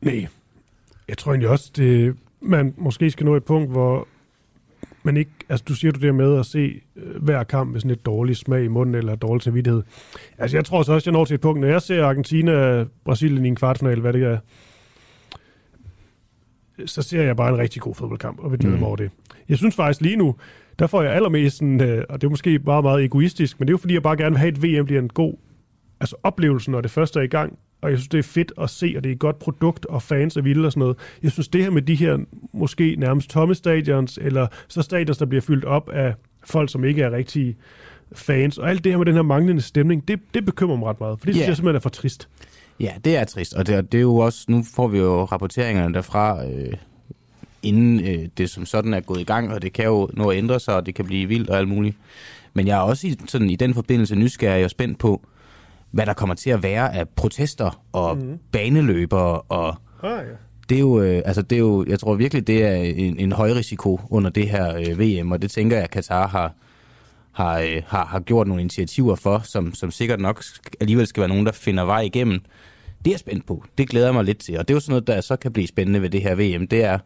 [0.00, 0.26] Nej.
[1.08, 4.08] Jeg tror egentlig også, det, man måske skal nå et punkt, hvor
[5.04, 7.90] man ikke, altså du siger du det med at se øh, hver kamp med sådan
[7.90, 9.82] et dårligt smag i munden eller dårlig samvittighed.
[10.38, 13.44] Altså jeg tror så også, jeg når til et punkt, når jeg ser Argentina, Brasilien
[13.44, 14.38] i en kvartfinal, hvad det er,
[16.86, 19.10] så ser jeg bare en rigtig god fodboldkamp, og vil glæde mig over det.
[19.48, 20.34] Jeg synes faktisk lige nu,
[20.78, 23.70] der får jeg allermest sådan, øh, og det er måske bare meget egoistisk, men det
[23.70, 25.34] er jo fordi, jeg bare gerne vil have, at VM bliver en god
[26.02, 27.58] altså oplevelsen, når det først er i gang.
[27.82, 30.02] Og jeg synes, det er fedt at se, og det er et godt produkt, og
[30.02, 30.96] fans er vilde og sådan noget.
[31.22, 32.18] Jeg synes, det her med de her
[32.52, 36.14] måske nærmest tomme stadions, eller så stadions, der bliver fyldt op af
[36.44, 37.56] folk, som ikke er rigtige
[38.14, 41.00] fans, og alt det her med den her manglende stemning, det, det bekymrer mig ret
[41.00, 41.48] meget, for det synes Ja.
[41.48, 42.28] jeg simpelthen er for trist.
[42.80, 45.94] Ja, det er trist, og det, det er jo også, nu får vi jo rapporteringerne
[45.94, 46.72] derfra, øh,
[47.62, 50.38] inden øh, det som sådan er gået i gang, og det kan jo nå at
[50.38, 51.96] ændre sig, og det kan blive vildt og alt muligt.
[52.54, 55.20] Men jeg er også i, sådan, i den forbindelse nysgerrig og spændt på,
[55.92, 58.38] hvad der kommer til at være af protester og mm.
[58.52, 60.32] baneløbere og Ah, ja.
[60.68, 63.32] det er jo, øh, altså det er jo, jeg tror virkelig, det er en, en
[63.32, 66.54] høj risiko under det her øh, VM, og det tænker jeg, at Katar har,
[67.32, 70.44] har, øh, har, har gjort nogle initiativer for, som, som sikkert nok
[70.80, 72.40] alligevel skal være nogen, der finder vej igennem.
[73.04, 73.64] Det er jeg spændt på.
[73.78, 75.52] Det glæder jeg mig lidt til, og det er jo sådan noget, der så kan
[75.52, 76.66] blive spændende ved det her VM.
[76.66, 76.98] Det er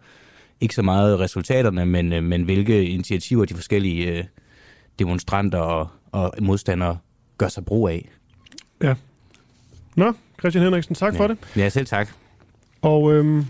[0.61, 4.25] ikke så meget resultaterne, men, øh, men hvilke initiativer de forskellige øh,
[4.99, 6.99] demonstranter og, og modstandere
[7.39, 8.09] gør sig brug af.
[8.83, 8.95] Ja.
[9.97, 11.19] Nå, Christian Henriksen, tak ja.
[11.21, 11.39] for det.
[11.57, 12.09] Ja, selv tak.
[12.83, 13.45] Og øhm,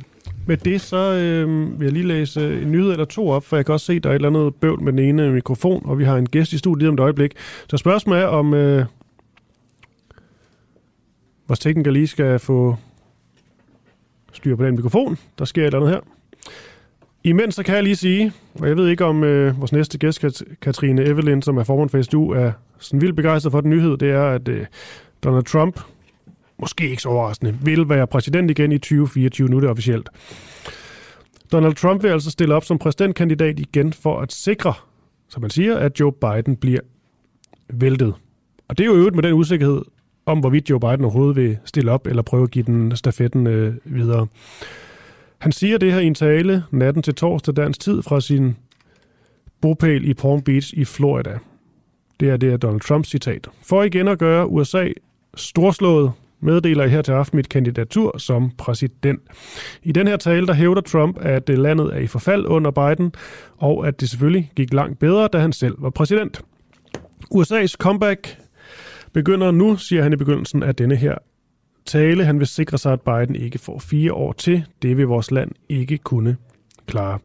[0.47, 3.67] med det, så øhm, vil jeg lige læse en nyhed eller to op, for jeg
[3.67, 5.99] kan også se, at der er et eller andet bøvl med den ene mikrofon, og
[5.99, 7.33] vi har en gæst i studiet lige om et øjeblik.
[7.71, 8.85] Så spørgsmålet er, om øh,
[11.49, 12.77] vores tekniker lige skal få
[14.33, 15.19] styr på den mikrofon.
[15.39, 16.01] Der sker et eller andet her.
[17.25, 20.25] Imens så kan jeg lige sige, og jeg ved ikke om øh, vores næste gæst,
[20.25, 23.97] Kat- Katrine Evelyn, som er formand for SDU, er sådan vildt begejstret for den nyhed,
[23.97, 24.67] det er, at øh,
[25.27, 25.81] Donald Trump,
[26.59, 30.09] måske ikke så overraskende, vil være præsident igen i 2024, nu er det officielt.
[31.53, 34.75] Donald Trump vil altså stille op som præsidentkandidat igen for at sikre,
[35.29, 36.81] som man siger, at Joe Biden bliver
[37.69, 38.15] væltet.
[38.69, 39.83] Og det er jo øvrigt med den usikkerhed
[40.27, 43.75] om, hvorvidt Joe Biden overhovedet vil stille op eller prøve at give den stafetten øh,
[43.85, 44.27] videre.
[45.39, 48.57] Han siger det her i en tale natten til torsdag dansk tid fra sin
[49.61, 51.39] bopæl i Palm Beach i Florida.
[52.21, 53.49] Det er det er Donald Trumps citat.
[53.63, 54.89] For igen at gøre USA
[55.37, 59.21] storslået, meddeler jeg her til aften mit kandidatur som præsident.
[59.83, 63.13] I den her tale, der hævder Trump, at øh, landet er i forfald under Biden,
[63.57, 66.43] og at det selvfølgelig gik langt bedre, da han selv var præsident.
[67.35, 68.39] USA's comeback
[69.13, 71.15] begynder nu, siger han i begyndelsen af denne her
[71.87, 72.25] tale.
[72.25, 74.65] Han vil sikre sig, at Biden ikke får fire år til.
[74.83, 76.37] Det vil vores land ikke kunne
[76.87, 77.19] klare.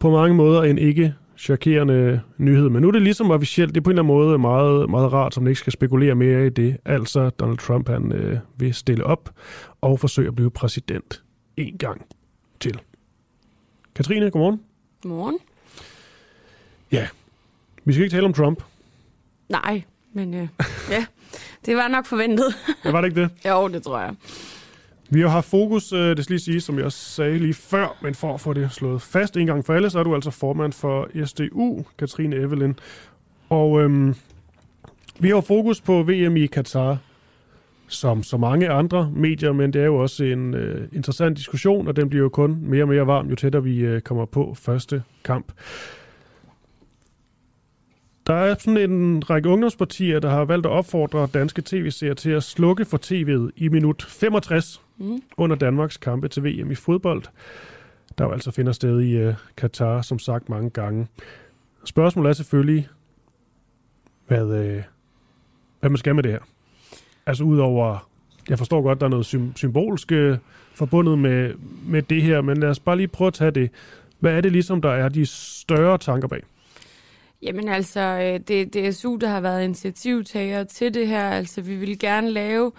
[0.00, 3.84] På mange måder en ikke chokerende nyhed, men nu er det ligesom officielt, det er
[3.84, 6.48] på en eller anden måde meget, meget rart, som man ikke skal spekulere mere i
[6.50, 6.76] det.
[6.84, 9.30] Altså, Donald Trump han øh, vil stille op
[9.80, 11.22] og forsøge at blive præsident
[11.56, 12.06] en gang
[12.60, 12.80] til.
[13.94, 14.60] Katrine, godmorgen.
[15.02, 15.38] Godmorgen.
[16.92, 17.08] Ja,
[17.84, 18.62] vi skal ikke tale om Trump.
[19.48, 19.82] Nej,
[20.12, 20.48] men øh,
[20.90, 21.06] ja,
[21.66, 22.54] det var nok forventet.
[22.84, 23.30] Ja, var det ikke det?
[23.50, 24.14] jo, det tror jeg.
[25.10, 28.14] Vi har haft fokus, øh, det skal lige sige, som jeg sagde lige før, men
[28.14, 30.72] for at få det slået fast en gang for alle, så er du altså formand
[30.72, 32.74] for SDU, Katrine Evelyn.
[33.48, 34.14] Og øhm,
[35.18, 36.98] vi har fokus på VM i Katar,
[37.88, 41.96] som så mange andre medier, men det er jo også en øh, interessant diskussion, og
[41.96, 45.02] den bliver jo kun mere og mere varm, jo tættere vi øh, kommer på første
[45.24, 45.52] kamp.
[48.26, 52.42] Der er sådan en række ungdomspartier, der har valgt at opfordre danske tv-serier til at
[52.42, 55.22] slukke for tv'et i minut 65 mm.
[55.36, 57.22] under Danmarks kampe til VM i fodbold,
[58.18, 61.06] der jo altså finder sted i øh, Katar, som sagt mange gange.
[61.84, 62.88] Spørgsmålet er selvfølgelig,
[64.26, 64.82] hvad, øh,
[65.80, 66.40] hvad man skal med det her.
[67.26, 68.08] Altså udover,
[68.48, 70.38] jeg forstår godt, der er noget sym- symbolsk øh,
[70.74, 71.54] forbundet med,
[71.86, 73.70] med det her, men lad os bare lige prøve at tage det.
[74.18, 76.42] Hvad er det ligesom, der er de større tanker bag?
[77.42, 81.30] Jamen altså, øh, det, det er SU, der har været initiativtager til det her.
[81.30, 82.72] Altså, vi vil gerne lave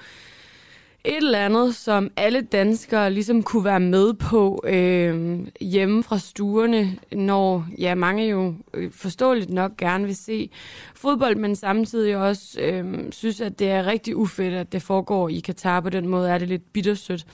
[1.08, 6.98] et eller andet, som alle danskere ligesom kunne være med på øh, hjemme fra stuerne,
[7.12, 10.50] når ja, mange jo øh, forståeligt nok gerne vil se
[10.96, 15.40] fodbold, men samtidig også øh, synes, at det er rigtig ufedt, at det foregår i
[15.40, 15.82] Katar.
[15.82, 17.26] På den måde er det lidt bittersødt.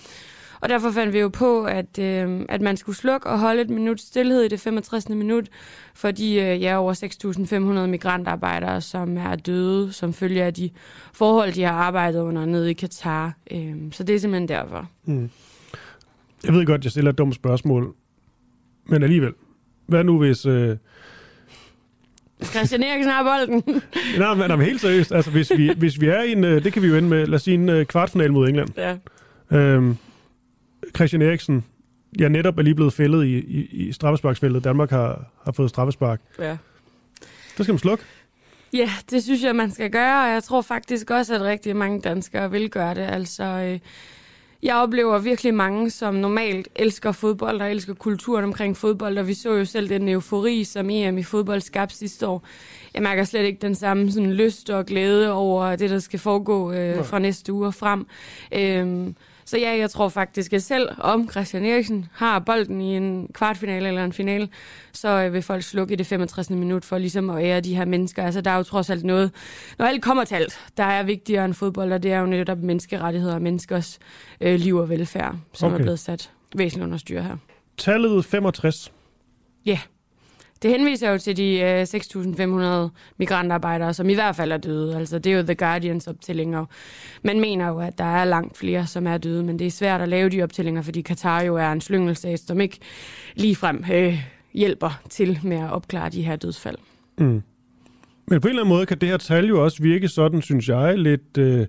[0.63, 3.69] Og derfor fandt vi jo på, at, øh, at man skulle slukke og holde et
[3.69, 5.09] minut stillhed i det 65.
[5.09, 5.47] minut
[5.93, 6.93] for de øh, ja, over
[7.83, 10.69] 6.500 migrantarbejdere, som er døde, som følger af de
[11.13, 13.33] forhold, de har arbejdet under nede i Katar.
[13.51, 14.89] Øh, så det er simpelthen derfor.
[15.05, 15.29] Mm.
[16.43, 17.93] Jeg ved godt, jeg stiller et dumt spørgsmål,
[18.85, 19.33] men alligevel.
[19.85, 20.45] Hvad nu hvis...
[20.45, 20.77] Øh
[22.43, 23.63] Christian Eriksen har bolden.
[24.19, 25.11] nej, men, nej, men helt seriøst.
[25.11, 27.25] Altså, hvis vi, hvis vi er i en, øh, det kan vi jo ende med,
[27.25, 28.69] lad os sige en øh, kvartfinal mod England.
[28.77, 28.97] Ja.
[29.57, 29.97] Øhm,
[30.95, 31.65] Christian Eriksen,
[32.19, 34.63] jeg netop er lige blevet fældet i, i, i straffesparksfældet.
[34.63, 36.21] Danmark har, har fået straffespark.
[36.39, 36.57] Ja.
[37.57, 38.03] Der skal man slukke.
[38.73, 42.01] Ja, det synes jeg, man skal gøre, og jeg tror faktisk også, at rigtig mange
[42.01, 43.01] danskere vil gøre det.
[43.01, 43.79] Altså, øh,
[44.63, 49.33] jeg oplever virkelig mange, som normalt elsker fodbold og elsker kulturen omkring fodbold, og vi
[49.33, 52.43] så jo selv den eufori, som EM i fodbold skabte sidste år.
[52.93, 56.71] Jeg mærker slet ikke den samme sådan, lyst og glæde over det, der skal foregå
[56.71, 58.05] øh, fra næste uge og frem.
[58.51, 59.13] Øh,
[59.45, 63.87] så ja, jeg tror faktisk, at selv om Christian Eriksen har bolden i en kvartfinale
[63.87, 64.49] eller en finale,
[64.93, 66.49] så øh, vil folk slukke i det 65.
[66.49, 68.23] minut for ligesom at ære de her mennesker.
[68.23, 69.31] Altså der er jo trods alt noget,
[69.77, 72.57] når alt kommer til alt, der er vigtigere end fodbold, og det er jo netop
[72.57, 73.99] menneskerettigheder og menneskers
[74.41, 75.79] øh, liv og velfærd, som okay.
[75.79, 77.37] er blevet sat væsentligt under styr her.
[77.77, 78.91] Tallet 65.
[79.65, 79.71] Ja.
[79.71, 79.79] Yeah.
[80.63, 84.97] Det henviser jo til de øh, 6.500 migrantarbejdere, som i hvert fald er døde.
[84.97, 86.65] Altså, det er jo The Guardians optællinger.
[87.23, 90.01] Man mener jo, at der er langt flere, som er døde, men det er svært
[90.01, 92.79] at lave de optællinger, fordi Katar jo er en slyngelsag, som ikke
[93.35, 94.23] ligefrem øh,
[94.53, 96.77] hjælper til med at opklare de her dødsfald.
[97.17, 97.41] Mm.
[98.27, 100.69] Men på en eller anden måde kan det her tal jo også virke sådan, synes
[100.69, 101.67] jeg, lidt, øh,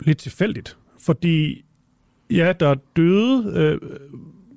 [0.00, 0.76] lidt tilfældigt.
[1.00, 1.64] Fordi
[2.30, 3.78] ja, der er døde øh,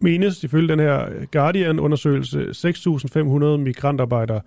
[0.01, 4.41] menes ifølge den her Guardian-undersøgelse 6.500 migrantarbejdere.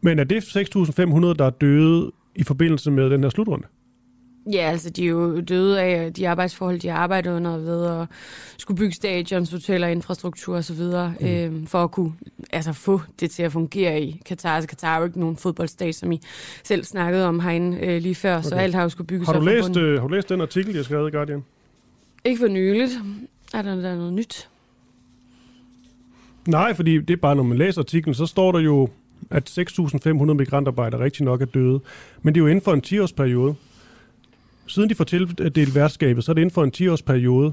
[0.00, 3.66] Men er det 6.500, der er døde i forbindelse med den her slutrunde?
[4.52, 8.06] Ja, altså de er jo døde af de arbejdsforhold, de har arbejdet under ved at
[8.58, 10.82] skulle bygge stadions, hoteller, infrastruktur osv.,
[11.20, 11.26] mm.
[11.26, 12.12] øh, for at kunne
[12.52, 14.54] altså, få det til at fungere i Katar.
[14.56, 16.20] Altså Katar er jo ikke nogen fodboldstat, som I
[16.64, 18.48] selv snakkede om herinde øh, lige før, okay.
[18.48, 20.74] så alt har jo skulle bygges har du læst, øh, Har du læst den artikel,
[20.74, 21.44] jeg skrev i Guardian?
[22.24, 22.92] Ikke for nyligt.
[23.54, 24.48] Er der, der er noget nyt?
[26.48, 28.88] Nej, fordi det er bare, når man læser artiklen, så står der jo,
[29.30, 31.80] at 6.500 migrantarbejdere rigtig nok er døde.
[32.22, 33.54] Men det er jo inden for en 10-årsperiode.
[34.66, 37.52] Siden de får tildelt værtskabet, så er det inden for en 10-årsperiode.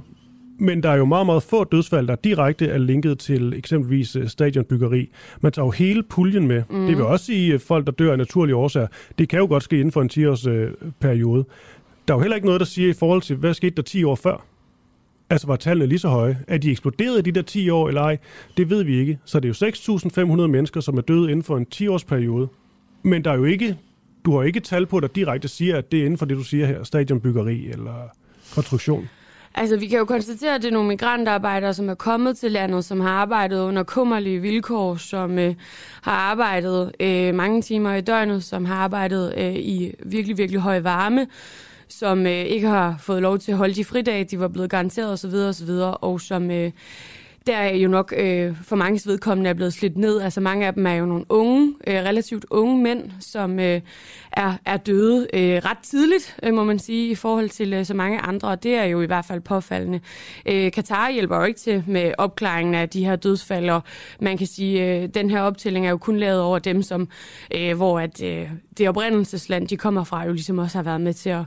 [0.59, 4.27] Men der er jo meget, meget få dødsfald, der direkte er linket til eksempelvis øh,
[4.27, 5.09] stadionbyggeri.
[5.41, 6.63] Man tager jo hele puljen med.
[6.69, 6.87] Mm.
[6.87, 8.87] Det vil også sige øh, folk, der dør af naturlige årsager.
[9.19, 11.39] Det kan jo godt ske inden for en 10-årsperiode.
[11.39, 11.45] Øh,
[12.07, 14.03] der er jo heller ikke noget, der siger i forhold til, hvad skete der 10
[14.03, 14.45] år før.
[15.29, 16.37] Altså var tallene lige så høje?
[16.47, 18.17] Er de eksploderet i de der 10 år eller ej?
[18.57, 19.19] Det ved vi ikke.
[19.25, 22.47] Så det er jo 6.500 mennesker, som er døde inden for en 10-årsperiode.
[23.03, 23.77] Men der er jo ikke,
[24.25, 26.43] du har ikke tal på, der direkte siger, at det er inden for det, du
[26.43, 28.09] siger her, stadionbyggeri eller
[28.53, 29.09] konstruktion.
[29.57, 32.85] Altså, vi kan jo konstatere, at det er nogle migrantarbejdere, som er kommet til landet,
[32.85, 35.55] som har arbejdet under kummerlige vilkår, som øh,
[36.01, 40.79] har arbejdet øh, mange timer i døgnet, som har arbejdet øh, i virkelig, virkelig høj
[40.79, 41.27] varme,
[41.89, 45.11] som øh, ikke har fået lov til at holde de fridage, de var blevet garanteret
[45.11, 45.33] osv.
[45.33, 45.69] osv.,
[46.01, 46.71] og som øh,
[47.47, 50.21] der er jo nok øh, for mange vedkommende er blevet slidt ned.
[50.21, 53.81] Altså mange af dem er jo nogle unge, øh, relativt unge mænd, som øh,
[54.31, 57.93] er, er døde øh, ret tidligt, øh, må man sige, i forhold til øh, så
[57.93, 59.99] mange andre, og det er jo i hvert fald påfaldende.
[60.45, 63.81] Øh, Katar hjælper jo ikke til med opklaringen af de her dødsfald, og
[64.19, 67.07] man kan sige, øh, den her optælling er jo kun lavet over dem, som,
[67.55, 71.13] øh, hvor at, øh, det oprindelsesland, de kommer fra, jo ligesom også har været med
[71.13, 71.43] til at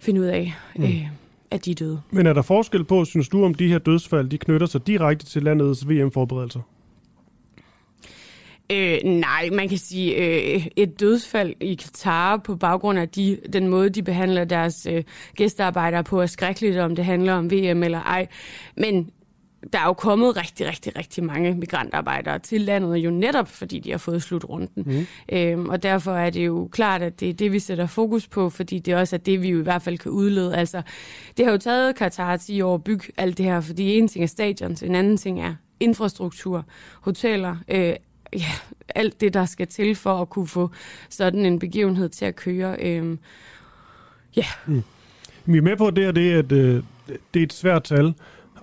[0.00, 0.84] finde ud af, mm.
[1.52, 2.00] At de er døde.
[2.10, 5.26] Men er der forskel på, synes du, om de her dødsfald, de knytter sig direkte
[5.26, 6.60] til landets VM-forberedelser?
[8.72, 13.68] Øh, nej, man kan sige, øh, et dødsfald i Katar på baggrund af de, den
[13.68, 15.04] måde, de behandler deres øh,
[15.36, 18.26] gæstearbejdere på, er skrækkeligt, om det handler om VM eller ej.
[18.76, 19.10] Men
[19.72, 23.90] der er jo kommet rigtig, rigtig, rigtig mange migrantarbejdere til landet, jo netop fordi de
[23.90, 24.82] har fået slutrunden.
[24.86, 25.06] Mm.
[25.32, 28.50] Øhm, og derfor er det jo klart, at det er det, vi sætter fokus på,
[28.50, 30.56] fordi det også er det, vi jo i hvert fald kan udlede.
[30.56, 30.82] Altså,
[31.36, 34.22] det har jo taget Katar 10 år at bygge alt det her, fordi en ting
[34.22, 36.64] er stadions, en anden ting er infrastruktur,
[37.00, 37.94] hoteller, øh,
[38.32, 38.52] ja,
[38.94, 40.70] alt det, der skal til for at kunne få
[41.08, 42.76] sådan en begivenhed til at køre.
[42.80, 43.16] Øh,
[44.36, 44.46] ja.
[44.66, 44.82] Mm.
[45.44, 46.82] Vi er med på det, at det er et, øh,
[47.34, 48.14] det er et svært tal,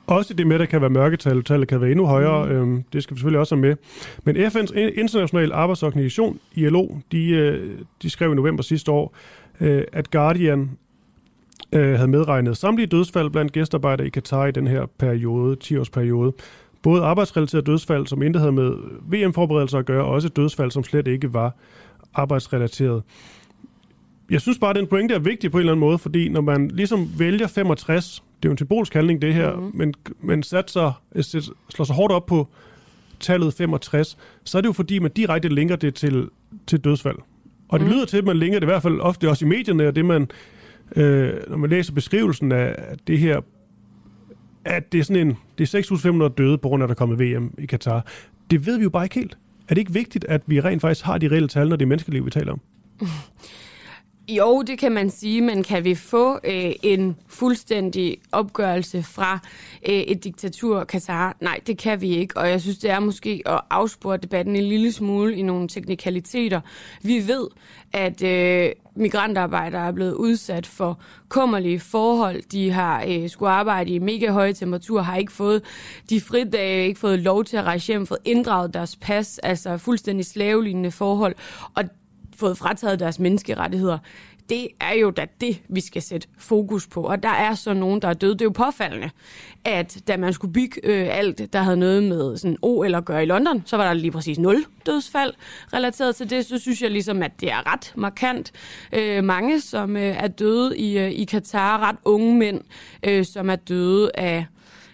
[0.10, 2.52] også det med, at der kan være mørketal, tallet kan være endnu højere, mm.
[2.52, 3.76] øhm, det skal vi selvfølgelig også have med.
[4.24, 9.16] Men FN's internationale arbejdsorganisation, ILO, de, øh, de skrev i november sidste år,
[9.62, 10.70] øh, at Guardian
[11.74, 16.32] øh, havde medregnet samtlige dødsfald blandt gæstarbejdere i Katar i den her periode, 10-årsperiode.
[16.82, 18.74] Både arbejdsrelaterede dødsfald, som intet havde med
[19.12, 21.56] VM-forberedelser at gøre, og også dødsfald, som slet ikke var
[22.14, 23.04] arbejdsrelateret.
[24.30, 26.42] Jeg synes bare, at den pointe er vigtig på en eller anden måde, fordi når
[26.42, 29.78] man ligesom vælger 65 det er jo en symbolsk handling, det her, mm-hmm.
[29.78, 31.02] men, men satser,
[31.70, 32.48] slår sig hårdt op på
[33.20, 36.30] tallet 65, så er det jo fordi, man direkte linker det til,
[36.68, 37.18] til dødsfald.
[37.70, 37.94] Og det mm.
[37.94, 40.06] lyder til, at man linker det i hvert fald ofte også i medierne, og det
[40.06, 40.28] man,
[40.96, 42.76] øh, når man læser beskrivelsen af
[43.08, 43.42] det her,
[44.66, 46.98] at det er sådan en, det er 6.500 døde på grund af, at der er
[46.98, 48.06] kommet VM i Katar.
[48.52, 49.38] Det ved vi jo bare ikke helt.
[49.68, 51.90] Er det ikke vigtigt, at vi rent faktisk har de reelle tal, når det er
[51.90, 52.62] menneskeliv, vi taler om?
[54.38, 59.40] Jo, det kan man sige, men kan vi få øh, en fuldstændig opgørelse fra
[59.90, 61.38] øh, et diktatur, Katar?
[61.42, 64.64] Nej, det kan vi ikke, og jeg synes, det er måske at afspore debatten en
[64.64, 66.62] lille smule i nogle teknikaliteter.
[67.02, 67.48] Vi ved,
[67.94, 71.00] at øh, migrantarbejdere er blevet udsat for
[71.30, 72.42] kummerlige forhold.
[72.52, 75.64] De har øh, skulle arbejde i mega høje temperaturer, har ikke fået
[76.10, 80.26] de fridage, ikke fået lov til at rejse hjem, fået inddraget deres pas, altså fuldstændig
[80.26, 81.36] slavelignende forhold.
[81.76, 81.84] Og
[82.40, 83.98] fået frataget deres menneskerettigheder.
[84.50, 87.02] Det er jo da det, vi skal sætte fokus på.
[87.02, 88.34] Og der er så nogen, der er døde.
[88.34, 89.10] Det er jo påfaldende,
[89.66, 93.24] at da man skulle bygge øh, alt, der havde noget med sådan O eller gøre
[93.24, 95.34] i London, så var der lige præcis nul dødsfald
[95.74, 96.46] relateret til det.
[96.46, 98.52] Så synes jeg ligesom, at det er ret markant.
[98.94, 102.62] Øh, mange, som øh, er døde i, øh, i Katar, ret unge mænd,
[103.04, 104.46] øh, som er døde af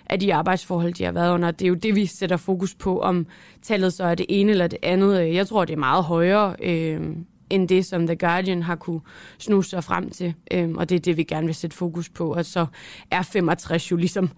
[0.09, 1.51] af de arbejdsforhold, de har været under.
[1.51, 3.27] Det er jo det, vi sætter fokus på, om
[3.61, 5.33] tallet så er det ene eller det andet.
[5.33, 6.55] Jeg tror, det er meget højere.
[6.63, 7.01] Øh,
[7.49, 9.01] end det, som The Guardian har kunne
[9.37, 10.33] snuse sig frem til.
[10.51, 12.33] Øhm, og det er det, vi gerne vil sætte fokus på.
[12.33, 12.65] Og så
[13.11, 14.29] er 65 jo ligesom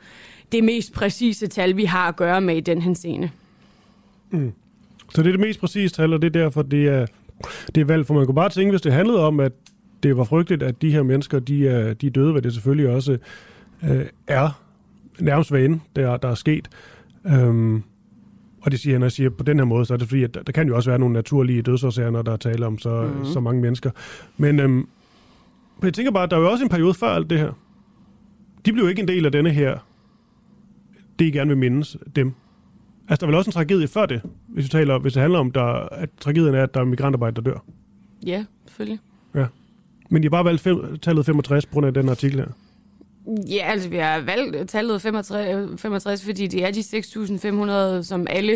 [0.51, 3.31] det mest præcise tal, vi har at gøre med i den her scene.
[4.29, 4.53] Mm.
[5.15, 7.05] Så det er det mest præcise tal, og det er derfor, det er,
[7.75, 8.07] det er valgt.
[8.07, 9.51] For man kunne bare tænke, hvis det handlede om, at
[10.03, 12.89] det var frygteligt, at de her mennesker, de er, de er døde, hvad det selvfølgelig
[12.89, 13.17] også
[13.83, 14.61] øh, er
[15.19, 16.69] nærmest hvad end, der, der er sket.
[17.25, 17.83] Øhm,
[18.67, 20.23] og det siger han, når jeg siger på den her måde, så er det fordi,
[20.23, 22.79] at der, der kan jo også være nogle naturlige dødsårsager, når der er tale om
[22.79, 23.25] så, mm-hmm.
[23.25, 23.91] så mange mennesker.
[24.37, 24.87] Men øhm,
[25.83, 27.51] jeg tænker bare, at der er jo også en periode før alt det her.
[28.65, 29.77] De blev jo ikke en del af denne her,
[31.19, 32.33] det I gerne vil mindes dem.
[33.09, 35.39] Altså, der er vel også en tragedie før det, hvis, vi taler, hvis det handler
[35.39, 37.63] om, der, at tragedien er, at der er migrantarbejde, der dør.
[38.25, 38.99] Ja, selvfølgelig.
[39.35, 39.45] Ja.
[40.09, 42.47] Men de har bare valgt fem, tallet 65 på grund af den artikel her.
[43.49, 46.79] Ja, altså vi har valgt tallet 65, 65 fordi det er de
[47.99, 48.51] 6.500, som alle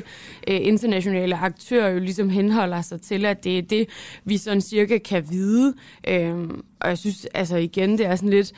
[0.47, 3.89] øh, internationale aktører jo ligesom henholder sig til, at det er det,
[4.25, 5.73] vi sådan cirka kan vide.
[6.07, 6.35] Øh,
[6.79, 8.53] og jeg synes altså igen, det er sådan lidt...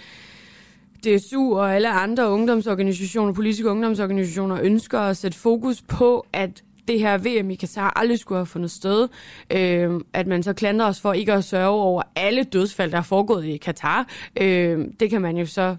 [1.05, 7.17] DSU og alle andre ungdomsorganisationer, politiske ungdomsorganisationer, ønsker at sætte fokus på, at det her
[7.17, 9.07] VM i Katar aldrig skulle have fundet sted.
[9.51, 13.01] Øh, at man så klandrer os for ikke at sørge over alle dødsfald, der er
[13.01, 14.07] foregået i Katar.
[14.41, 15.75] Øh, det kan man jo så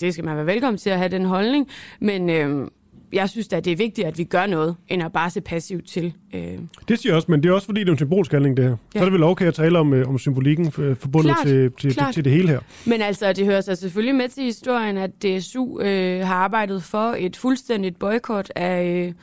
[0.00, 1.68] det skal man være velkommen til at have den holdning,
[2.00, 2.68] men øh,
[3.12, 5.86] jeg synes at det er vigtigt, at vi gør noget, end at bare se passivt
[5.86, 6.12] til.
[6.34, 6.58] Øh.
[6.88, 8.64] Det siger jeg også, men det er også fordi, det er en symbolsk handling, det
[8.64, 8.70] her.
[8.70, 8.76] Ja.
[8.92, 11.72] Så er det vel okay at tale om, øh, om symbolikken øh, forbundet klart, til,
[11.78, 12.14] til, klart.
[12.14, 12.60] til det hele her.
[12.86, 17.14] Men altså, det hører sig selvfølgelig med til historien, at DSU øh, har arbejdet for
[17.18, 19.14] et fuldstændigt boykot af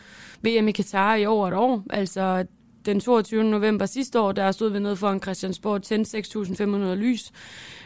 [0.44, 1.84] øh, VM i Katar i over et år.
[1.90, 2.46] Altså,
[2.86, 3.44] den 22.
[3.44, 6.16] november sidste år, der stod vi nede foran Christiansborg, tændt
[6.62, 7.32] 6.500 lys.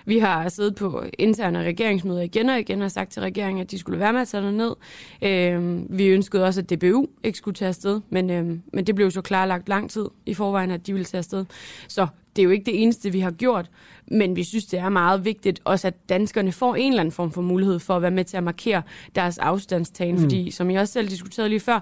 [0.06, 3.80] Vi har siddet på interne regeringsmøder igen og igen og sagt til regeringen, at de
[3.80, 4.76] skulle være med at tage ned.
[5.22, 9.12] Øh, vi ønskede også, at DBU ikke skulle tage afsted, men, øh, men det blev
[9.12, 11.46] så klarlagt lang tid i forvejen, at de ville tage afsted.
[11.88, 13.70] Så det er jo ikke det eneste, vi har gjort,
[14.08, 17.32] men vi synes, det er meget vigtigt også, at danskerne får en eller anden form
[17.32, 18.82] for mulighed for at være med til at markere
[19.16, 20.22] deres afstandstagen, mm.
[20.22, 21.80] fordi som jeg også selv diskuterede lige før,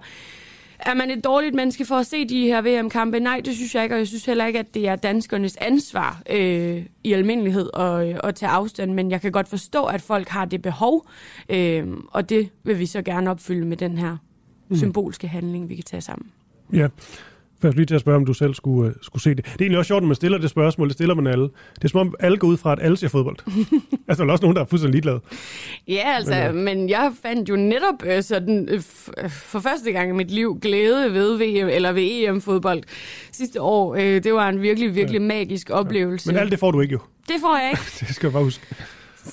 [0.79, 3.19] er man et dårligt menneske for at se de her VM-kampe?
[3.19, 6.21] Nej, det synes jeg ikke, og jeg synes heller ikke, at det er danskernes ansvar
[6.29, 10.45] øh, i almindelighed at, at tage afstand, men jeg kan godt forstå, at folk har
[10.45, 11.07] det behov,
[11.49, 14.17] øh, og det vil vi så gerne opfylde med den her
[14.69, 14.77] mm.
[14.77, 16.31] symbolske handling, vi kan tage sammen.
[16.73, 16.87] Ja,
[17.63, 19.45] jeg lige til at spørge, om du selv skulle, uh, skulle se det.
[19.45, 20.87] Det er egentlig også sjovt, når man stiller det spørgsmål.
[20.87, 21.49] Det stiller man alle.
[21.75, 23.37] Det er som om alle går ud fra, at alle ser fodbold.
[24.07, 25.19] altså, der er også nogen, der er fuldstændig ligeglade.
[25.87, 26.55] Ja, altså, men, uh...
[26.55, 31.13] men jeg fandt jo netop uh, sådan, uh, for første gang i mit liv glæde
[31.13, 32.83] ved VM eller ved EM-fodbold
[33.31, 33.95] sidste år.
[33.95, 35.25] Det var en virkelig, virkelig ja.
[35.25, 36.29] magisk oplevelse.
[36.29, 36.33] Ja.
[36.33, 36.99] Men alt det får du ikke jo.
[37.27, 37.81] Det får jeg ikke.
[38.07, 38.65] det skal jeg bare huske.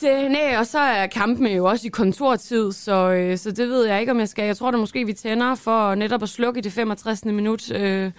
[0.01, 3.87] Så, nej, og så er kampene jo også i kontortid, så, øh, så det ved
[3.87, 4.45] jeg ikke, om jeg skal.
[4.45, 7.25] Jeg tror da måske, vi tænder for netop at slukke i det 65.
[7.25, 7.73] minut.
[7.73, 8.11] Øh,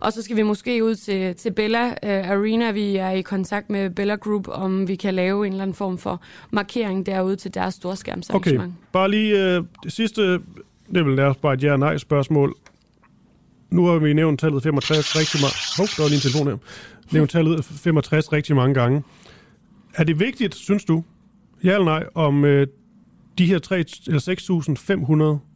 [0.00, 2.70] og så skal vi måske ud til, til Bella øh, Arena.
[2.70, 5.98] Vi er i kontakt med Bella Group, om vi kan lave en eller anden form
[5.98, 6.20] for
[6.50, 8.62] markering derude til deres storskærmsarrangement.
[8.62, 10.32] Okay, bare lige øh, det sidste,
[10.94, 12.54] det vil nærmest bare et ja-nej-spørgsmål.
[13.70, 15.56] Nu har vi nævnt tallet 65 rigtig mange...
[15.76, 16.56] Hov, der var lige en telefon her.
[17.12, 19.02] Nævnt tallet 65 rigtig mange gange.
[19.94, 21.04] Er det vigtigt, synes du,
[21.64, 22.66] ja eller nej, om øh,
[23.38, 23.76] de her 3,
[24.06, 25.46] eller 6.500,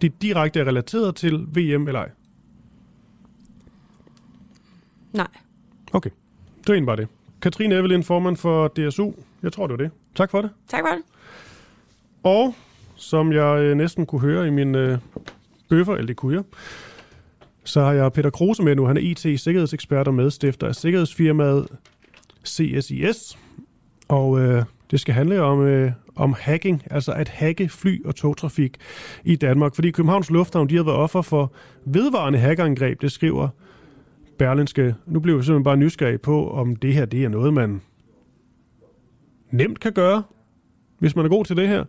[0.00, 2.10] det direkte er relateret til VM eller ej?
[5.12, 5.28] Nej.
[5.92, 6.10] Okay,
[6.58, 7.08] det er egentlig bare det.
[7.42, 9.12] Katrine Evelyn, formand for DSU.
[9.42, 9.90] Jeg tror, det var det.
[10.14, 10.50] Tak for det.
[10.68, 11.02] Tak for det.
[12.22, 12.54] Og
[12.96, 14.98] som jeg øh, næsten kunne høre i min øh,
[15.68, 16.44] bøffer, eller det kunne jeg,
[17.64, 18.86] så har jeg Peter Kruse med nu.
[18.86, 21.68] Han er IT-sikkerhedsekspert og medstifter af sikkerhedsfirmaet
[22.46, 23.38] CSIS.
[24.08, 28.76] Og øh, det skal handle om, øh, om hacking, altså at hacke fly- og togtrafik
[29.24, 29.74] i Danmark.
[29.74, 31.52] Fordi Københavns Lufthavn de har været offer for
[31.84, 33.48] vedvarende hackerangreb, det skriver
[34.38, 34.94] Berlinske.
[35.06, 37.80] Nu bliver vi simpelthen bare nysgerrige på, om det her det er noget, man
[39.50, 40.22] nemt kan gøre,
[40.98, 41.84] hvis man er god til det her.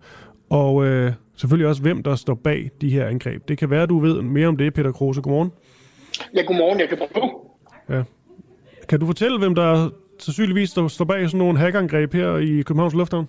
[0.49, 3.47] Og øh, selvfølgelig også, hvem der står bag de her angreb.
[3.47, 5.21] Det kan være, du ved mere om det, Peter Kruse.
[5.21, 5.51] Godmorgen.
[6.35, 6.79] Ja, godmorgen.
[6.79, 7.31] Jeg kan prøve.
[7.89, 8.03] Ja.
[8.89, 9.89] Kan du fortælle, hvem der
[10.19, 13.27] sandsynligvis står, står bag sådan nogle hackerangreb her i Københavns Lufthavn?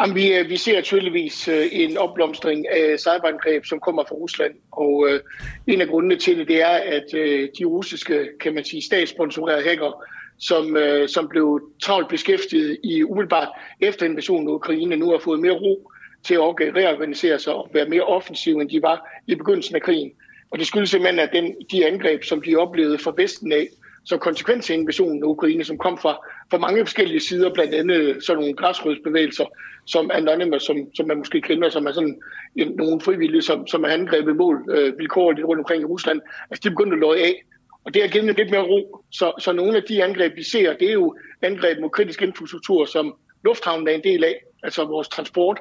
[0.00, 4.54] Jamen, vi, øh, vi ser tydeligvis øh, en opblomstring af cyberangreb, som kommer fra Rusland.
[4.72, 5.20] Og øh,
[5.66, 9.68] en af grundene til det, det er, at øh, de russiske, kan man sige, statssponsorerede
[9.68, 10.04] hacker,
[10.38, 13.48] som, øh, som blev travlt beskæftiget i umiddelbart
[13.80, 15.90] efter invasionen af Ukraine, nu har fået mere ro
[16.24, 20.12] til at reorganisere sig og være mere offensive, end de var i begyndelsen af krigen.
[20.50, 23.68] Og det skyldes simpelthen, at den, de angreb, som de oplevede fra Vesten af,
[24.04, 26.18] som konsekvens af invasionen af Ukraine, som kom fra,
[26.50, 29.44] fra mange forskellige sider, blandt andet sådan nogle græsrødsbevægelser,
[29.86, 32.22] som Anonymous, som, som man måske kender, som er sådan
[32.56, 36.20] en, nogle frivillige, som, som er angrebet mål øh, vilkårligt rundt omkring i Rusland.
[36.50, 37.44] Altså, de begyndte at løje af.
[37.84, 39.04] Og det har givet lidt mere ro.
[39.10, 42.84] Så, så nogle af de angreb, vi ser, det er jo angreb mod kritisk infrastruktur,
[42.84, 43.14] som
[43.44, 45.60] lufthavnen er en del af, altså vores transport,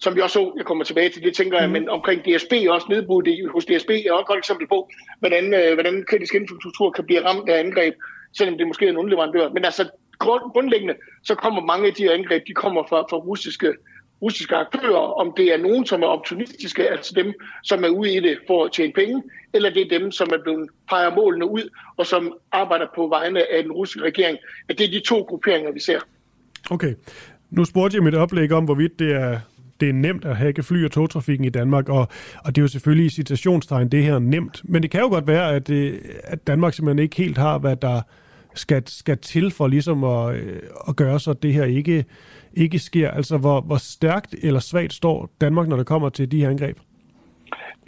[0.00, 1.72] som vi også så, jeg kommer tilbage til det, tænker jeg, mm.
[1.72, 5.74] men omkring DSB også nedbudt hos DSB er også et godt eksempel på, hvordan, øh,
[5.74, 7.94] hvordan kritisk infrastruktur kan blive ramt af angreb,
[8.38, 9.48] selvom det måske er en underleverandør.
[9.48, 10.94] Men altså grundlæggende,
[11.24, 13.74] så kommer mange af de her angreb, de kommer fra, fra russiske,
[14.22, 17.34] russiske aktører, om det er nogen, som er opportunistiske, altså dem,
[17.64, 19.22] som er ude i det for at tjene penge,
[19.54, 23.52] eller det er dem, som er blevet peger målene ud, og som arbejder på vegne
[23.52, 24.38] af den russiske regering.
[24.68, 26.00] At det er de to grupperinger, vi ser.
[26.70, 26.94] Okay.
[27.50, 29.40] Nu spurgte jeg mit oplæg om, hvorvidt det er
[29.80, 32.08] det er nemt at hacke fly- og togtrafikken i Danmark, og,
[32.44, 34.62] og det er jo selvfølgelig i citationstegn det her nemt.
[34.64, 37.76] Men det kan jo godt være, at, øh, at Danmark simpelthen ikke helt har, hvad
[37.76, 38.00] der
[38.54, 42.04] skal, skal til for ligesom at, øh, at gøre så, det her ikke,
[42.54, 43.10] ikke sker.
[43.10, 46.78] Altså, hvor, hvor stærkt eller svagt står Danmark, når det kommer til de her angreb?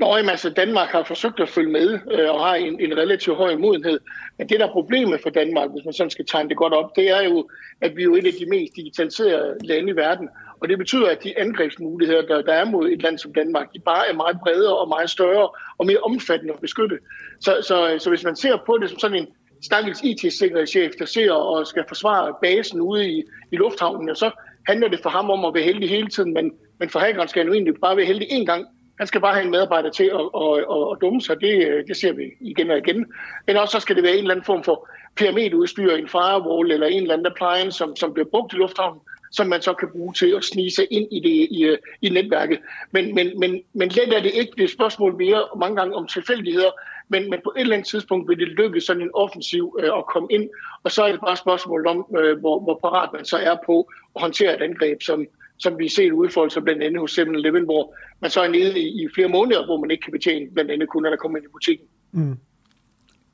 [0.00, 3.36] Nå, jamen, altså Danmark har forsøgt at følge med øh, og har en, en relativt
[3.36, 4.00] høj modenhed.
[4.38, 6.96] Men det, der er problemet for Danmark, hvis man sådan skal tegne det godt op,
[6.96, 7.48] det er jo,
[7.80, 10.28] at vi er jo et af de mest digitaliserede lande i verden.
[10.60, 13.80] Og det betyder, at de angrebsmuligheder, der, der er mod et land som Danmark, de
[13.80, 16.98] bare er meget bredere og meget større og mere omfattende at beskytte.
[17.40, 19.28] Så, så, så hvis man ser på det som sådan en
[19.62, 23.22] stakkels IT-sikkerhedschef, der ser og skal forsvare basen ude i,
[23.52, 24.30] i lufthavnen, så
[24.68, 27.40] handler det for ham om at være heldig hele tiden, men, men for hackeren skal
[27.40, 28.66] han jo egentlig bare være heldig én gang.
[28.98, 31.86] Han skal bare have en medarbejder til at, at, at, at dumme sig, det, øh,
[31.88, 33.06] det ser vi igen og igen.
[33.46, 36.86] Men også så skal det være en eller anden form for pyramidudstyr, en firewall eller
[36.86, 39.00] en eller anden appliance, som, som bliver brugt i lufthavnen,
[39.30, 42.08] som man så kan bruge til at snige sig ind i, det, i, øh, i
[42.08, 42.58] netværket.
[42.92, 44.52] Men, men, men, men let er det ikke.
[44.56, 46.70] Det er spørgsmål mere mange gange om tilfældigheder.
[47.08, 50.06] men, men på et eller andet tidspunkt vil det lykkes sådan en offensiv øh, at
[50.06, 50.50] komme ind,
[50.84, 53.56] og så er det bare et spørgsmål om, øh, hvor, hvor parat man så er
[53.66, 55.26] på at håndtere et angreb, som,
[55.58, 59.02] som vi ser udfolde sig blandt andet hos 7-Eleven, hvor man så er nede i,
[59.02, 61.52] i flere måneder, hvor man ikke kan betjene blandt andet kunder, der kommer ind i
[61.52, 61.86] butikken.
[62.12, 62.36] Mm.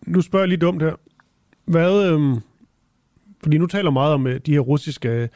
[0.06, 0.94] Nu spørger jeg lige dumt her.
[1.64, 2.34] Hvad, øhm,
[3.42, 5.28] fordi nu taler meget om øh, de her russiske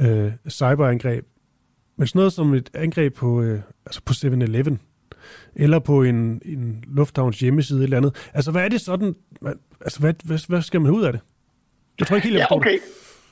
[0.00, 1.24] øh, cyberangreb,
[1.96, 4.80] men sådan noget som et angreb på, øh, altså på 7-Eleven,
[5.54, 8.30] eller på en, en lufthavns hjemmeside eller andet.
[8.34, 9.14] Altså, hvad er det sådan,
[9.80, 11.20] altså, hvad, hvad, hvad skal man ud af det?
[11.98, 12.72] Jeg tror ikke helt, jeg ja, okay.
[12.72, 12.80] Det.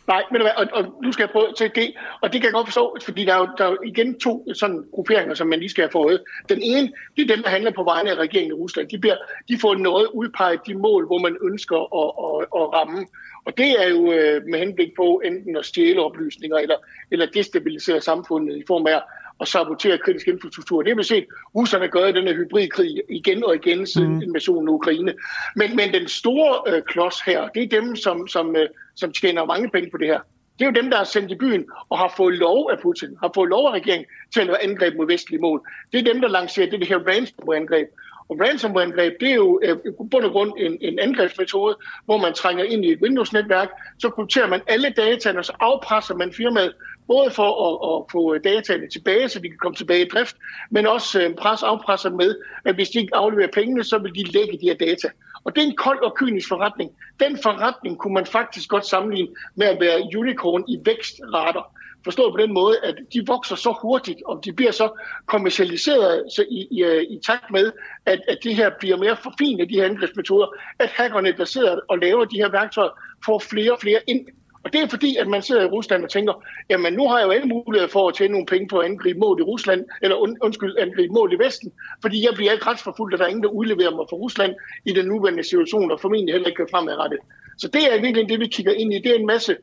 [0.07, 2.67] Nej, men og, og nu skal jeg prøve til det, og det kan jeg godt
[2.67, 5.83] forstå, fordi der er jo, der er igen to sådan grupperinger, som man lige skal
[5.83, 6.23] have fået.
[6.49, 8.89] Den ene, det er dem, der handler på vegne af regeringen i Rusland.
[8.89, 9.17] De, bliver,
[9.49, 13.07] de får noget udpeget de mål, hvor man ønsker at, at, at ramme.
[13.45, 16.77] Og det er jo øh, med henblik på enten at stjæle oplysninger eller,
[17.11, 19.01] eller destabilisere samfundet i form af
[19.43, 20.83] at sabotere kritisk infrastruktur.
[20.83, 24.23] Det har vi set russerne gøre i den her hybridkrig igen og igen siden mm.
[24.23, 25.15] invasionen af Ukraine.
[25.57, 29.45] Men, men den store øh, klods her, det er dem, som, som, øh, som tjener
[29.45, 30.21] mange penge på det her.
[30.59, 33.17] Det er jo dem, der er sendt i byen og har fået lov af Putin,
[33.21, 35.61] har fået lov af regeringen til at lave angreb mod vestlige mål.
[35.93, 37.89] Det er dem, der lancerer det, det her ransomware-angreb.
[38.29, 42.33] Og ransomware-angreb, det er jo øh, i bund og grund en, en angrebsmetode, hvor man
[42.35, 46.75] trænger ind i et Windows-netværk, så krypterer man alle dataene, og så afpresser man firmaet,
[47.07, 50.37] både for at, at få dataene tilbage, så de kan komme tilbage i drift,
[50.71, 54.33] men også øh, pres afpresser med, at hvis de ikke afleverer pengene, så vil de
[54.33, 55.09] lægge de her data.
[55.45, 56.91] Og det er en kold og kynisk forretning.
[57.21, 61.73] Den forretning kunne man faktisk godt sammenligne med at være unicorn i vækstrater.
[62.05, 64.89] Forstået på den måde, at de vokser så hurtigt, og de bliver så
[65.27, 67.73] kommercialiseret så i, i, øh, i takt med,
[68.07, 70.47] at, at det her bliver mere forfinet, de her angrebsmetoder,
[70.79, 72.91] at hackerne, der sidder og laver de her værktøjer,
[73.25, 74.27] får flere og flere ind.
[74.65, 77.27] Og det er fordi, at man sidder i Rusland og tænker, jamen nu har jeg
[77.27, 80.17] jo alle muligheder for at tjene nogle penge på at angribe mål i Rusland, eller
[80.17, 81.73] und, undskyld, angribe mål i Vesten,
[82.03, 84.93] fordi jeg bliver ikke retsforfulgt, og der er ingen, der udleverer mig fra Rusland i
[84.93, 87.19] den nuværende situation, og formentlig heller ikke fremadrettet.
[87.59, 88.99] Så det er virkelig det, vi kigger ind i.
[88.99, 89.57] Det er en masse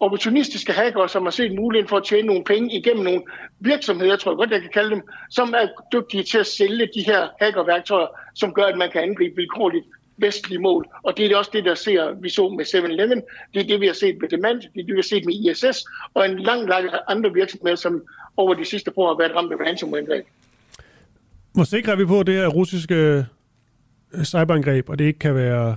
[0.00, 3.22] opportunistiske hacker, som har set muligheden for at tjene nogle penge igennem nogle
[3.60, 7.02] virksomheder, jeg tror godt, jeg kan kalde dem, som er dygtige til at sælge de
[7.06, 9.86] her hackerværktøjer, som gør, at man kan angribe vilkårligt
[10.18, 10.86] vestlige mål.
[11.02, 13.22] Og det er også det, der ser, vi så med 7-Eleven,
[13.54, 15.34] det er det, vi har set med Demand, det er det, vi har set med
[15.34, 15.84] ISS,
[16.14, 18.02] og en lang række andre virksomheder, som
[18.36, 20.26] over de sidste år har været ramt af ransomware-angreb.
[21.52, 23.24] Hvor sikrer vi på det her russiske
[24.14, 25.76] øh, cyberangreb, og det ikke kan være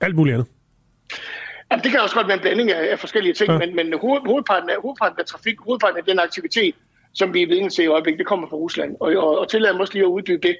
[0.00, 0.48] alt muligt andet?
[1.70, 3.58] Jamen, det kan også godt være en blanding af, af forskellige ting, ja.
[3.58, 6.74] men, men hoved, hovedparten, af, hovedparten af trafik, hovedparten af den aktivitet,
[7.12, 8.96] som vi er vidne til i øjeblikket, det kommer fra Rusland.
[9.00, 10.56] Og, og, og tillad mig også lige at uddybe det.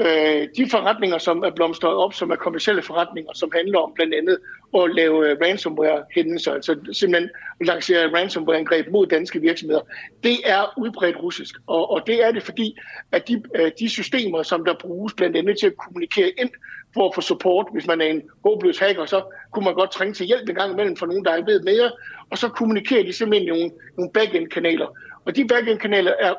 [0.00, 4.14] Øh, de forretninger, som er blomstret op, som er kommersielle forretninger, som handler om blandt
[4.14, 4.38] andet
[4.76, 9.80] at lave øh, ransomware-hændelser, altså simpelthen lancere ransomware-angreb mod danske virksomheder,
[10.22, 11.54] det er udbredt russisk.
[11.66, 12.76] Og, og det er det, fordi
[13.12, 16.50] at de, øh, de systemer, som der bruges blandt andet til at kommunikere ind
[16.94, 20.14] for at få support, hvis man er en håbløs hacker, så kunne man godt trænge
[20.14, 21.90] til hjælp en gang imellem for nogen, der ikke ved mere,
[22.30, 24.86] og så kommunikerer de simpelthen nogle, nogle backend-kanaler.
[25.24, 26.34] Og de backend-kanaler er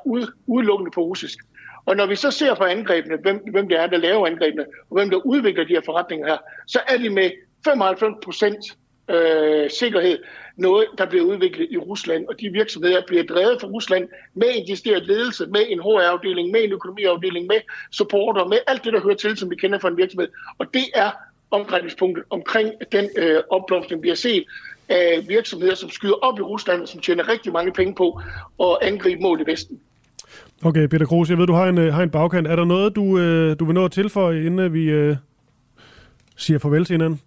[0.47, 1.39] udelukkende på russisk.
[1.87, 4.97] Og når vi så ser på angrebene, hvem, hvem det er, der laver angrebene, og
[4.97, 6.37] hvem der udvikler de her forretninger her,
[6.67, 7.31] så er de med
[7.65, 8.77] 95 procent
[9.09, 10.17] øh, sikkerhed
[10.55, 14.67] noget, der bliver udviklet i Rusland, og de virksomheder bliver drevet fra Rusland med en
[14.67, 17.61] decideret ledelse, med en HR-afdeling, med en økonomiafdeling, med
[17.91, 20.29] supporter, med alt det, der hører til, som vi kender fra en virksomhed.
[20.57, 21.11] Og det er
[21.51, 24.45] omdrejningspunktet omkring den øh, opblomstring, vi har set
[24.89, 28.21] af virksomheder, som skyder op i Rusland, og som tjener rigtig mange penge på
[28.59, 29.81] at angribe mål i Vesten.
[30.65, 32.47] Okay, Peter Kroos, jeg ved, du har en, øh, har en bagkant.
[32.47, 35.15] Er der noget, du, øh, du vil nå at tilføje, inden vi øh,
[36.35, 37.21] siger farvel til hinanden?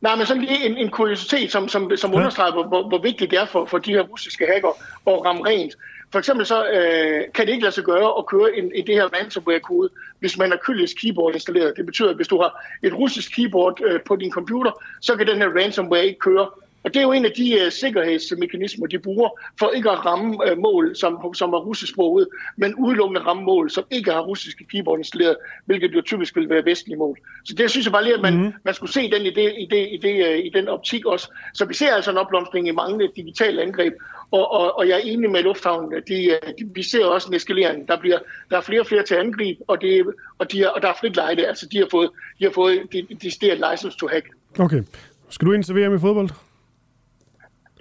[0.00, 2.16] Nej, men sådan lige en, en kuriositet, som, som, som ja.
[2.16, 4.68] understreger, hvor, hvor, hvor vigtigt det er for, for de her russiske hacker
[5.06, 5.74] at ramme rent.
[6.12, 8.94] For eksempel så øh, kan det ikke lade sig gøre at køre en, i det
[8.94, 9.88] her ransomware-kode,
[10.20, 11.72] hvis man har kyrillisk keyboard installeret.
[11.76, 14.70] Det betyder, at hvis du har et russisk keyboard øh, på din computer,
[15.00, 16.46] så kan den her ransomware ikke køre.
[16.86, 20.52] Og det er jo en af de uh, sikkerhedsmekanismer, de bruger for ikke at ramme
[20.52, 24.98] uh, mål, som, som er russisksproget, men udelukkende ramme mål, som ikke har russiske keyboard
[24.98, 27.18] installeret, hvilket jo typisk vil være vestlige mål.
[27.44, 28.52] Så det synes jeg bare lige, at man, mm.
[28.64, 31.30] man skulle se den i, det, i, det, i, det, uh, i den optik også.
[31.54, 33.92] Så vi ser altså en opblomstring i mange digitale angreb,
[34.30, 37.34] og, og, og jeg er enig med Lufthavnen, at de, de, vi ser også en
[37.34, 37.88] eskalering.
[37.88, 38.18] Der, bliver,
[38.50, 40.06] der er flere og flere til angreb, og, det,
[40.38, 41.46] og, de er, og der er frit lejde.
[41.46, 44.26] Altså, de har fået, de har fået de, de, license to hack.
[44.58, 44.82] Okay.
[45.28, 46.45] Skal du ind til VM i fodbold?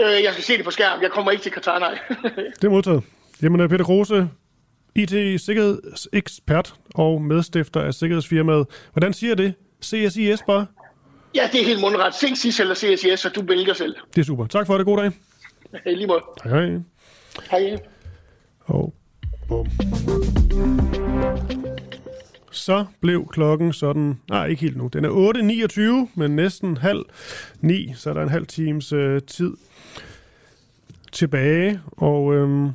[0.01, 1.01] Øh, jeg skal se det på skærm.
[1.01, 1.99] Jeg kommer ikke til Katar, nej.
[2.61, 3.03] det er modtaget.
[3.41, 4.29] Jamen, øh, Peter Kruse,
[4.95, 8.67] IT-sikkerhedsekspert og medstifter af sikkerhedsfirmaet.
[8.91, 9.53] Hvordan siger det?
[9.83, 10.65] CSIS bare?
[11.35, 12.15] Ja, det er helt mundret.
[12.15, 13.95] CSIS eller CSIS, så du vælger selv.
[14.15, 14.45] Det er super.
[14.45, 14.85] Tak for det.
[14.85, 15.11] God dag.
[15.85, 16.21] Hej, lige måde.
[16.43, 16.79] Hej, hej.
[17.51, 17.77] Hej.
[18.65, 18.93] Og
[19.47, 19.67] bum.
[22.51, 27.05] så blev klokken sådan, nej ikke helt nu, den er 8.29, men næsten halv
[27.61, 29.53] ni, så er der en halv times øh, tid
[31.15, 31.79] tilbage.
[31.91, 32.69] Og øhm,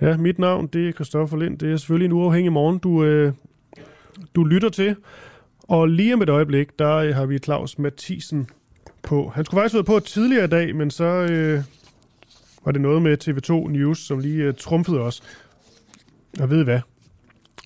[0.00, 3.32] ja, mit navn det er Christoffer Lind, det er selvfølgelig en uafhængig morgen, du, øh,
[4.34, 4.96] du lytter til.
[5.62, 8.48] Og lige om et øjeblik, der øh, har vi Claus Mathisen
[9.02, 9.32] på.
[9.34, 11.62] Han skulle faktisk være på tidligere i dag, men så øh,
[12.64, 15.22] var det noget med TV2 News, som lige øh, trumfede os.
[16.40, 16.80] Og ved I hvad?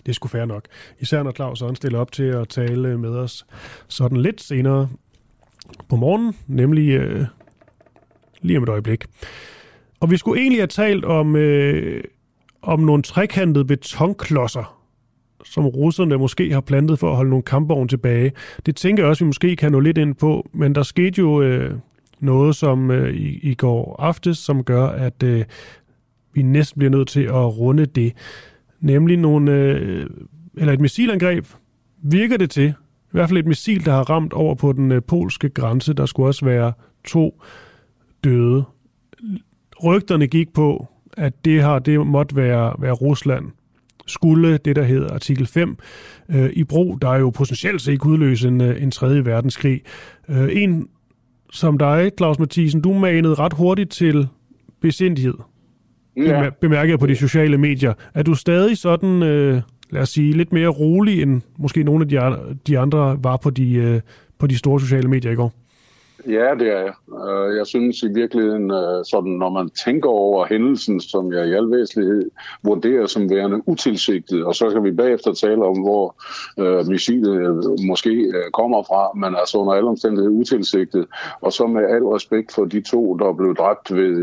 [0.07, 0.65] Det skulle fair nok.
[1.01, 3.47] Især når Claus også stiller op til at tale øh, med os
[3.89, 4.89] sådan lidt senere
[5.89, 7.27] på morgenen, nemlig øh,
[8.41, 9.05] lige om et øjeblik.
[10.01, 12.05] Og vi skulle egentlig have talt om, øh,
[12.63, 14.83] om nogle trekantede betonklodser,
[15.45, 18.33] som russerne måske har plantet for at holde nogle kampvogne tilbage.
[18.67, 21.43] Det tænker jeg også, vi måske kan nå lidt ind på, men der skete jo
[21.43, 21.75] øh,
[22.21, 25.45] noget som øh, i, i går aftes, som gør, at øh,
[26.33, 28.13] vi næsten bliver nødt til at runde det.
[28.81, 30.07] Nemlig nogle, øh,
[30.57, 31.47] eller et missilangreb,
[32.03, 35.03] virker det til, i hvert fald et missil, der har ramt over på den øh,
[35.03, 35.93] polske grænse.
[35.93, 36.73] Der skulle også være
[37.05, 37.43] to
[38.25, 38.65] døde.
[39.85, 40.87] Rygterne gik på,
[41.17, 43.45] at det her det måtte være, være Rusland.
[44.07, 45.77] Skulle det, der hedder artikel 5,
[46.29, 49.81] øh, i brug, der er jo potentielt set ikke udløse en, øh, en tredje verdenskrig.
[50.29, 50.89] Øh, en
[51.53, 54.29] som dig, Claus Mathisen, du manede ret hurtigt til
[54.81, 55.35] besindighed.
[56.17, 56.51] Ja.
[56.61, 57.93] Bemærker jeg på de sociale medier.
[58.15, 62.09] Er du stadig sådan, øh, lad os sige, lidt mere rolig, end måske nogle af
[62.09, 64.01] de, de andre var på de, øh,
[64.39, 65.53] på de store sociale medier i går?
[66.29, 66.95] Ja, det er jeg.
[67.29, 71.53] Øh, jeg synes i virkeligheden, øh, sådan, når man tænker over hændelsen, som jeg i
[71.53, 72.31] al væsentlighed
[72.63, 76.15] vurderer som værende utilsigtet, og så kan vi bagefter tale om, hvor
[76.59, 81.07] øh, missilet øh, måske kommer fra, men altså under alle omstændigheder utilsigtet.
[81.41, 84.15] Og så med al respekt for de to, der blev dræbt ved,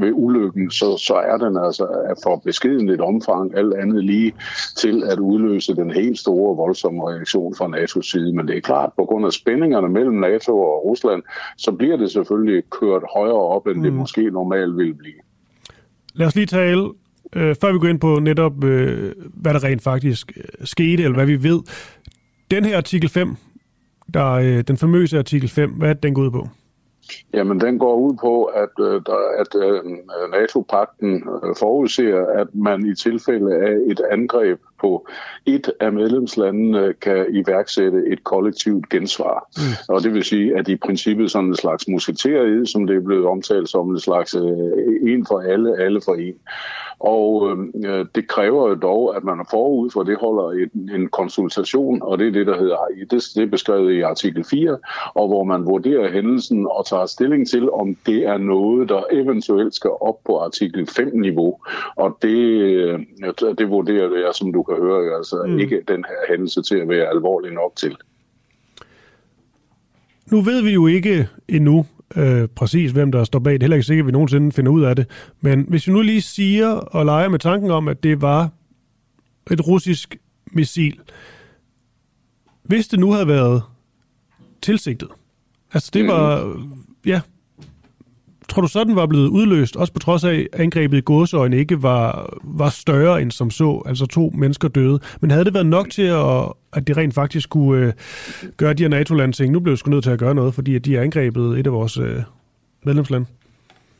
[0.00, 1.86] ved ulykken, så, så er den altså
[2.22, 4.32] for beskeden et omfang, alt andet lige
[4.76, 8.32] til at udløse den helt store voldsomme reaktion fra NATO's side.
[8.36, 11.22] Men det er klart, på grund af spændingerne mellem NATO og Rusland,
[11.56, 13.82] så bliver det selvfølgelig kørt højere op, end mm.
[13.82, 15.14] det måske normalt vil blive.
[16.14, 16.90] Lad os lige tale,
[17.32, 21.14] øh, før vi går ind på netop, øh, hvad der rent faktisk øh, skete, eller
[21.14, 21.60] hvad vi ved.
[22.50, 23.36] Den her artikel 5,
[24.14, 26.48] der, øh, den famøse artikel 5, hvad er den går ud på?
[27.34, 29.02] Jamen, den går ud på, at, øh,
[29.38, 29.84] at øh,
[30.30, 35.08] NATO-pakten øh, forudser, at man i tilfælde af et angreb på
[35.46, 39.48] et af medlemslandene kan iværksætte et kollektivt gensvar.
[39.56, 39.94] Mm.
[39.94, 43.26] Og det vil sige, at i princippet sådan en slags musketeriet, som det er blevet
[43.26, 46.34] omtalt som en slags en for alle, alle for en.
[47.00, 47.50] Og
[47.84, 52.18] øh, det kræver jo dog, at man forud for det holder en, en konsultation, og
[52.18, 52.76] det er det, der hedder,
[53.10, 54.78] det, det er beskrevet i artikel 4,
[55.14, 59.74] og hvor man vurderer hændelsen og tager stilling til, om det er noget, der eventuelt
[59.74, 61.58] skal op på artikel 5-niveau.
[61.96, 63.00] Og det, øh,
[63.58, 65.58] det vurderer jeg, som du kan høre, altså mm.
[65.58, 67.96] ikke den her hændelse til at være alvorlig nok til.
[70.30, 73.52] Nu ved vi jo ikke endnu, øh, præcis, hvem der står bag.
[73.52, 75.06] Det er heller ikke sikkert, at vi nogensinde finder ud af det.
[75.40, 78.50] Men hvis vi nu lige siger og leger med tanken om, at det var
[79.50, 80.16] et russisk
[80.52, 81.00] missil,
[82.62, 83.62] hvis det nu havde været
[84.62, 85.08] tilsigtet,
[85.72, 86.56] altså det var,
[87.06, 87.20] ja,
[88.48, 91.56] tror du så, den var blevet udløst, også på trods af, at angrebet i gåseøjne
[91.56, 94.98] ikke var, var større end som så, altså to mennesker døde.
[95.20, 97.92] Men havde det været nok til, at, at det rent faktisk kunne øh,
[98.56, 99.52] gøre de her NATO-lande ting?
[99.52, 101.66] Nu blev vi sgu nødt til at gøre noget, fordi at de har angrebet et
[101.66, 102.22] af vores øh,
[102.84, 103.26] medlemslande.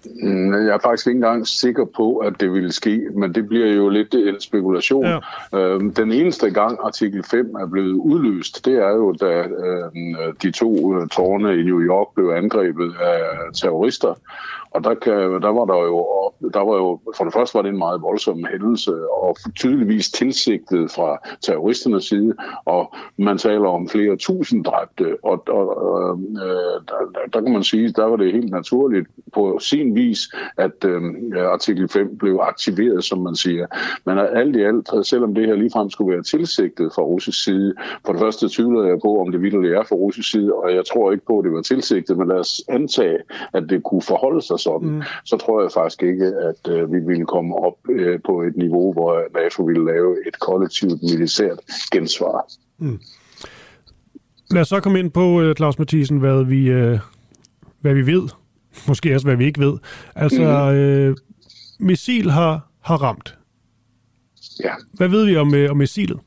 [0.05, 3.67] Mm, jeg er faktisk ikke engang sikker på, at det ville ske, men det bliver
[3.67, 5.05] jo lidt en spekulation.
[5.05, 5.19] Ja.
[5.59, 10.51] Øhm, den eneste gang artikel 5 er blevet udløst, det er jo, da øhm, de
[10.51, 13.21] to øh, tårne i New York blev angrebet af
[13.55, 14.15] terrorister.
[14.79, 15.99] Og der, kan, der var der jo,
[16.55, 20.91] der var jo, for det første var det en meget voldsom hændelse, og tydeligvis tilsigtet
[20.91, 22.35] fra terroristernes side,
[22.65, 25.65] og man taler om flere tusind dræbte, og, og
[26.01, 26.99] øh, øh der,
[27.33, 30.21] der kan man sige, der var det helt naturligt på sin vis,
[30.57, 31.03] at øh,
[31.37, 33.67] artikel 5 blev aktiveret, som man siger.
[34.05, 37.75] Men alt i alt, selvom det her ligefrem skulle være tilsigtet fra russisk side,
[38.07, 40.87] for det første tvivlede jeg på, om det vildt er fra russisk side, og jeg
[40.87, 43.19] tror ikke på, at det var tilsigtet, men lad os antage,
[43.53, 45.03] at det kunne forholde sig sådan, mm.
[45.25, 48.93] så tror jeg faktisk ikke, at øh, vi ville komme op øh, på et niveau,
[48.93, 51.59] hvor NATO ville lave et kollektivt militært
[51.93, 52.47] gensvar.
[52.79, 53.01] Mm.
[54.51, 56.99] Lad os så komme ind på, øh, Claus Mathisen, hvad vi, øh,
[57.81, 58.29] hvad vi ved.
[58.89, 59.79] Måske også, hvad vi ikke ved.
[60.15, 60.77] Altså, mm.
[60.77, 61.17] øh,
[61.81, 63.39] missil har, har ramt.
[64.65, 64.73] Ja.
[64.93, 66.21] Hvad ved vi om, øh, om missilet?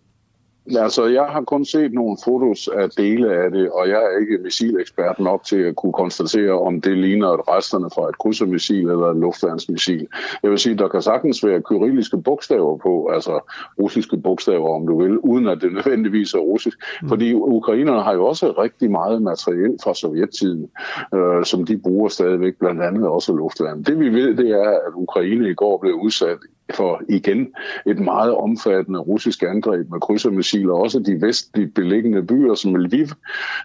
[0.69, 4.37] Altså, jeg har kun set nogle fotos af dele af det, og jeg er ikke
[4.43, 9.07] missilekspert nok til at kunne konstatere, om det ligner et resterne fra et krydsermissil eller
[9.07, 10.07] et luftværnsmissil.
[10.43, 15.01] Jeg vil sige, der kan sagtens være kyrilliske bogstaver på, altså russiske bogstaver, om du
[15.01, 16.77] vil, uden at det nødvendigvis er russisk.
[17.01, 17.09] Mm.
[17.09, 20.69] Fordi ukrainerne har jo også rigtig meget materiel fra sovjettiden,
[21.15, 23.83] øh, som de bruger stadigvæk, blandt andet også luftværn.
[23.83, 26.37] Det vi ved, det er, at Ukraine i går blev udsat
[26.75, 27.47] for igen
[27.85, 30.73] et meget omfattende russisk angreb med krydsermissiler.
[30.73, 33.07] Også de vestligt beliggende byer som Lviv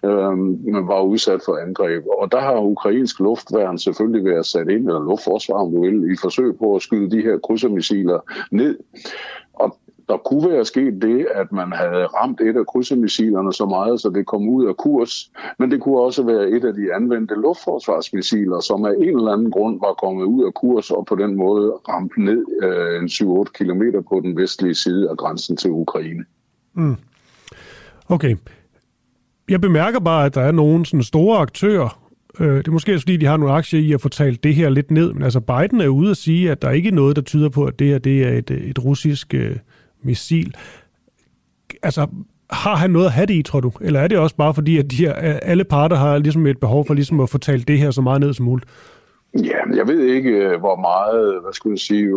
[0.04, 2.04] øh, var udsat for angreb.
[2.18, 6.16] Og der har ukrainsk luftværn selvfølgelig været sat ind, eller luftforsvar, om du vil, i
[6.20, 8.20] forsøg på at skyde de her krydsermissiler
[8.50, 8.78] ned.
[9.54, 9.78] Og
[10.08, 14.08] der kunne være sket det, at man havde ramt et af krydsermissilerne så meget, så
[14.08, 15.30] det kom ud af kurs.
[15.58, 19.50] Men det kunne også være et af de anvendte luftforsvarsmissiler, som af en eller anden
[19.50, 23.44] grund var kommet ud af kurs og på den måde ramt ned øh, en 7-8
[23.44, 26.24] km på den vestlige side af grænsen til Ukraine.
[26.74, 26.96] Mm.
[28.08, 28.36] Okay.
[29.48, 32.06] Jeg bemærker bare, at der er nogle sådan store aktører,
[32.40, 34.68] Øh, det er måske fordi, de har nogle aktier i at få talt det her
[34.68, 37.22] lidt ned, men altså Biden er ude at sige, at der ikke er noget, der
[37.22, 39.56] tyder på, at det her det er et, et russisk øh,
[40.06, 40.54] missil.
[41.82, 42.06] Altså,
[42.50, 43.72] har han noget at have det i, tror du?
[43.80, 45.12] Eller er det også bare fordi, at de her,
[45.42, 48.20] alle parter har ligesom et behov for ligesom at få talt det her så meget
[48.20, 48.70] ned som muligt?
[49.34, 52.08] Ja, jeg ved ikke, øh, hvor meget, hvad skulle jeg sige,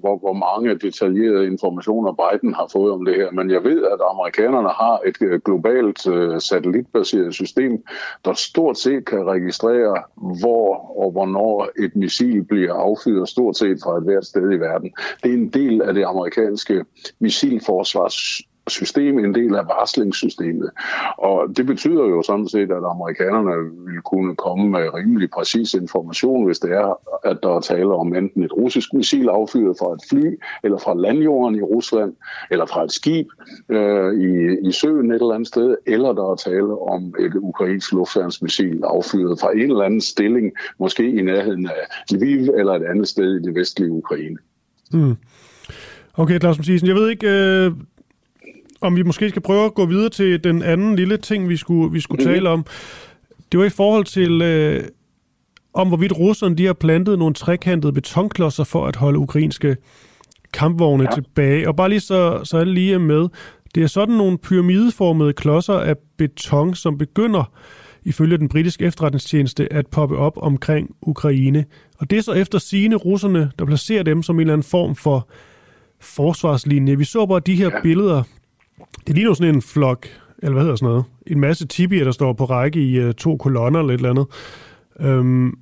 [0.00, 3.98] hvor, hvor mange detaljerede informationer Biden har fået om det her, men jeg ved, at
[4.10, 7.84] amerikanerne har et øh, globalt øh, satellitbaseret system,
[8.24, 10.02] der stort set kan registrere,
[10.40, 14.92] hvor og hvornår et missil bliver affyret stort set fra et hvert sted i verden.
[15.22, 16.84] Det er en del af det amerikanske
[17.20, 20.70] missilforsvars system, en del af varslingssystemet.
[21.18, 23.54] Og det betyder jo sådan set, at amerikanerne
[23.86, 28.14] vil kunne komme med rimelig præcis information, hvis det er, at der er tale om
[28.14, 32.12] enten et russisk missil affyret fra et fly, eller fra landjorden i Rusland,
[32.50, 33.26] eller fra et skib
[33.68, 37.92] øh, i, i søen et eller andet sted, eller der er tale om et ukrainsk
[37.92, 43.08] luftværnsmissil affyret fra en eller anden stilling, måske i nærheden af Lviv eller et andet
[43.08, 44.36] sted i det vestlige Ukraine.
[44.92, 45.16] Hmm.
[46.14, 47.72] Okay, Claus Mathisen, jeg ved ikke, øh,
[48.80, 51.92] om vi måske skal prøve at gå videre til den anden lille ting, vi skulle,
[51.92, 52.32] vi skulle mm.
[52.32, 52.66] tale om.
[53.52, 54.84] Det var i forhold til, øh,
[55.74, 59.76] om hvorvidt russerne de har plantet nogle trekantede betonklodser for at holde ukrainske
[60.52, 61.14] kampvogne ja.
[61.14, 61.68] tilbage.
[61.68, 63.28] Og bare lige så, så alle lige er med.
[63.74, 67.52] Det er sådan nogle pyramideformede klodser af beton, som begynder
[68.04, 71.64] ifølge den britiske efterretningstjeneste at poppe op omkring Ukraine.
[71.98, 74.96] Og det er så efter sine russerne, der placerer dem som en eller anden form
[74.96, 75.28] for
[76.00, 76.98] forsvarslinje.
[76.98, 77.82] Vi så bare de her ja.
[77.82, 78.22] billeder
[79.06, 80.06] det ligner sådan en flok,
[80.38, 83.36] eller hvad hedder sådan noget, en masse tibier, der står på række i uh, to
[83.36, 84.26] kolonner eller et eller andet.
[85.00, 85.58] Øhm,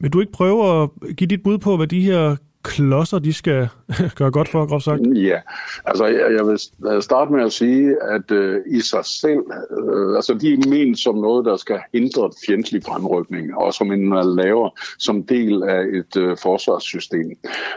[0.00, 3.68] vil du ikke prøve at give dit bud på, hvad de her klodser, de skal
[4.18, 5.00] gøre godt for, groft sagt?
[5.14, 5.40] Ja,
[5.84, 9.42] altså jeg, jeg vil øh, starte med at sige, at øh, i sig selv,
[9.80, 14.08] øh, altså de er ment som noget, der skal hindre fjendtlig fremrykning, og som en
[14.08, 17.30] man laver som del af et øh, forsvarssystem.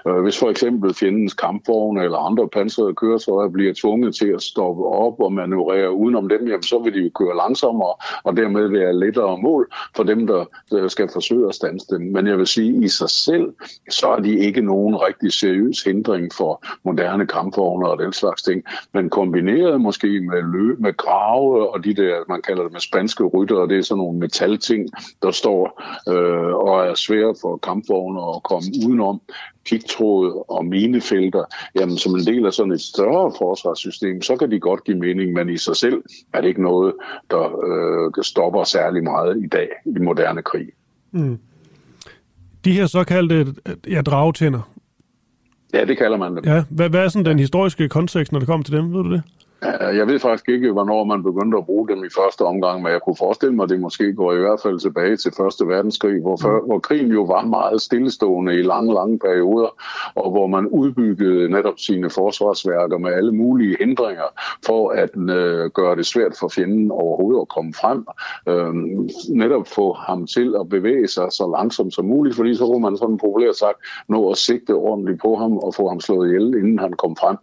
[0.07, 4.85] Øh, hvis for eksempel fjendens kampvogne eller andre pansrede køretøjer bliver tvunget til at stoppe
[4.85, 7.93] op og manøvrere udenom dem, jamen, så vil de jo køre langsommere,
[8.23, 12.01] og dermed være lettere mål for dem, der, der skal forsøge at stanse dem.
[12.01, 13.53] Men jeg vil sige, i sig selv,
[13.89, 18.63] så er de ikke nogen rigtig seriøs hindring for moderne kampvogne og den slags ting,
[18.93, 23.23] men kombineret måske med løb, med grave og de der, man kalder det med spanske
[23.23, 24.89] rytter, og det er sådan nogle metalting,
[25.21, 25.61] der står
[26.09, 29.21] øh, og er svære for kampvogne at komme udenom,
[29.65, 31.43] pigtråd og minefelter,
[31.75, 35.33] jamen som en del af sådan et større forsvarssystem, så kan de godt give mening,
[35.33, 36.03] men i sig selv
[36.33, 36.93] er det ikke noget,
[37.31, 40.67] der øh, stopper særlig meget i dag i moderne krig.
[41.11, 41.39] Mm.
[42.65, 43.53] De her såkaldte
[43.89, 44.71] ja, dragetænder,
[45.73, 46.43] Ja, det kalder man dem.
[46.45, 48.93] Ja, hvad, hvad er sådan den historiske kontekst, når det kommer til dem?
[48.93, 49.23] Ved du det?
[49.81, 53.01] Jeg ved faktisk ikke, hvornår man begyndte at bruge dem i første omgang, men jeg
[53.01, 56.37] kunne forestille mig, at det måske går i hvert fald tilbage til Første Verdenskrig, hvor,
[56.41, 56.65] for, mm.
[56.65, 59.69] hvor krigen jo var meget stillestående i lange, lange perioder,
[60.15, 64.29] og hvor man udbyggede netop sine forsvarsværker med alle mulige hindringer
[64.65, 68.05] for at øh, gøre det svært for fjenden overhovedet at komme frem.
[68.47, 68.73] Øh,
[69.35, 72.97] netop få ham til at bevæge sig så langsomt som muligt, fordi så kunne man
[72.97, 73.77] sådan populært sagt
[74.07, 77.37] nå at sigte ordentligt på ham og få ham slået ihjel, inden han kom frem.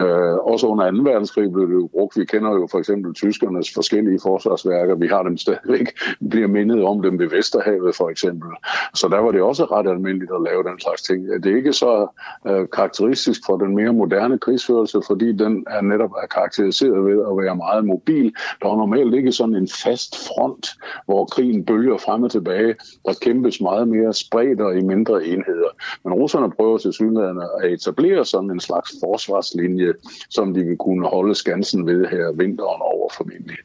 [0.00, 0.96] Øh, også under 2.
[1.10, 2.18] verdenskrig blev det jo brugt.
[2.18, 4.94] Vi kender jo for eksempel tyskernes forskellige forsvarsværker.
[4.94, 5.88] Vi har dem stadigvæk,
[6.30, 8.50] bliver mindet om dem ved Vesterhavet for eksempel.
[8.94, 11.26] Så der var det også ret almindeligt at lave den slags ting.
[11.42, 12.06] Det er ikke så
[12.46, 17.36] øh, karakteristisk for den mere moderne krigsførelse, fordi den er netop er karakteriseret ved at
[17.44, 18.34] være meget mobil.
[18.62, 20.66] Der er normalt ikke sådan en fast front,
[21.06, 22.74] hvor krigen bølger frem og tilbage.
[23.06, 25.70] Der kæmpes meget mere spredt og i mindre enheder.
[26.04, 29.94] Men russerne prøver til synligheden at etablere sådan en slags forsvarslinje øh,
[30.30, 33.56] som de vil kunne holde skansen ved her vinteren over formentlig.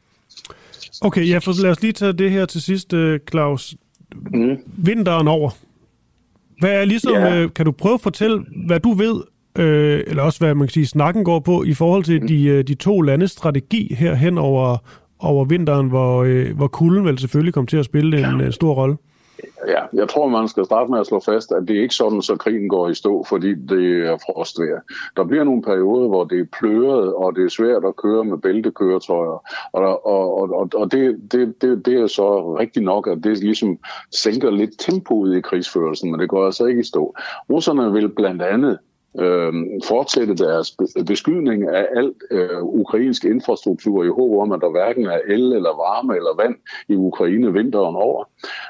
[1.01, 3.75] Okay, ja, for lad os lige tage det her til sidst, øh, Claus.
[4.33, 4.57] Mm.
[4.65, 5.49] Vinteren over.
[6.59, 7.39] Hvad er ligesom, ja.
[7.39, 9.21] øh, kan du prøve at fortælle, hvad du ved,
[9.57, 12.27] øh, eller også hvad man kan sige, snakken går på, i forhold til mm.
[12.27, 14.77] de, de to landes strategi her hen over,
[15.19, 18.51] over vinteren, hvor, øh, hvor kulden vel selvfølgelig kom til at spille en ja.
[18.51, 18.97] stor rolle?
[19.67, 22.21] Ja, jeg tror, man skal starte med at slå fast, at det er ikke sådan,
[22.21, 24.79] så krigen går i stå, fordi det er frostvejr.
[25.17, 28.37] Der bliver nogle perioder, hvor det er pløret, og det er svært at køre med
[28.37, 29.43] bæltekøretøjer.
[29.73, 33.77] Og, og, og, og det, det, det, det er så rigtigt nok, at det ligesom
[34.11, 37.15] sænker lidt tempoet i krigsførelsen, men det går altså ikke i stå.
[37.49, 38.77] Russerne vil blandt andet
[39.19, 40.77] øh, fortsætte deres
[41.07, 45.69] beskydning af alt øh, ukrainsk infrastruktur i håb om, at der hverken er el eller
[45.69, 46.55] varme eller vand
[46.87, 48.23] i Ukraine vinteren over.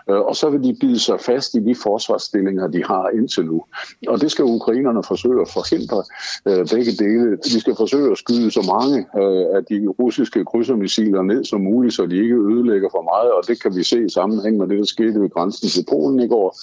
[0.10, 3.64] Øh, og så vil de bide sig fast i de forsvarsstillinger, de har indtil nu.
[4.08, 6.04] Og det skal ukrainerne forsøge at forhindre
[6.48, 7.38] øh, begge dele.
[7.38, 11.94] De skal forsøge at skyde så mange øh, af de russiske krydsermissiler ned som muligt,
[11.94, 13.32] så de ikke ødelægger for meget.
[13.32, 16.20] Og det kan vi se i sammenhæng med det, der skete ved grænsen til Polen
[16.20, 16.58] i går.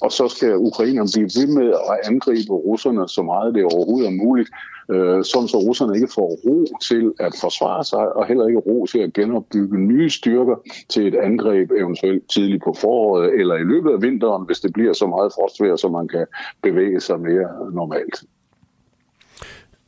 [0.00, 4.22] Og så skal ukrainerne blive ved med at angribe russerne så meget det overhovedet er
[4.24, 4.50] muligt,
[4.94, 8.86] øh, sådan så russerne ikke får ro til at forsvare sig, og heller ikke ro
[8.86, 10.56] til at genopbygge nye styrker
[10.88, 14.92] til et angreb eventuelt tidligt på foråret eller i løbet af vinteren, hvis det bliver
[14.92, 16.26] så meget frostvejr, så man kan
[16.62, 18.16] bevæge sig mere normalt.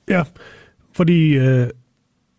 [0.09, 0.23] Ja,
[0.93, 1.67] fordi øh,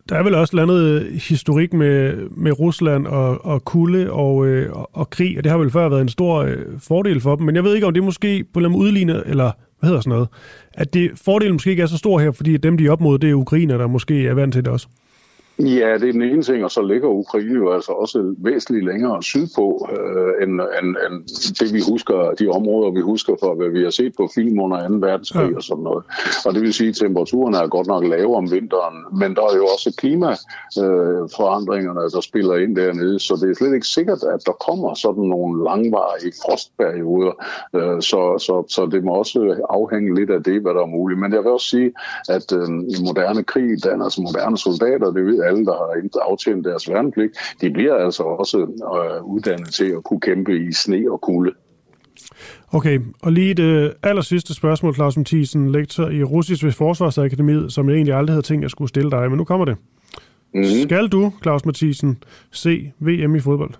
[0.08, 4.90] der er vel også landet historik med, med Rusland og, og kulde og, øh, og,
[4.92, 7.54] og krig, og det har vel før været en stor øh, fordel for dem, men
[7.54, 9.50] jeg ved ikke, om det måske på en udligner, eller
[9.80, 10.28] hvad hedder sådan noget,
[10.74, 13.18] at det, fordelen måske ikke er så stor her, fordi dem, de er op mod,
[13.18, 14.88] det er ukrainer, der måske er vant til det også.
[15.60, 19.22] Ja, det er den ene ting, og så ligger Ukraine jo altså også væsentligt længere
[19.22, 21.24] sydpå, øh, end, end, end
[21.60, 24.88] det vi husker, de områder vi husker fra, hvad vi har set på film under
[24.88, 24.94] 2.
[24.94, 25.56] verdenskrig ja.
[25.56, 26.04] og sådan noget.
[26.46, 29.56] Og det vil sige, at temperaturen er godt nok lavere om vinteren, men der er
[29.56, 34.52] jo også klimaforandringerne, der spiller ind dernede, så det er slet ikke sikkert, at der
[34.52, 37.32] kommer sådan nogle langvarige frostperioder,
[37.74, 39.38] øh, så, så, så det må også
[39.70, 41.20] afhænge lidt af det, hvad der er muligt.
[41.20, 41.92] Men jeg vil også sige,
[42.28, 46.30] at øh, i moderne krig, der er altså moderne soldater, det ved alle, der har
[46.30, 51.12] aftjent deres værnepligt, de bliver altså også øh, uddannet til at kunne kæmpe i sne
[51.12, 51.52] og kulde.
[52.72, 57.88] Okay, og lige det aller sidste spørgsmål, Claus Mathisen, lektor i Russisk ved Forsvarsakademiet, som
[57.88, 59.76] jeg egentlig aldrig havde tænkt, at jeg skulle stille dig, men nu kommer det.
[60.54, 60.82] Mm-hmm.
[60.82, 63.74] Skal du, Claus Mathisen, se VM i fodbold?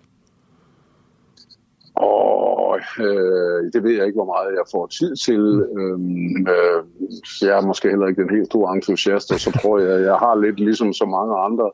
[3.05, 5.43] Øh, det ved jeg ikke, hvor meget jeg får tid til.
[5.79, 6.81] Øhm, øh,
[7.47, 10.35] jeg er måske heller ikke den helt store entusiast, og så tror jeg, jeg har
[10.45, 11.71] lidt ligesom så mange andre,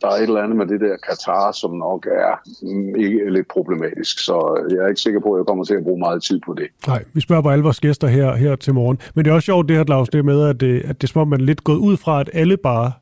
[0.00, 2.32] der er et eller andet med det der Katar, som nok er
[2.62, 4.18] mm, ikke lidt problematisk.
[4.18, 4.36] Så
[4.70, 6.68] jeg er ikke sikker på, at jeg kommer til at bruge meget tid på det.
[6.86, 8.98] Nej, vi spørger bare alle vores gæster her, her til morgen.
[9.14, 11.12] Men det er også sjovt det her, Claus, det med, at det, at det er
[11.12, 12.92] som om, man er lidt gået ud fra, at alle bare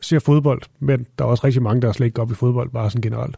[0.00, 2.70] ser fodbold, men der er også rigtig mange, der slet ikke går op i fodbold,
[2.70, 3.36] bare sådan generelt.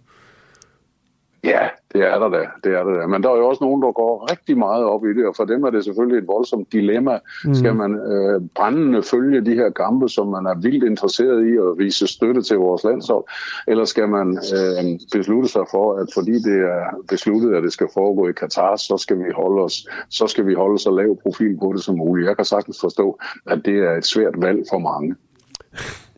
[1.45, 2.43] Ja, det er der da.
[2.65, 3.07] Det er der da.
[3.07, 5.45] Men der er jo også nogen, der går rigtig meget op i det, og for
[5.45, 7.19] dem er det selvfølgelig et voldsomt dilemma.
[7.45, 7.55] Mm.
[7.55, 11.79] Skal man øh, brændende følge de her kampe, som man er vildt interesseret i at
[11.79, 13.25] vise støtte til vores landshold,
[13.69, 17.89] eller skal man øh, beslutte sig for, at fordi det er besluttet, at det skal
[17.95, 21.59] foregå i Katar, så skal vi holde os, så skal vi holde så lav profil
[21.63, 22.29] på det som muligt.
[22.29, 25.15] Jeg kan sagtens forstå, at det er et svært valg for mange.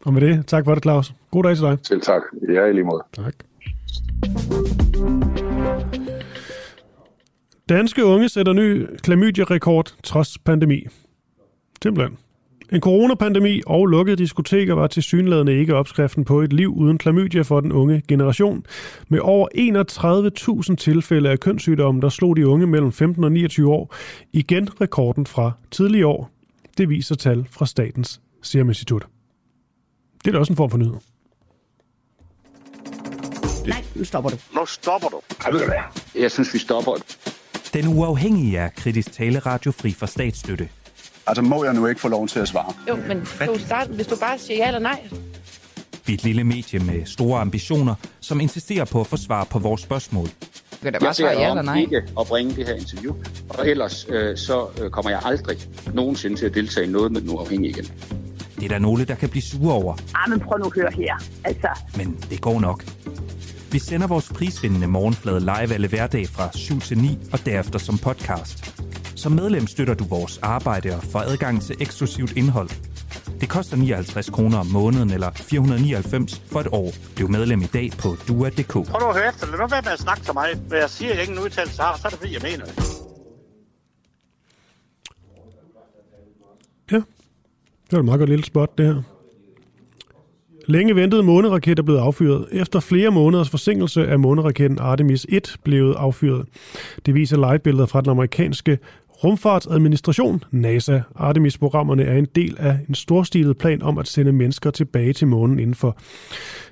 [0.06, 1.14] Og med det, tak for det, Claus.
[1.30, 1.78] God dag til dig.
[1.82, 2.22] Selv tak.
[2.48, 3.02] Ja, i lige måde.
[3.12, 3.34] Tak.
[7.68, 10.86] Danske unge sætter ny klamydia-rekord trods pandemi.
[11.82, 12.18] Simpelthen.
[12.72, 17.42] En coronapandemi og lukkede diskoteker var til synlædende ikke opskriften på et liv uden klamydia
[17.42, 18.66] for den unge generation.
[19.08, 19.48] Med over
[20.70, 23.94] 31.000 tilfælde af kønssygdomme, der slog de unge mellem 15 og 29 år
[24.32, 26.30] igen rekorden fra tidligere år.
[26.78, 29.06] Det viser tal fra Statens Serum Institut.
[30.24, 30.94] Det er da også en form for nyhed.
[33.66, 34.36] Nej, nu stopper du.
[34.54, 35.20] Nu stopper du.
[36.14, 36.92] Jeg synes, vi stopper.
[37.72, 40.68] Den uafhængige er kritisk taleradio fri for statsstøtte.
[41.26, 42.72] Altså må jeg nu ikke få lov til at svare?
[42.88, 45.08] Jo, men du starte, hvis du bare siger ja eller nej.
[46.06, 49.58] Vi er et lille medie med store ambitioner, som insisterer på at få svar på
[49.58, 50.28] vores spørgsmål.
[50.82, 51.78] Kan bare svare ja eller nej?
[51.80, 53.14] ikke at bringe det her interview,
[53.48, 55.58] og ellers øh, så øh, kommer jeg aldrig
[55.94, 57.84] nogensinde til at deltage i noget med den uafhængige igen.
[58.56, 59.96] Det er der nogle, der kan blive sure over.
[60.14, 61.14] Ah, men prøv nu at høre her.
[61.44, 61.68] Altså.
[61.96, 62.84] Men det går nok.
[63.72, 67.98] Vi sender vores prisvindende morgenflade live alle hverdag fra 7 til 9 og derefter som
[67.98, 68.82] podcast.
[69.16, 72.68] Som medlem støtter du vores arbejde og får adgang til eksklusivt indhold.
[73.40, 76.92] Det koster 59 kroner om måneden eller 499 for et år.
[77.14, 78.72] Bliv medlem i dag på dua.dk.
[78.72, 79.46] Prøv nu at høre efter.
[79.46, 80.48] Lad nu være med at snakke til mig.
[80.68, 82.74] Hvad jeg siger, jeg ingen udtalelse har, så er det fordi, jeg mener det.
[86.92, 86.96] Ja.
[87.86, 89.11] Det var et meget godt lille spot, det her.
[90.66, 92.46] Længe ventede måneraket er blevet affyret.
[92.52, 96.46] Efter flere måneders forsinkelse er måneraketten Artemis 1 blevet affyret.
[97.06, 98.78] Det viser livebilleder fra den amerikanske
[99.24, 101.00] rumfartsadministration, NASA.
[101.14, 105.58] Artemis-programmerne er en del af en storstilet plan om at sende mennesker tilbage til månen
[105.58, 105.98] inden for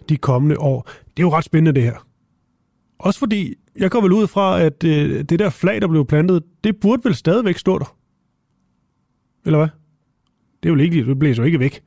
[0.08, 0.90] de kommende år.
[1.16, 2.06] Det er jo ret spændende det her.
[2.98, 6.42] Også fordi, jeg går vel ud fra, at øh, det der flag, der blev plantet,
[6.64, 7.96] det burde vel stadigvæk stå der.
[9.46, 9.68] Eller hvad?
[10.62, 11.82] Det er jo ikke, det blæser jo ikke væk.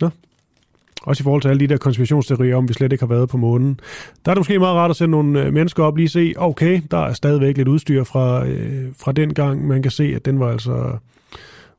[0.00, 0.10] Nå.
[1.06, 3.36] Også i forhold til alle de der konspirationsteorier om, vi slet ikke har været på
[3.36, 3.80] månen.
[4.24, 6.80] Der er det måske meget rart at sende nogle øh, mennesker op lige se, okay,
[6.90, 9.66] der er stadigvæk lidt udstyr fra, øh, fra den gang.
[9.66, 10.98] Man kan se, at den var altså,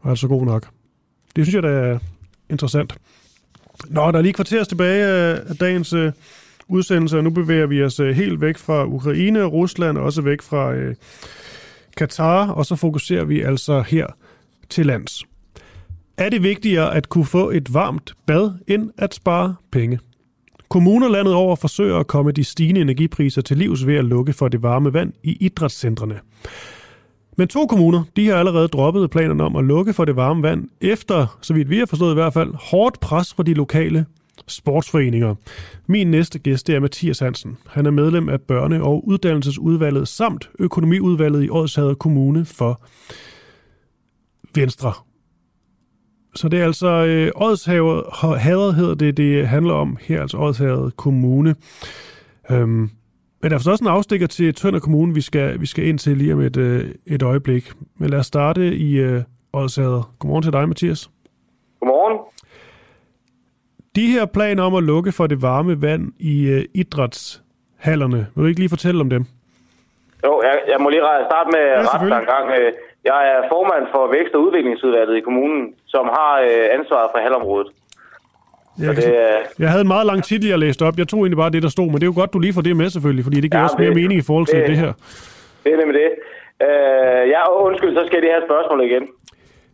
[0.03, 0.67] var altså god nok.
[1.35, 1.99] Det synes jeg, der er
[2.49, 2.97] interessant.
[3.87, 6.11] Nå, der er lige kvarters tilbage af dagens øh,
[6.67, 10.21] udsendelse, og nu bevæger vi os øh, helt væk fra Ukraine og Rusland, og også
[10.21, 10.95] væk fra øh,
[11.97, 14.07] Katar, og så fokuserer vi altså her
[14.69, 15.23] til lands.
[16.17, 19.99] Er det vigtigere at kunne få et varmt bad, end at spare penge?
[20.69, 24.47] Kommuner landet over forsøger at komme de stigende energipriser til livs ved at lukke for
[24.47, 26.19] det varme vand i idrætscentrene.
[27.37, 30.69] Men to kommuner, de har allerede droppet planerne om at lukke for det varme vand,
[30.81, 34.05] efter, så vidt vi har forstået i hvert fald, hårdt pres fra de lokale
[34.47, 35.35] sportsforeninger.
[35.87, 37.57] Min næste gæst er Mathias Hansen.
[37.67, 42.81] Han er medlem af børne- og uddannelsesudvalget samt økonomiudvalget i Odshavet Kommune for
[44.55, 44.93] Venstre.
[46.37, 51.55] Så det er altså øh, Odshavet hedder det, det handler om her, altså Odshavet Kommune.
[52.51, 52.89] Øhm,
[53.41, 56.17] men der er også en afstikker til Tønder Kommune, vi skal, vi skal ind til
[56.17, 57.71] lige om et, øh, et øjeblik.
[57.95, 59.21] Men lad os starte i øh.
[59.53, 61.09] Godmorgen til dig, Mathias.
[61.79, 62.17] Godmorgen.
[63.95, 68.45] De her planer om at lukke for det varme vand i øh, idrætshallerne, vil du
[68.45, 69.25] ikke lige fortælle om dem?
[70.25, 71.01] Jo, jeg, jeg må lige
[71.31, 72.49] starte med ja, ret en gang.
[73.11, 75.61] Jeg er formand for Vækst- og Udviklingsudvalget i kommunen,
[75.93, 77.69] som har øh, ansvaret for halvområdet.
[78.83, 79.39] Jeg, det, øh...
[79.63, 80.97] jeg havde en meget lang titel, jeg læste op.
[80.97, 82.61] Jeg tog egentlig bare det, der stod, men det er jo godt, du lige får
[82.61, 84.67] det med selvfølgelig, fordi det giver ja, også mere det, mening i forhold til det,
[84.67, 84.91] det her.
[85.63, 86.11] Det er nemlig det.
[86.67, 89.03] Øh, ja, undskyld, så skal jeg det her spørgsmål igen.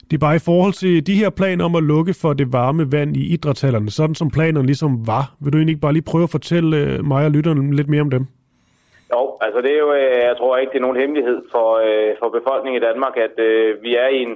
[0.07, 2.91] Det er bare i forhold til de her planer om at lukke for det varme
[2.91, 5.25] vand i idrætshallerne, sådan som planerne ligesom var.
[5.41, 8.01] Vil du egentlig ikke bare lige prøve at fortælle øh, mig og lytterne lidt mere
[8.01, 8.25] om dem?
[9.45, 12.29] Altså det er jo, øh, jeg tror ikke, det er nogen hemmelighed for, øh, for
[12.29, 14.35] befolkningen i Danmark, at øh, vi er i en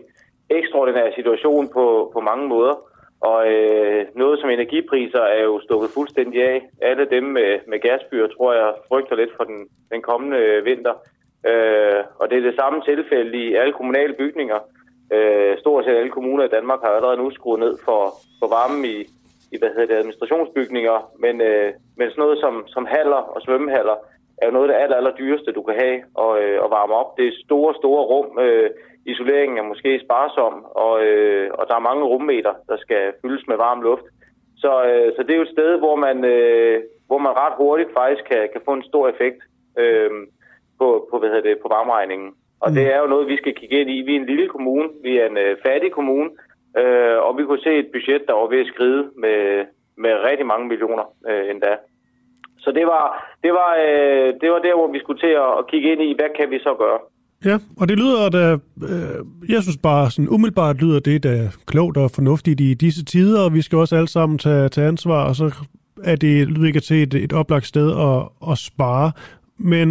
[0.49, 2.75] ekstraordinær situation på, på mange måder.
[3.21, 6.61] Og øh, noget som energipriser er jo stukket fuldstændig af.
[6.81, 10.95] Alle dem med, med gasbyer, tror jeg, frygter lidt for den, den kommende øh, vinter.
[11.49, 14.59] Øh, og det er det samme tilfælde i alle kommunale bygninger.
[15.13, 18.01] Øh, stort set alle kommuner i Danmark har allerede nu skruet ned for,
[18.39, 18.97] for varmen i,
[19.53, 21.11] i hvad hedder det, administrationsbygninger.
[21.19, 23.97] Men, øh, men sådan noget som, som haller og svømmehaller
[24.41, 26.93] er jo noget af det aller, aller dyreste, du kan have og, øh, at varme
[26.93, 27.17] op.
[27.17, 28.39] Det er store, store rum.
[28.39, 28.69] Øh,
[29.05, 33.57] isoleringen er måske sparsom, og, øh, og der er mange rummeter, der skal fyldes med
[33.57, 34.07] varm luft.
[34.57, 37.93] Så, øh, så det er jo et sted, hvor man, øh, hvor man ret hurtigt
[37.93, 39.39] faktisk kan, kan få en stor effekt
[39.77, 40.11] øh,
[40.79, 42.29] på, på, hvad hedder det, på varmeregningen.
[42.59, 42.75] Og mm.
[42.75, 44.01] det er jo noget, vi skal kigge ind i.
[44.01, 46.29] Vi er en lille kommune, vi er en øh, fattig kommune,
[46.77, 49.65] øh, og vi kunne se et budget, der var ved at skride med,
[49.97, 51.73] med rigtig mange millioner øh, endda.
[52.67, 53.05] Så det var,
[53.43, 56.29] det, var, øh, det var der, hvor vi skulle til at kigge ind i, hvad
[56.37, 56.99] kan vi så gøre?
[57.45, 58.45] Ja, og det lyder da,
[58.91, 59.19] øh,
[59.49, 63.53] jeg synes bare sådan umiddelbart lyder det da klogt og fornuftigt i disse tider, og
[63.53, 65.45] vi skal også alle sammen tage, tage ansvar, og så
[66.03, 69.11] er det lyder ikke til et, et oplagt sted at, at spare.
[69.57, 69.89] Men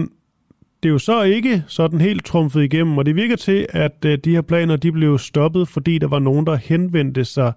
[0.82, 4.18] det er jo så ikke sådan helt trumfet igennem, og det virker til, at øh,
[4.18, 7.52] de her planer de blev stoppet, fordi der var nogen, der henvendte sig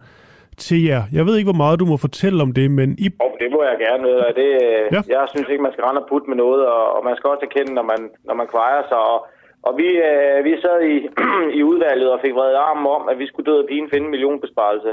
[0.58, 1.04] til jer.
[1.18, 3.08] Jeg ved ikke, hvor meget du må fortælle om det, men I...
[3.20, 4.16] Oh, det må jeg gerne ved.
[4.42, 4.50] Det,
[4.96, 5.02] ja.
[5.16, 7.46] Jeg synes ikke, man skal rende og putte med noget, og, og man skal også
[7.46, 9.02] erkende, når man, når man kvejer sig.
[9.14, 9.20] Og,
[9.68, 10.96] og vi, øh, vi sad i,
[11.60, 14.92] i udvalget og fik vredet armen om, at vi skulle døde pigen finde en millionbesparelse.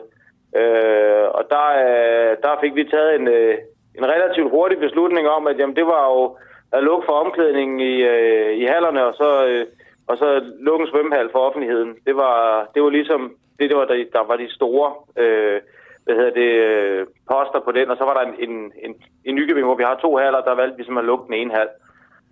[0.61, 3.55] Øh, og der, øh, der fik vi taget en, øh,
[3.99, 6.37] en relativt hurtig beslutning om, at jamen, det var jo
[6.73, 9.67] at lukke for omklædningen i, øh, i hallerne, og så, øh,
[10.07, 10.27] og så
[10.61, 11.95] lukke en svømmehal for offentligheden.
[12.07, 13.23] Det var, det var ligesom
[13.59, 15.61] det, det var, der, der var de store øh,
[16.07, 19.35] hvad hedder det, øh, poster på den, og så var der en, en, en, en
[19.35, 21.69] Nykøbing, hvor vi har to haller, der valgte vi som at lukke den ene hal.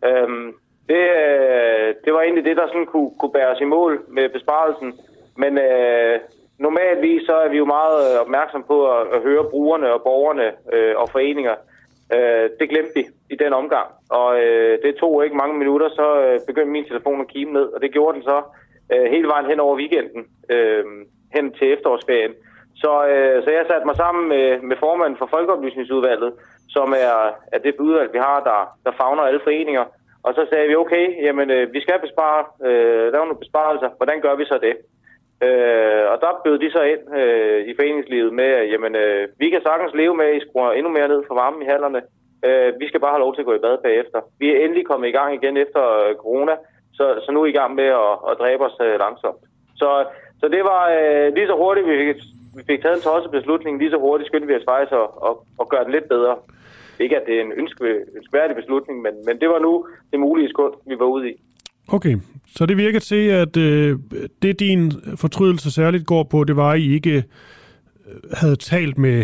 [0.09, 0.55] Øhm,
[0.89, 4.29] det, øh, det var egentlig det, der sådan kunne, kunne bære os i mål med
[4.29, 4.93] besparelsen.
[5.37, 6.21] Men øh,
[6.59, 10.95] normalvis så er vi jo meget opmærksom på at, at høre brugerne og borgerne øh,
[10.97, 11.55] og foreninger.
[12.15, 16.21] Øh, det glemte vi i den omgang, og øh, det tog ikke mange minutter, så
[16.21, 18.43] øh, begyndte min telefon at kime ned, og det gjorde den så
[18.93, 20.27] øh, hele vejen hen over weekenden.
[20.51, 20.85] Øh,
[21.35, 22.35] hen til efterårsferien.
[22.83, 26.33] Så, øh, så jeg satte mig sammen med, med formanden for Folkeoplysningsudvalget,
[26.69, 27.19] som er,
[27.55, 29.85] er det udvalg, vi har, der, der fagner alle foreninger.
[30.27, 33.89] Og så sagde vi, okay, jamen, øh, vi skal bespare, øh, lave nogle besparelser.
[33.97, 34.75] Hvordan gør vi så det?
[35.47, 39.51] Øh, og der bød de så ind øh, i foreningslivet med, at jamen, øh, vi
[39.51, 42.01] kan sagtens leve med, at I skruer endnu mere ned for varmen i hallerne.
[42.47, 44.19] Øh, vi skal bare have lov til at gå i bad bagefter.
[44.41, 46.55] Vi er endelig kommet i gang igen efter øh, corona,
[46.97, 49.43] så, så nu er I gang med at, at dræbe os øh, langsomt.
[49.81, 49.91] Så,
[50.45, 52.19] så det var øh, lige så hurtigt, vi fik,
[52.57, 55.35] vi fik taget en tosset beslutning, lige så hurtigt skyndte vi os faktisk at, at,
[55.61, 56.35] at gøre det lidt bedre.
[57.05, 57.85] Ikke at det er en ønske,
[58.19, 59.73] ønskværdig beslutning, men, men det var nu
[60.13, 61.35] det mulige skund, vi var ude i.
[61.97, 62.17] Okay,
[62.57, 63.99] så det virker til, at øh,
[64.43, 67.23] det din fortrydelse særligt går på, det var, at I ikke øh,
[68.33, 69.17] havde talt med,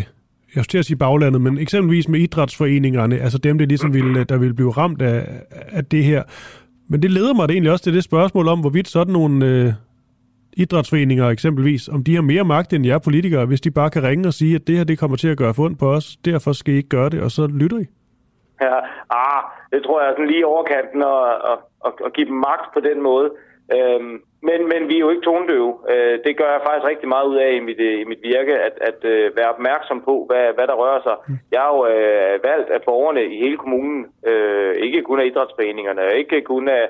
[0.54, 4.24] jeg skulle til at sige baglandet, men eksempelvis med idrætsforeningerne, altså dem, der ligesom ville,
[4.24, 6.22] der ville blive ramt af, af det her.
[6.88, 9.72] Men det leder mig det egentlig også til det spørgsmål om, hvorvidt sådan nogle øh,
[10.56, 14.28] idrætsforeninger eksempelvis, om de har mere magt end jer politikere, hvis de bare kan ringe
[14.28, 16.74] og sige, at det her det kommer til at gøre fund på os, derfor skal
[16.74, 17.86] I ikke gøre det, og så lytter I.
[18.62, 18.78] Ja,
[19.10, 22.66] ah, det tror jeg er sådan lige overkanten at, at, at, at give dem magt
[22.74, 23.30] på den måde.
[23.76, 24.14] Øhm,
[24.48, 25.72] men, men vi er jo ikke tonedøve.
[25.92, 28.74] Øh, det gør jeg faktisk rigtig meget ud af i mit, i mit virke, at,
[28.88, 31.16] at øh, være opmærksom på, hvad, hvad der rører sig.
[31.52, 36.02] Jeg har jo øh, valgt af borgerne i hele kommunen, øh, ikke kun af idrætsforeningerne,
[36.16, 36.84] ikke kun af,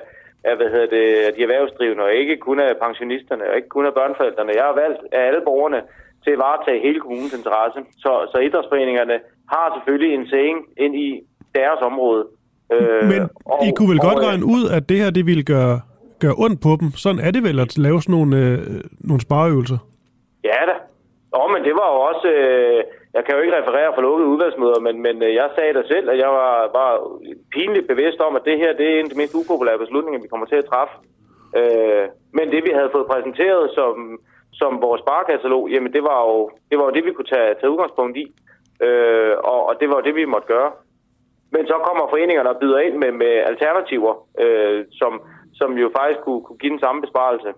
[0.49, 3.85] af, hvad hedder det, af de erhvervsdrivende, og ikke kun af pensionisterne, og ikke kun
[3.85, 4.51] af børneforældrene.
[4.59, 5.81] Jeg har valgt af alle borgerne
[6.23, 7.79] til at varetage hele kommunens interesse.
[8.03, 9.15] Så, så idrætsforeningerne
[9.53, 11.09] har selvfølgelig en saying ind i
[11.55, 12.23] deres område.
[12.73, 13.21] Øh, Men
[13.67, 15.75] I kunne vel godt regne ud, at det her det ville gøre,
[16.23, 16.87] gøre ondt på dem.
[17.03, 18.57] Sådan er det vel at lave sådan nogle, øh,
[19.09, 19.79] nogle spareøvelser?
[20.43, 20.75] Ja da.
[21.37, 22.27] Åh, men det var jo også...
[22.27, 25.83] Øh, jeg kan jo ikke referere for lukkede udvalgsmøder, men, men øh, jeg sagde da
[25.87, 26.91] selv, at jeg var, var
[27.55, 30.27] pinligt bevidst om, at det her det er en af de mest upopulære beslutninger, vi
[30.27, 30.95] kommer til at træffe.
[31.59, 32.05] Øh,
[32.37, 34.19] men det, vi havde fået præsenteret som,
[34.53, 37.71] som vores sparekatalog, jamen det var jo det, var jo det vi kunne tage, tage
[37.73, 38.25] udgangspunkt i.
[38.85, 40.71] Øh, og, og det var jo det, vi måtte gøre.
[41.53, 44.13] Men så kommer foreningerne og byder ind med, med alternativer,
[44.43, 45.21] øh, som,
[45.53, 47.51] som jo faktisk kunne, kunne give den samme besparelse.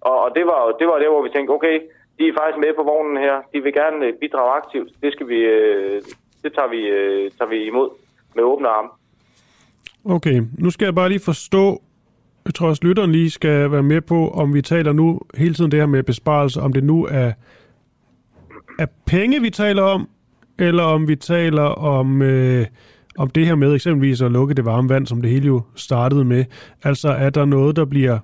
[0.00, 1.76] Og, og det var det var der, hvor vi tænkte, okay,
[2.18, 3.36] de er faktisk med på vognen her.
[3.52, 4.90] De vil gerne øh, bidrage aktivt.
[5.02, 6.02] Det skal vi, øh,
[6.42, 7.88] det tager vi, øh, tager vi imod
[8.34, 8.88] med åbne arme.
[10.04, 11.82] Okay, nu skal jeg bare lige forstå,
[12.44, 15.70] jeg tror også lytteren lige skal være med på, om vi taler nu hele tiden
[15.70, 17.32] det her med besparelse, om det nu er,
[18.78, 20.08] er penge, vi taler om,
[20.58, 22.66] eller om vi taler om, øh,
[23.18, 26.24] om det her med eksempelvis at lukke det varme vand, som det hele jo startede
[26.24, 26.44] med.
[26.82, 28.18] Altså er der noget, der bliver,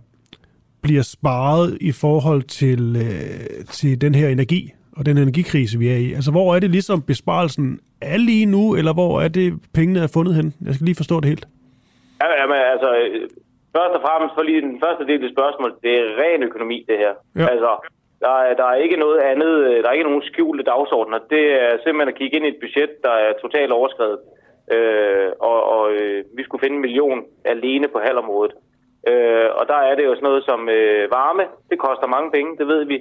[0.83, 5.97] bliver sparet i forhold til, øh, til den her energi og den energikrise, vi er
[5.97, 6.13] i?
[6.13, 10.11] Altså hvor er det ligesom besparelsen er lige nu, eller hvor er det pengene er
[10.15, 10.55] fundet hen?
[10.67, 11.47] Jeg skal lige forstå det helt.
[12.23, 12.89] Ja, jamen, altså,
[13.77, 16.97] først og fremmest for lige den første del af spørgsmålet, det er ren økonomi, det
[17.05, 17.13] her.
[17.37, 17.47] Ja.
[17.53, 17.71] Altså,
[18.25, 21.19] der er, der er ikke noget andet, øh, der er ikke nogen skjulte dagsordner.
[21.35, 24.19] Det er simpelthen at kigge ind i et budget, der er totalt overskrevet.
[24.75, 28.55] Øh, og og øh, vi skulle finde en million alene på halvområdet.
[29.07, 32.57] Øh, og der er det jo sådan noget som øh, varme, det koster mange penge,
[32.59, 32.97] det ved vi.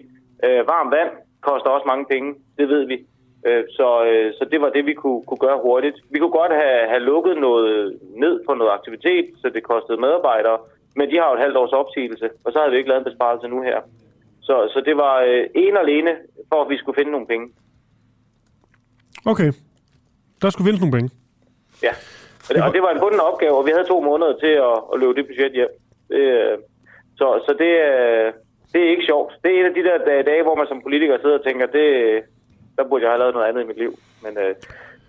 [0.45, 1.11] Øh, varmt vand
[1.41, 2.98] koster også mange penge, det ved vi.
[3.45, 5.98] Øh, så, øh, så det var det, vi kunne, kunne gøre hurtigt.
[6.10, 10.57] Vi kunne godt have, have lukket noget ned på noget aktivitet, så det kostede medarbejdere,
[10.95, 13.11] men de har jo et halvt års opsigelse, og så havde vi ikke lavet en
[13.11, 13.80] besparelse nu her.
[14.41, 16.11] Så, så det var øh, en alene,
[16.49, 17.48] for at vi skulle finde nogle penge.
[19.26, 19.52] Okay,
[20.41, 21.10] der skulle findes nogle penge.
[21.84, 21.94] Ja,
[22.49, 24.78] og det, og det var en bunden opgave, og vi havde to måneder til at,
[24.94, 25.69] at løbe det budget hjem.
[26.12, 26.58] Det, øh,
[27.20, 28.28] så så det, øh,
[28.74, 29.32] det er ikke sjovt.
[29.42, 29.98] Det er en af de der
[30.30, 31.88] dage- hvor man som politiker sidder og tænker, det,
[32.78, 33.94] der burde jeg have lavet noget andet i mit liv.
[34.24, 34.54] Men, øh,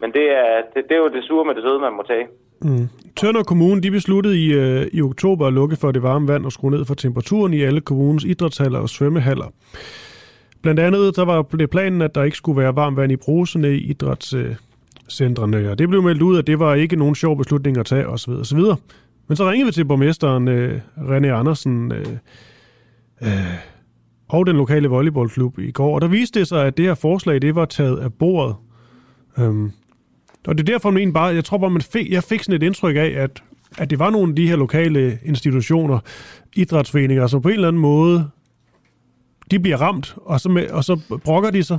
[0.00, 2.26] men det, er, det, det er jo det sure med det søde, man må tage.
[2.62, 2.88] Mm.
[3.16, 6.52] Tønder Kommune de besluttede i, øh, i oktober at lukke for det varme vand og
[6.52, 9.52] skrue ned for temperaturen i alle kommunens idrætshaller og svømmehaller.
[10.62, 13.74] Blandt andet der var det planen, at der ikke skulle være varmt vand i bruserne
[13.74, 17.86] i idrætscentrene, og det blev meldt ud, at det var ikke nogen sjov beslutning at
[17.86, 18.30] tage osv.
[18.30, 18.58] osv.
[19.28, 22.06] Men så ringede vi til borgmesteren øh, René Andersen øh,
[23.22, 23.54] øh,
[24.28, 27.42] og den lokale volleyballklub i går, og der viste det sig, at det her forslag
[27.42, 28.56] det var taget af bordet.
[29.38, 29.72] Øhm,
[30.46, 32.66] og det er derfor, man bare, jeg tror bare, man fik, jeg fik sådan et
[32.66, 33.42] indtryk af, at,
[33.78, 35.98] at det var nogle af de her lokale institutioner,
[36.56, 38.30] idrætsforeninger, som på en eller anden måde,
[39.50, 41.78] de bliver ramt, og så, med, og så brokker de sig,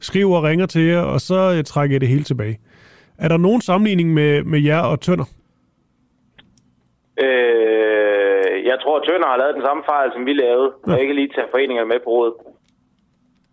[0.00, 2.58] skriver og ringer til jer, og så øh, trækker jeg det hele tilbage.
[3.18, 5.24] Er der nogen sammenligning med, med jer og Tønder?
[7.24, 11.14] Øh, jeg tror, at Tønder har lavet den samme fejl, som vi lavede, og ikke
[11.14, 12.34] lige tage foreningerne med på rådet.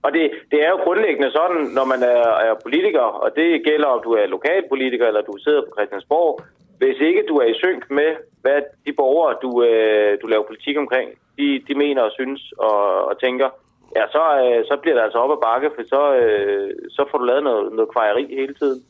[0.04, 3.88] Og det, det er jo grundlæggende sådan, når man er, er politiker, og det gælder,
[3.88, 6.40] om du er lokalpolitiker, eller du sidder på Christiansborg,
[6.78, 8.12] hvis ikke du er i synk med,
[8.42, 13.06] hvad de borgere, du, øh, du laver politik omkring, de, de mener og synes og,
[13.10, 13.50] og tænker,
[13.96, 17.18] ja, så, øh, så bliver det altså op ad bakke, for så, øh, så får
[17.18, 18.82] du lavet noget, noget kvejeri hele tiden.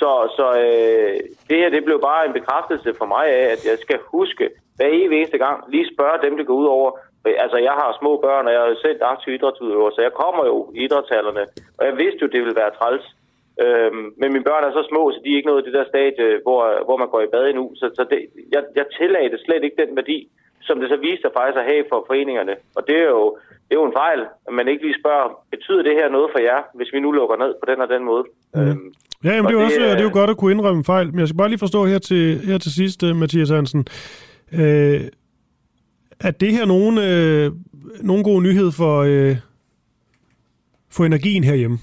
[0.00, 1.16] Så, så øh,
[1.48, 4.88] det her, det blev bare en bekræftelse for mig af, at jeg skal huske hver
[4.88, 6.90] evig eneste gang, lige spørge dem, det går ud over,
[7.24, 10.72] Altså, jeg har små børn, og jeg er selv aktiv idrætsudøver, så jeg kommer jo
[10.74, 11.44] i idrætshallerne,
[11.78, 13.06] og jeg vidste jo, det ville være træls.
[13.64, 16.40] Øhm, men mine børn er så små, så de er ikke nået det der stadie,
[16.42, 17.64] hvor, hvor man går i bad endnu.
[17.74, 18.20] Så, så det,
[18.54, 20.18] jeg, jeg tillagde det slet ikke den værdi,
[20.68, 22.54] som det så viste sig faktisk at have for foreningerne.
[22.76, 23.24] Og det er jo,
[23.66, 26.40] det er jo en fejl, at man ikke lige spørger, betyder det her noget for
[26.48, 28.24] jer, hvis vi nu lukker ned på den og den måde?
[28.54, 28.60] Mm.
[28.60, 28.88] Øhm,
[29.24, 30.78] Ja, jamen, og det, er jo også, øh, det er jo godt at kunne indrømme
[30.78, 33.48] en fejl, men jeg skal bare lige forstå her til, her til sidst, øh, Mathias
[33.50, 33.86] Hansen.
[34.52, 35.00] Øh,
[36.20, 37.52] er det her nogen, øh,
[38.00, 39.36] nogen god nyhed for, øh,
[40.90, 41.78] for energien herhjemme?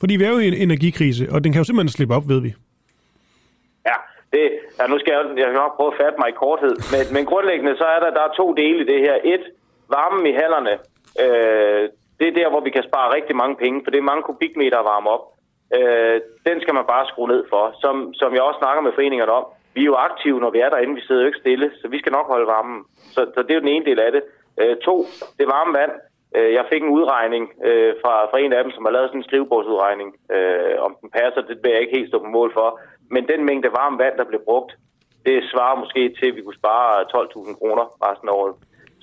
[0.00, 2.40] Fordi vi er jo i en energikrise, og den kan jo simpelthen slippe op, ved
[2.40, 2.54] vi.
[4.32, 4.44] Det,
[4.78, 6.74] ja, nu skal jeg, jeg skal nok prøve at fatte mig i korthed.
[6.92, 9.16] Men, men grundlæggende så er der, der er to dele i det her.
[9.24, 9.44] Et,
[9.88, 10.74] varmen i hallerne.
[11.24, 11.88] Øh,
[12.18, 14.78] det er der, hvor vi kan spare rigtig mange penge, for det er mange kubikmeter
[14.78, 15.24] at varme op.
[15.78, 17.64] Øh, den skal man bare skrue ned for.
[17.82, 19.46] Som, som jeg også snakker med foreningerne om.
[19.74, 20.94] Vi er jo aktive, når vi er derinde.
[20.94, 22.84] Vi sidder jo ikke stille, så vi skal nok holde varmen.
[23.14, 24.22] Så, så det er jo den ene del af det.
[24.60, 25.06] Øh, to,
[25.38, 25.92] det varme vand.
[26.36, 29.20] Øh, Jeg fik en udregning øh, fra, fra en af dem, som har lavet sådan
[29.20, 30.08] en skrivebordsudregning.
[30.36, 32.80] Øh, om den passer, det vil jeg ikke helt stå på mål for.
[33.14, 34.72] Men den mængde varmt vand, der blev brugt,
[35.26, 38.54] det svarer måske til, at vi kunne spare 12.000 kroner resten af året.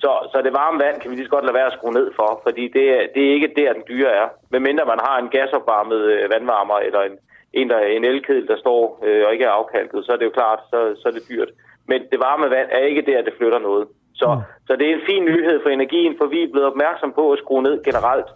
[0.02, 2.08] Så, så det varme vand kan vi lige så godt lade være at skrue ned
[2.18, 4.28] for, fordi det, er- det er ikke der, den dyre er.
[4.50, 7.16] Medmindre man har en gasopvarmet øh, vandvarmer, eller en,
[7.52, 10.30] en, der, en elkedel, der står øh, og ikke er afkalket, så er det jo
[10.40, 11.50] klart, så, så er det dyrt.
[11.90, 13.88] Men det varme vand er ikke der, det flytter noget.
[14.14, 14.40] Så, mm.
[14.66, 17.38] så det er en fin nyhed for energien, for vi er blevet opmærksom på at
[17.38, 18.26] skrue ned generelt.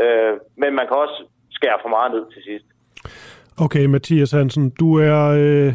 [0.00, 1.18] Øh, men man kan også
[1.50, 2.64] skære for meget ned til sidst.
[3.58, 5.72] Okay, Mathias Hansen, du er, øh,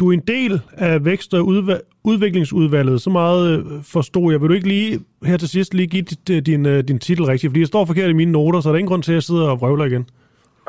[0.00, 3.00] du er en del af vækst- og udva- udviklingsudvalget.
[3.00, 3.64] Så meget øh,
[3.94, 4.40] forstod jeg.
[4.40, 7.24] Vil du ikke lige her til sidst lige give dit, øh, din, øh, din titel
[7.24, 7.50] rigtigt?
[7.50, 9.22] Fordi jeg står forkert i mine noter, så er der ingen grund til, at jeg
[9.30, 10.04] sidder og vrøvler igen.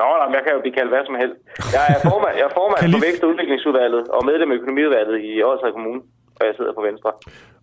[0.00, 1.38] Nå, nej, men jeg kan jo blive kaldt hvad som helst.
[1.76, 5.30] Jeg er formand, jeg er formand for Vækst- og Udviklingsudvalget og medlem af Økonomiudvalget i
[5.48, 6.00] Odsherred Kommune,
[6.42, 7.10] og jeg sidder på Venstre.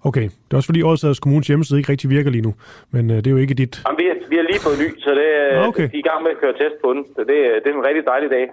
[0.09, 2.53] Okay, det er også fordi Odsherreds Kommunes hjemmeside ikke rigtig virker lige nu.
[2.93, 3.73] Men øh, det er jo ikke dit...
[3.85, 5.27] Jamen, vi, er, vi har lige fået ny, så det,
[5.59, 5.85] Nå, okay.
[5.91, 7.01] de er i gang med at køre test på den.
[7.15, 8.45] Så det, det er en rigtig dejlig dag.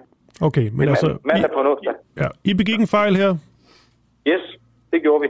[0.47, 1.07] Okay, men Det er altså...
[1.07, 1.93] mand- mandag på en onsdag.
[2.21, 3.31] Ja, I begik en fejl her.
[4.27, 4.43] Yes,
[4.91, 5.27] det gjorde vi.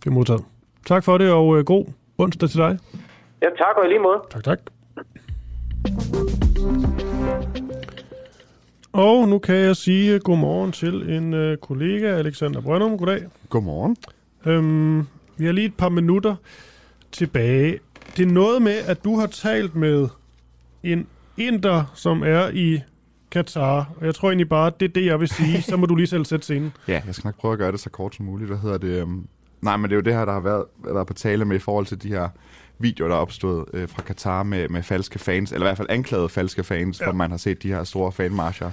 [0.00, 0.42] Det er modtaget.
[0.86, 1.84] Tak for det, og øh, god
[2.18, 2.78] onsdag til dig.
[3.42, 4.18] Ja, tak og i lige måde.
[4.30, 4.58] Tak, tak.
[8.92, 12.98] Og nu kan jeg sige godmorgen til en øh, kollega, Alexander Brøndum.
[12.98, 13.20] Goddag.
[13.48, 13.96] Godmorgen.
[14.46, 15.06] Øhm,
[15.36, 16.34] vi har lige et par minutter
[17.12, 17.78] tilbage.
[18.16, 20.08] Det er noget med, at du har talt med
[20.82, 21.06] en
[21.36, 22.80] inder, som er i
[23.30, 23.92] Katar.
[23.96, 25.62] Og jeg tror egentlig bare, det er det, jeg vil sige.
[25.62, 26.72] Så må du lige selv sætte scenen.
[26.88, 28.48] Ja, jeg skal nok prøve at gøre det så kort som muligt.
[28.50, 29.02] Hvad hedder det?
[29.02, 29.26] Um...
[29.62, 31.58] Nej, men det er jo det her, der har været, været på tale med i
[31.58, 32.28] forhold til de her
[32.78, 35.88] videoer, der er opstået øh, fra Katar med, med falske fans, eller i hvert fald
[35.90, 37.04] anklagede falske fans, ja.
[37.04, 38.70] hvor man har set de her store fanmarscher.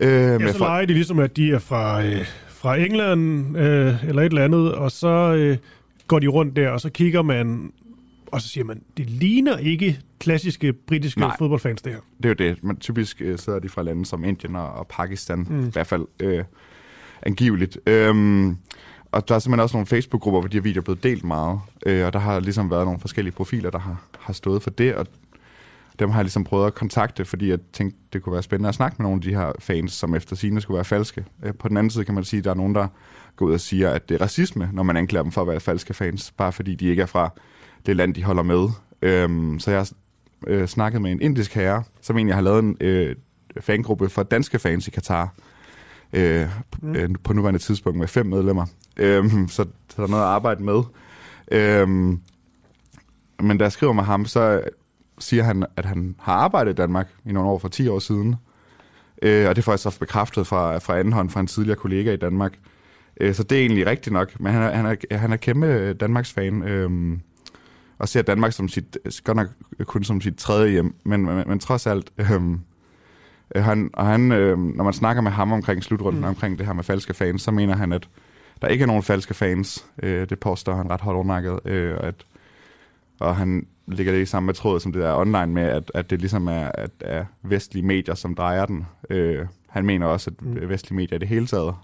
[0.00, 2.26] Øh, Ja, med så leger de ligesom, at de er fra, øh,
[2.58, 5.56] fra England øh, eller et eller andet, og så øh,
[6.06, 7.72] går de rundt der, og så kigger man,
[8.26, 11.36] og så siger man, det ligner ikke klassiske britiske Nej.
[11.38, 12.00] fodboldfans, det her.
[12.22, 12.64] Det er jo det.
[12.64, 15.66] Men typisk øh, sidder de fra lande som Indien og, og Pakistan, Mm.
[15.68, 16.44] i hvert fald øh,
[17.22, 17.78] angiveligt.
[17.86, 18.56] Øhm,
[19.12, 21.60] og der er simpelthen også nogle Facebook-grupper, hvor de her videoer er blevet delt meget.
[21.86, 24.94] Øh, og der har ligesom været nogle forskellige profiler, der har, har stået for det.
[24.94, 25.06] Og
[25.98, 28.74] dem har jeg ligesom prøvet at kontakte, fordi jeg tænkte, det kunne være spændende at
[28.74, 31.24] snakke med nogle af de her fans, som efter sine skulle være falske.
[31.42, 32.88] Øh, på den anden side kan man sige, at der er nogen, der
[33.36, 35.60] går ud og siger, at det er racisme, når man anklager dem for at være
[35.60, 37.30] falske fans, bare fordi de ikke er fra
[37.86, 38.68] det land, de holder med.
[39.02, 39.90] Øhm, så jeg har
[40.46, 43.16] øh, snakket med en indisk herre, som egentlig har lavet en øh,
[43.60, 45.34] fangruppe for danske fans i Katar,
[46.12, 46.46] øh,
[46.82, 46.94] mm.
[46.94, 48.66] øh, på nuværende tidspunkt med fem medlemmer.
[48.96, 50.82] Øhm, så, så der er noget at arbejde med.
[51.50, 52.20] Øhm,
[53.40, 54.62] men da jeg skriver med ham, så
[55.18, 58.36] siger han, at han har arbejdet i Danmark i nogle år for 10 år siden.
[59.22, 62.12] Øh, og det får jeg så bekræftet fra, fra anden hånd fra en tidligere kollega
[62.12, 62.58] i Danmark.
[63.20, 64.40] Øh, så det er egentlig rigtigt nok.
[64.40, 66.62] Men han er, han er, han er kæmpe Danmarks fan.
[66.62, 67.18] Øh,
[67.98, 69.48] og ser Danmark som sit, godt nok
[69.84, 72.42] kun som sit tredje hjem, men, men, men trods alt, øh,
[73.54, 76.28] øh, han, og han, øh, når man snakker med ham omkring slutrunden, mm.
[76.28, 78.08] omkring det her med falske fans, så mener han, at
[78.62, 79.86] der ikke er nogen falske fans.
[80.02, 82.14] Øh, det påstår han ret hårdt undernakket, øh, at,
[83.20, 86.20] og han ligger det i samme tråd som det der online med, at, at det
[86.20, 88.86] ligesom er, at er vestlige medier, som drejer den.
[89.10, 90.68] Øh, han mener også, at mm.
[90.68, 91.74] vestlige medier i det hele taget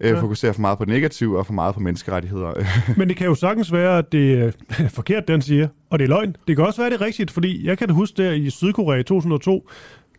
[0.00, 0.20] øh, Ja.
[0.20, 2.52] fokuserer for meget på negativ og for meget på menneskerettigheder.
[2.98, 4.50] Men det kan jo sagtens være, at det er
[4.98, 6.36] forkert, den siger, og det er løgn.
[6.48, 8.98] Det kan også være, det er rigtigt, fordi jeg kan da huske der i Sydkorea
[8.98, 9.68] i 2002,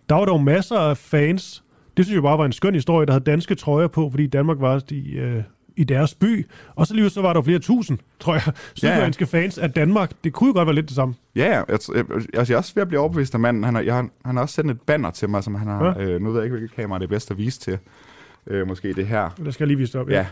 [0.10, 1.64] der var der jo masser af fans.
[1.98, 4.58] Det synes jeg bare var en skøn historie, der havde danske trøjer på, fordi Danmark
[4.60, 5.44] var i, øh,
[5.76, 6.48] i deres by.
[6.76, 8.44] Og så lige så var der flere tusind, tror jeg,
[8.74, 10.12] sydkoreanske fans af Danmark.
[10.24, 11.16] Det kunne jo godt være lidt det samme.
[11.36, 11.64] Ja, ja.
[11.70, 13.64] Jeg, jeg, jeg, er også ved at blive overbevist af manden.
[13.64, 13.96] Han har, jeg,
[14.26, 15.96] han har også sendt et banner til mig, som han har...
[16.00, 16.06] Ja.
[16.06, 17.78] Øh, nu ved jeg ikke, hvilket kamera det er bedst at vise til.
[18.48, 19.30] Øh, måske det her.
[19.30, 20.10] Det skal jeg lige vise det op.
[20.10, 20.26] Ja.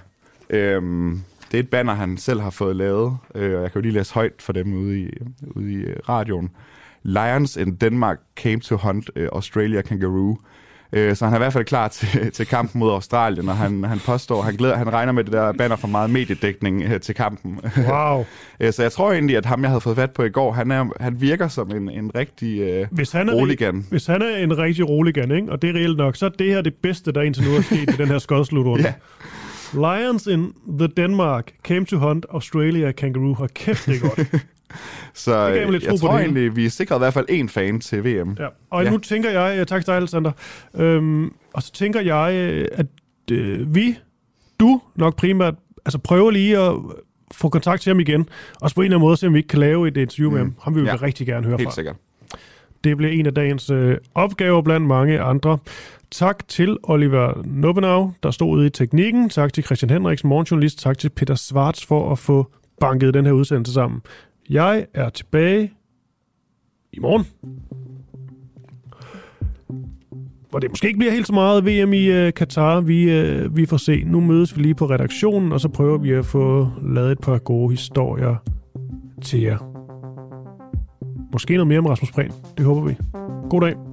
[0.49, 1.21] Øhm,
[1.51, 3.93] det er et banner, han selv har fået lavet, øh, og jeg kan jo lige
[3.93, 5.09] læse højt for dem ude i,
[5.41, 6.49] ude i øh, radioen.
[7.03, 10.37] Lions in Denmark came to hunt uh, Australia kangaroo.
[10.93, 13.83] Øh, så han er i hvert fald klar til, til kampen mod Australien, og han,
[13.83, 17.15] han påstår, han, glæder, han regner med det der banner for meget mediedækning øh, til
[17.15, 17.59] kampen.
[17.77, 18.25] Wow.
[18.61, 20.71] Øh, så jeg tror egentlig, at ham, jeg havde fået fat på i går, han,
[20.71, 23.85] er, han virker som en, en rigtig øh, Hvis han, er, roligan.
[23.89, 25.51] hvis han er en rigtig roligan, ikke?
[25.51, 27.61] og det er reelt nok, så er det her det bedste, der indtil nu er
[27.61, 28.83] sket i den her skodslutrunde.
[28.89, 28.93] Ja.
[29.73, 33.33] Lions in the Denmark came to hunt Australia kangaroo.
[33.33, 34.45] Hold kæft, det er godt.
[35.13, 37.29] Så Det gav øh, lidt jeg på tror egentlig, vi er sikret i hvert fald
[37.29, 38.35] én fan til VM.
[38.39, 38.47] Ja.
[38.69, 38.89] Og ja.
[38.89, 40.31] nu tænker jeg, tak til dig, Alexander,
[40.75, 42.31] øhm, og så tænker jeg,
[42.71, 42.85] at
[43.31, 43.97] øh, vi,
[44.59, 45.53] du nok primært,
[45.85, 46.73] altså prøver lige at
[47.31, 48.29] få kontakt til ham igen,
[48.61, 50.33] og på en eller anden måde se, om vi ikke kan lave et interview mm.
[50.33, 50.55] med ham.
[50.61, 50.95] Ham vil vi Ja.
[51.01, 51.75] rigtig gerne høre Helt fra.
[51.75, 51.95] sikkert.
[52.83, 55.57] Det bliver en af dagens øh, opgaver blandt mange andre.
[56.11, 59.29] Tak til Oliver Nobenau, der stod ude i teknikken.
[59.29, 60.79] Tak til Christian Henriksen, morgenjournalist.
[60.79, 64.01] Tak til Peter Svarts for at få banket den her udsendelse sammen.
[64.49, 65.73] Jeg er tilbage
[66.93, 67.25] i morgen.
[70.49, 72.81] Hvor det måske ikke bliver helt så meget VM i øh, Katar.
[72.81, 74.03] Vi, øh, vi får se.
[74.03, 77.37] Nu mødes vi lige på redaktionen, og så prøver vi at få lavet et par
[77.37, 78.35] gode historier
[79.21, 79.57] til jer.
[81.33, 82.31] Måske noget mere om Rasmus Prehn.
[82.57, 82.95] Det håber vi.
[83.49, 83.88] God dag.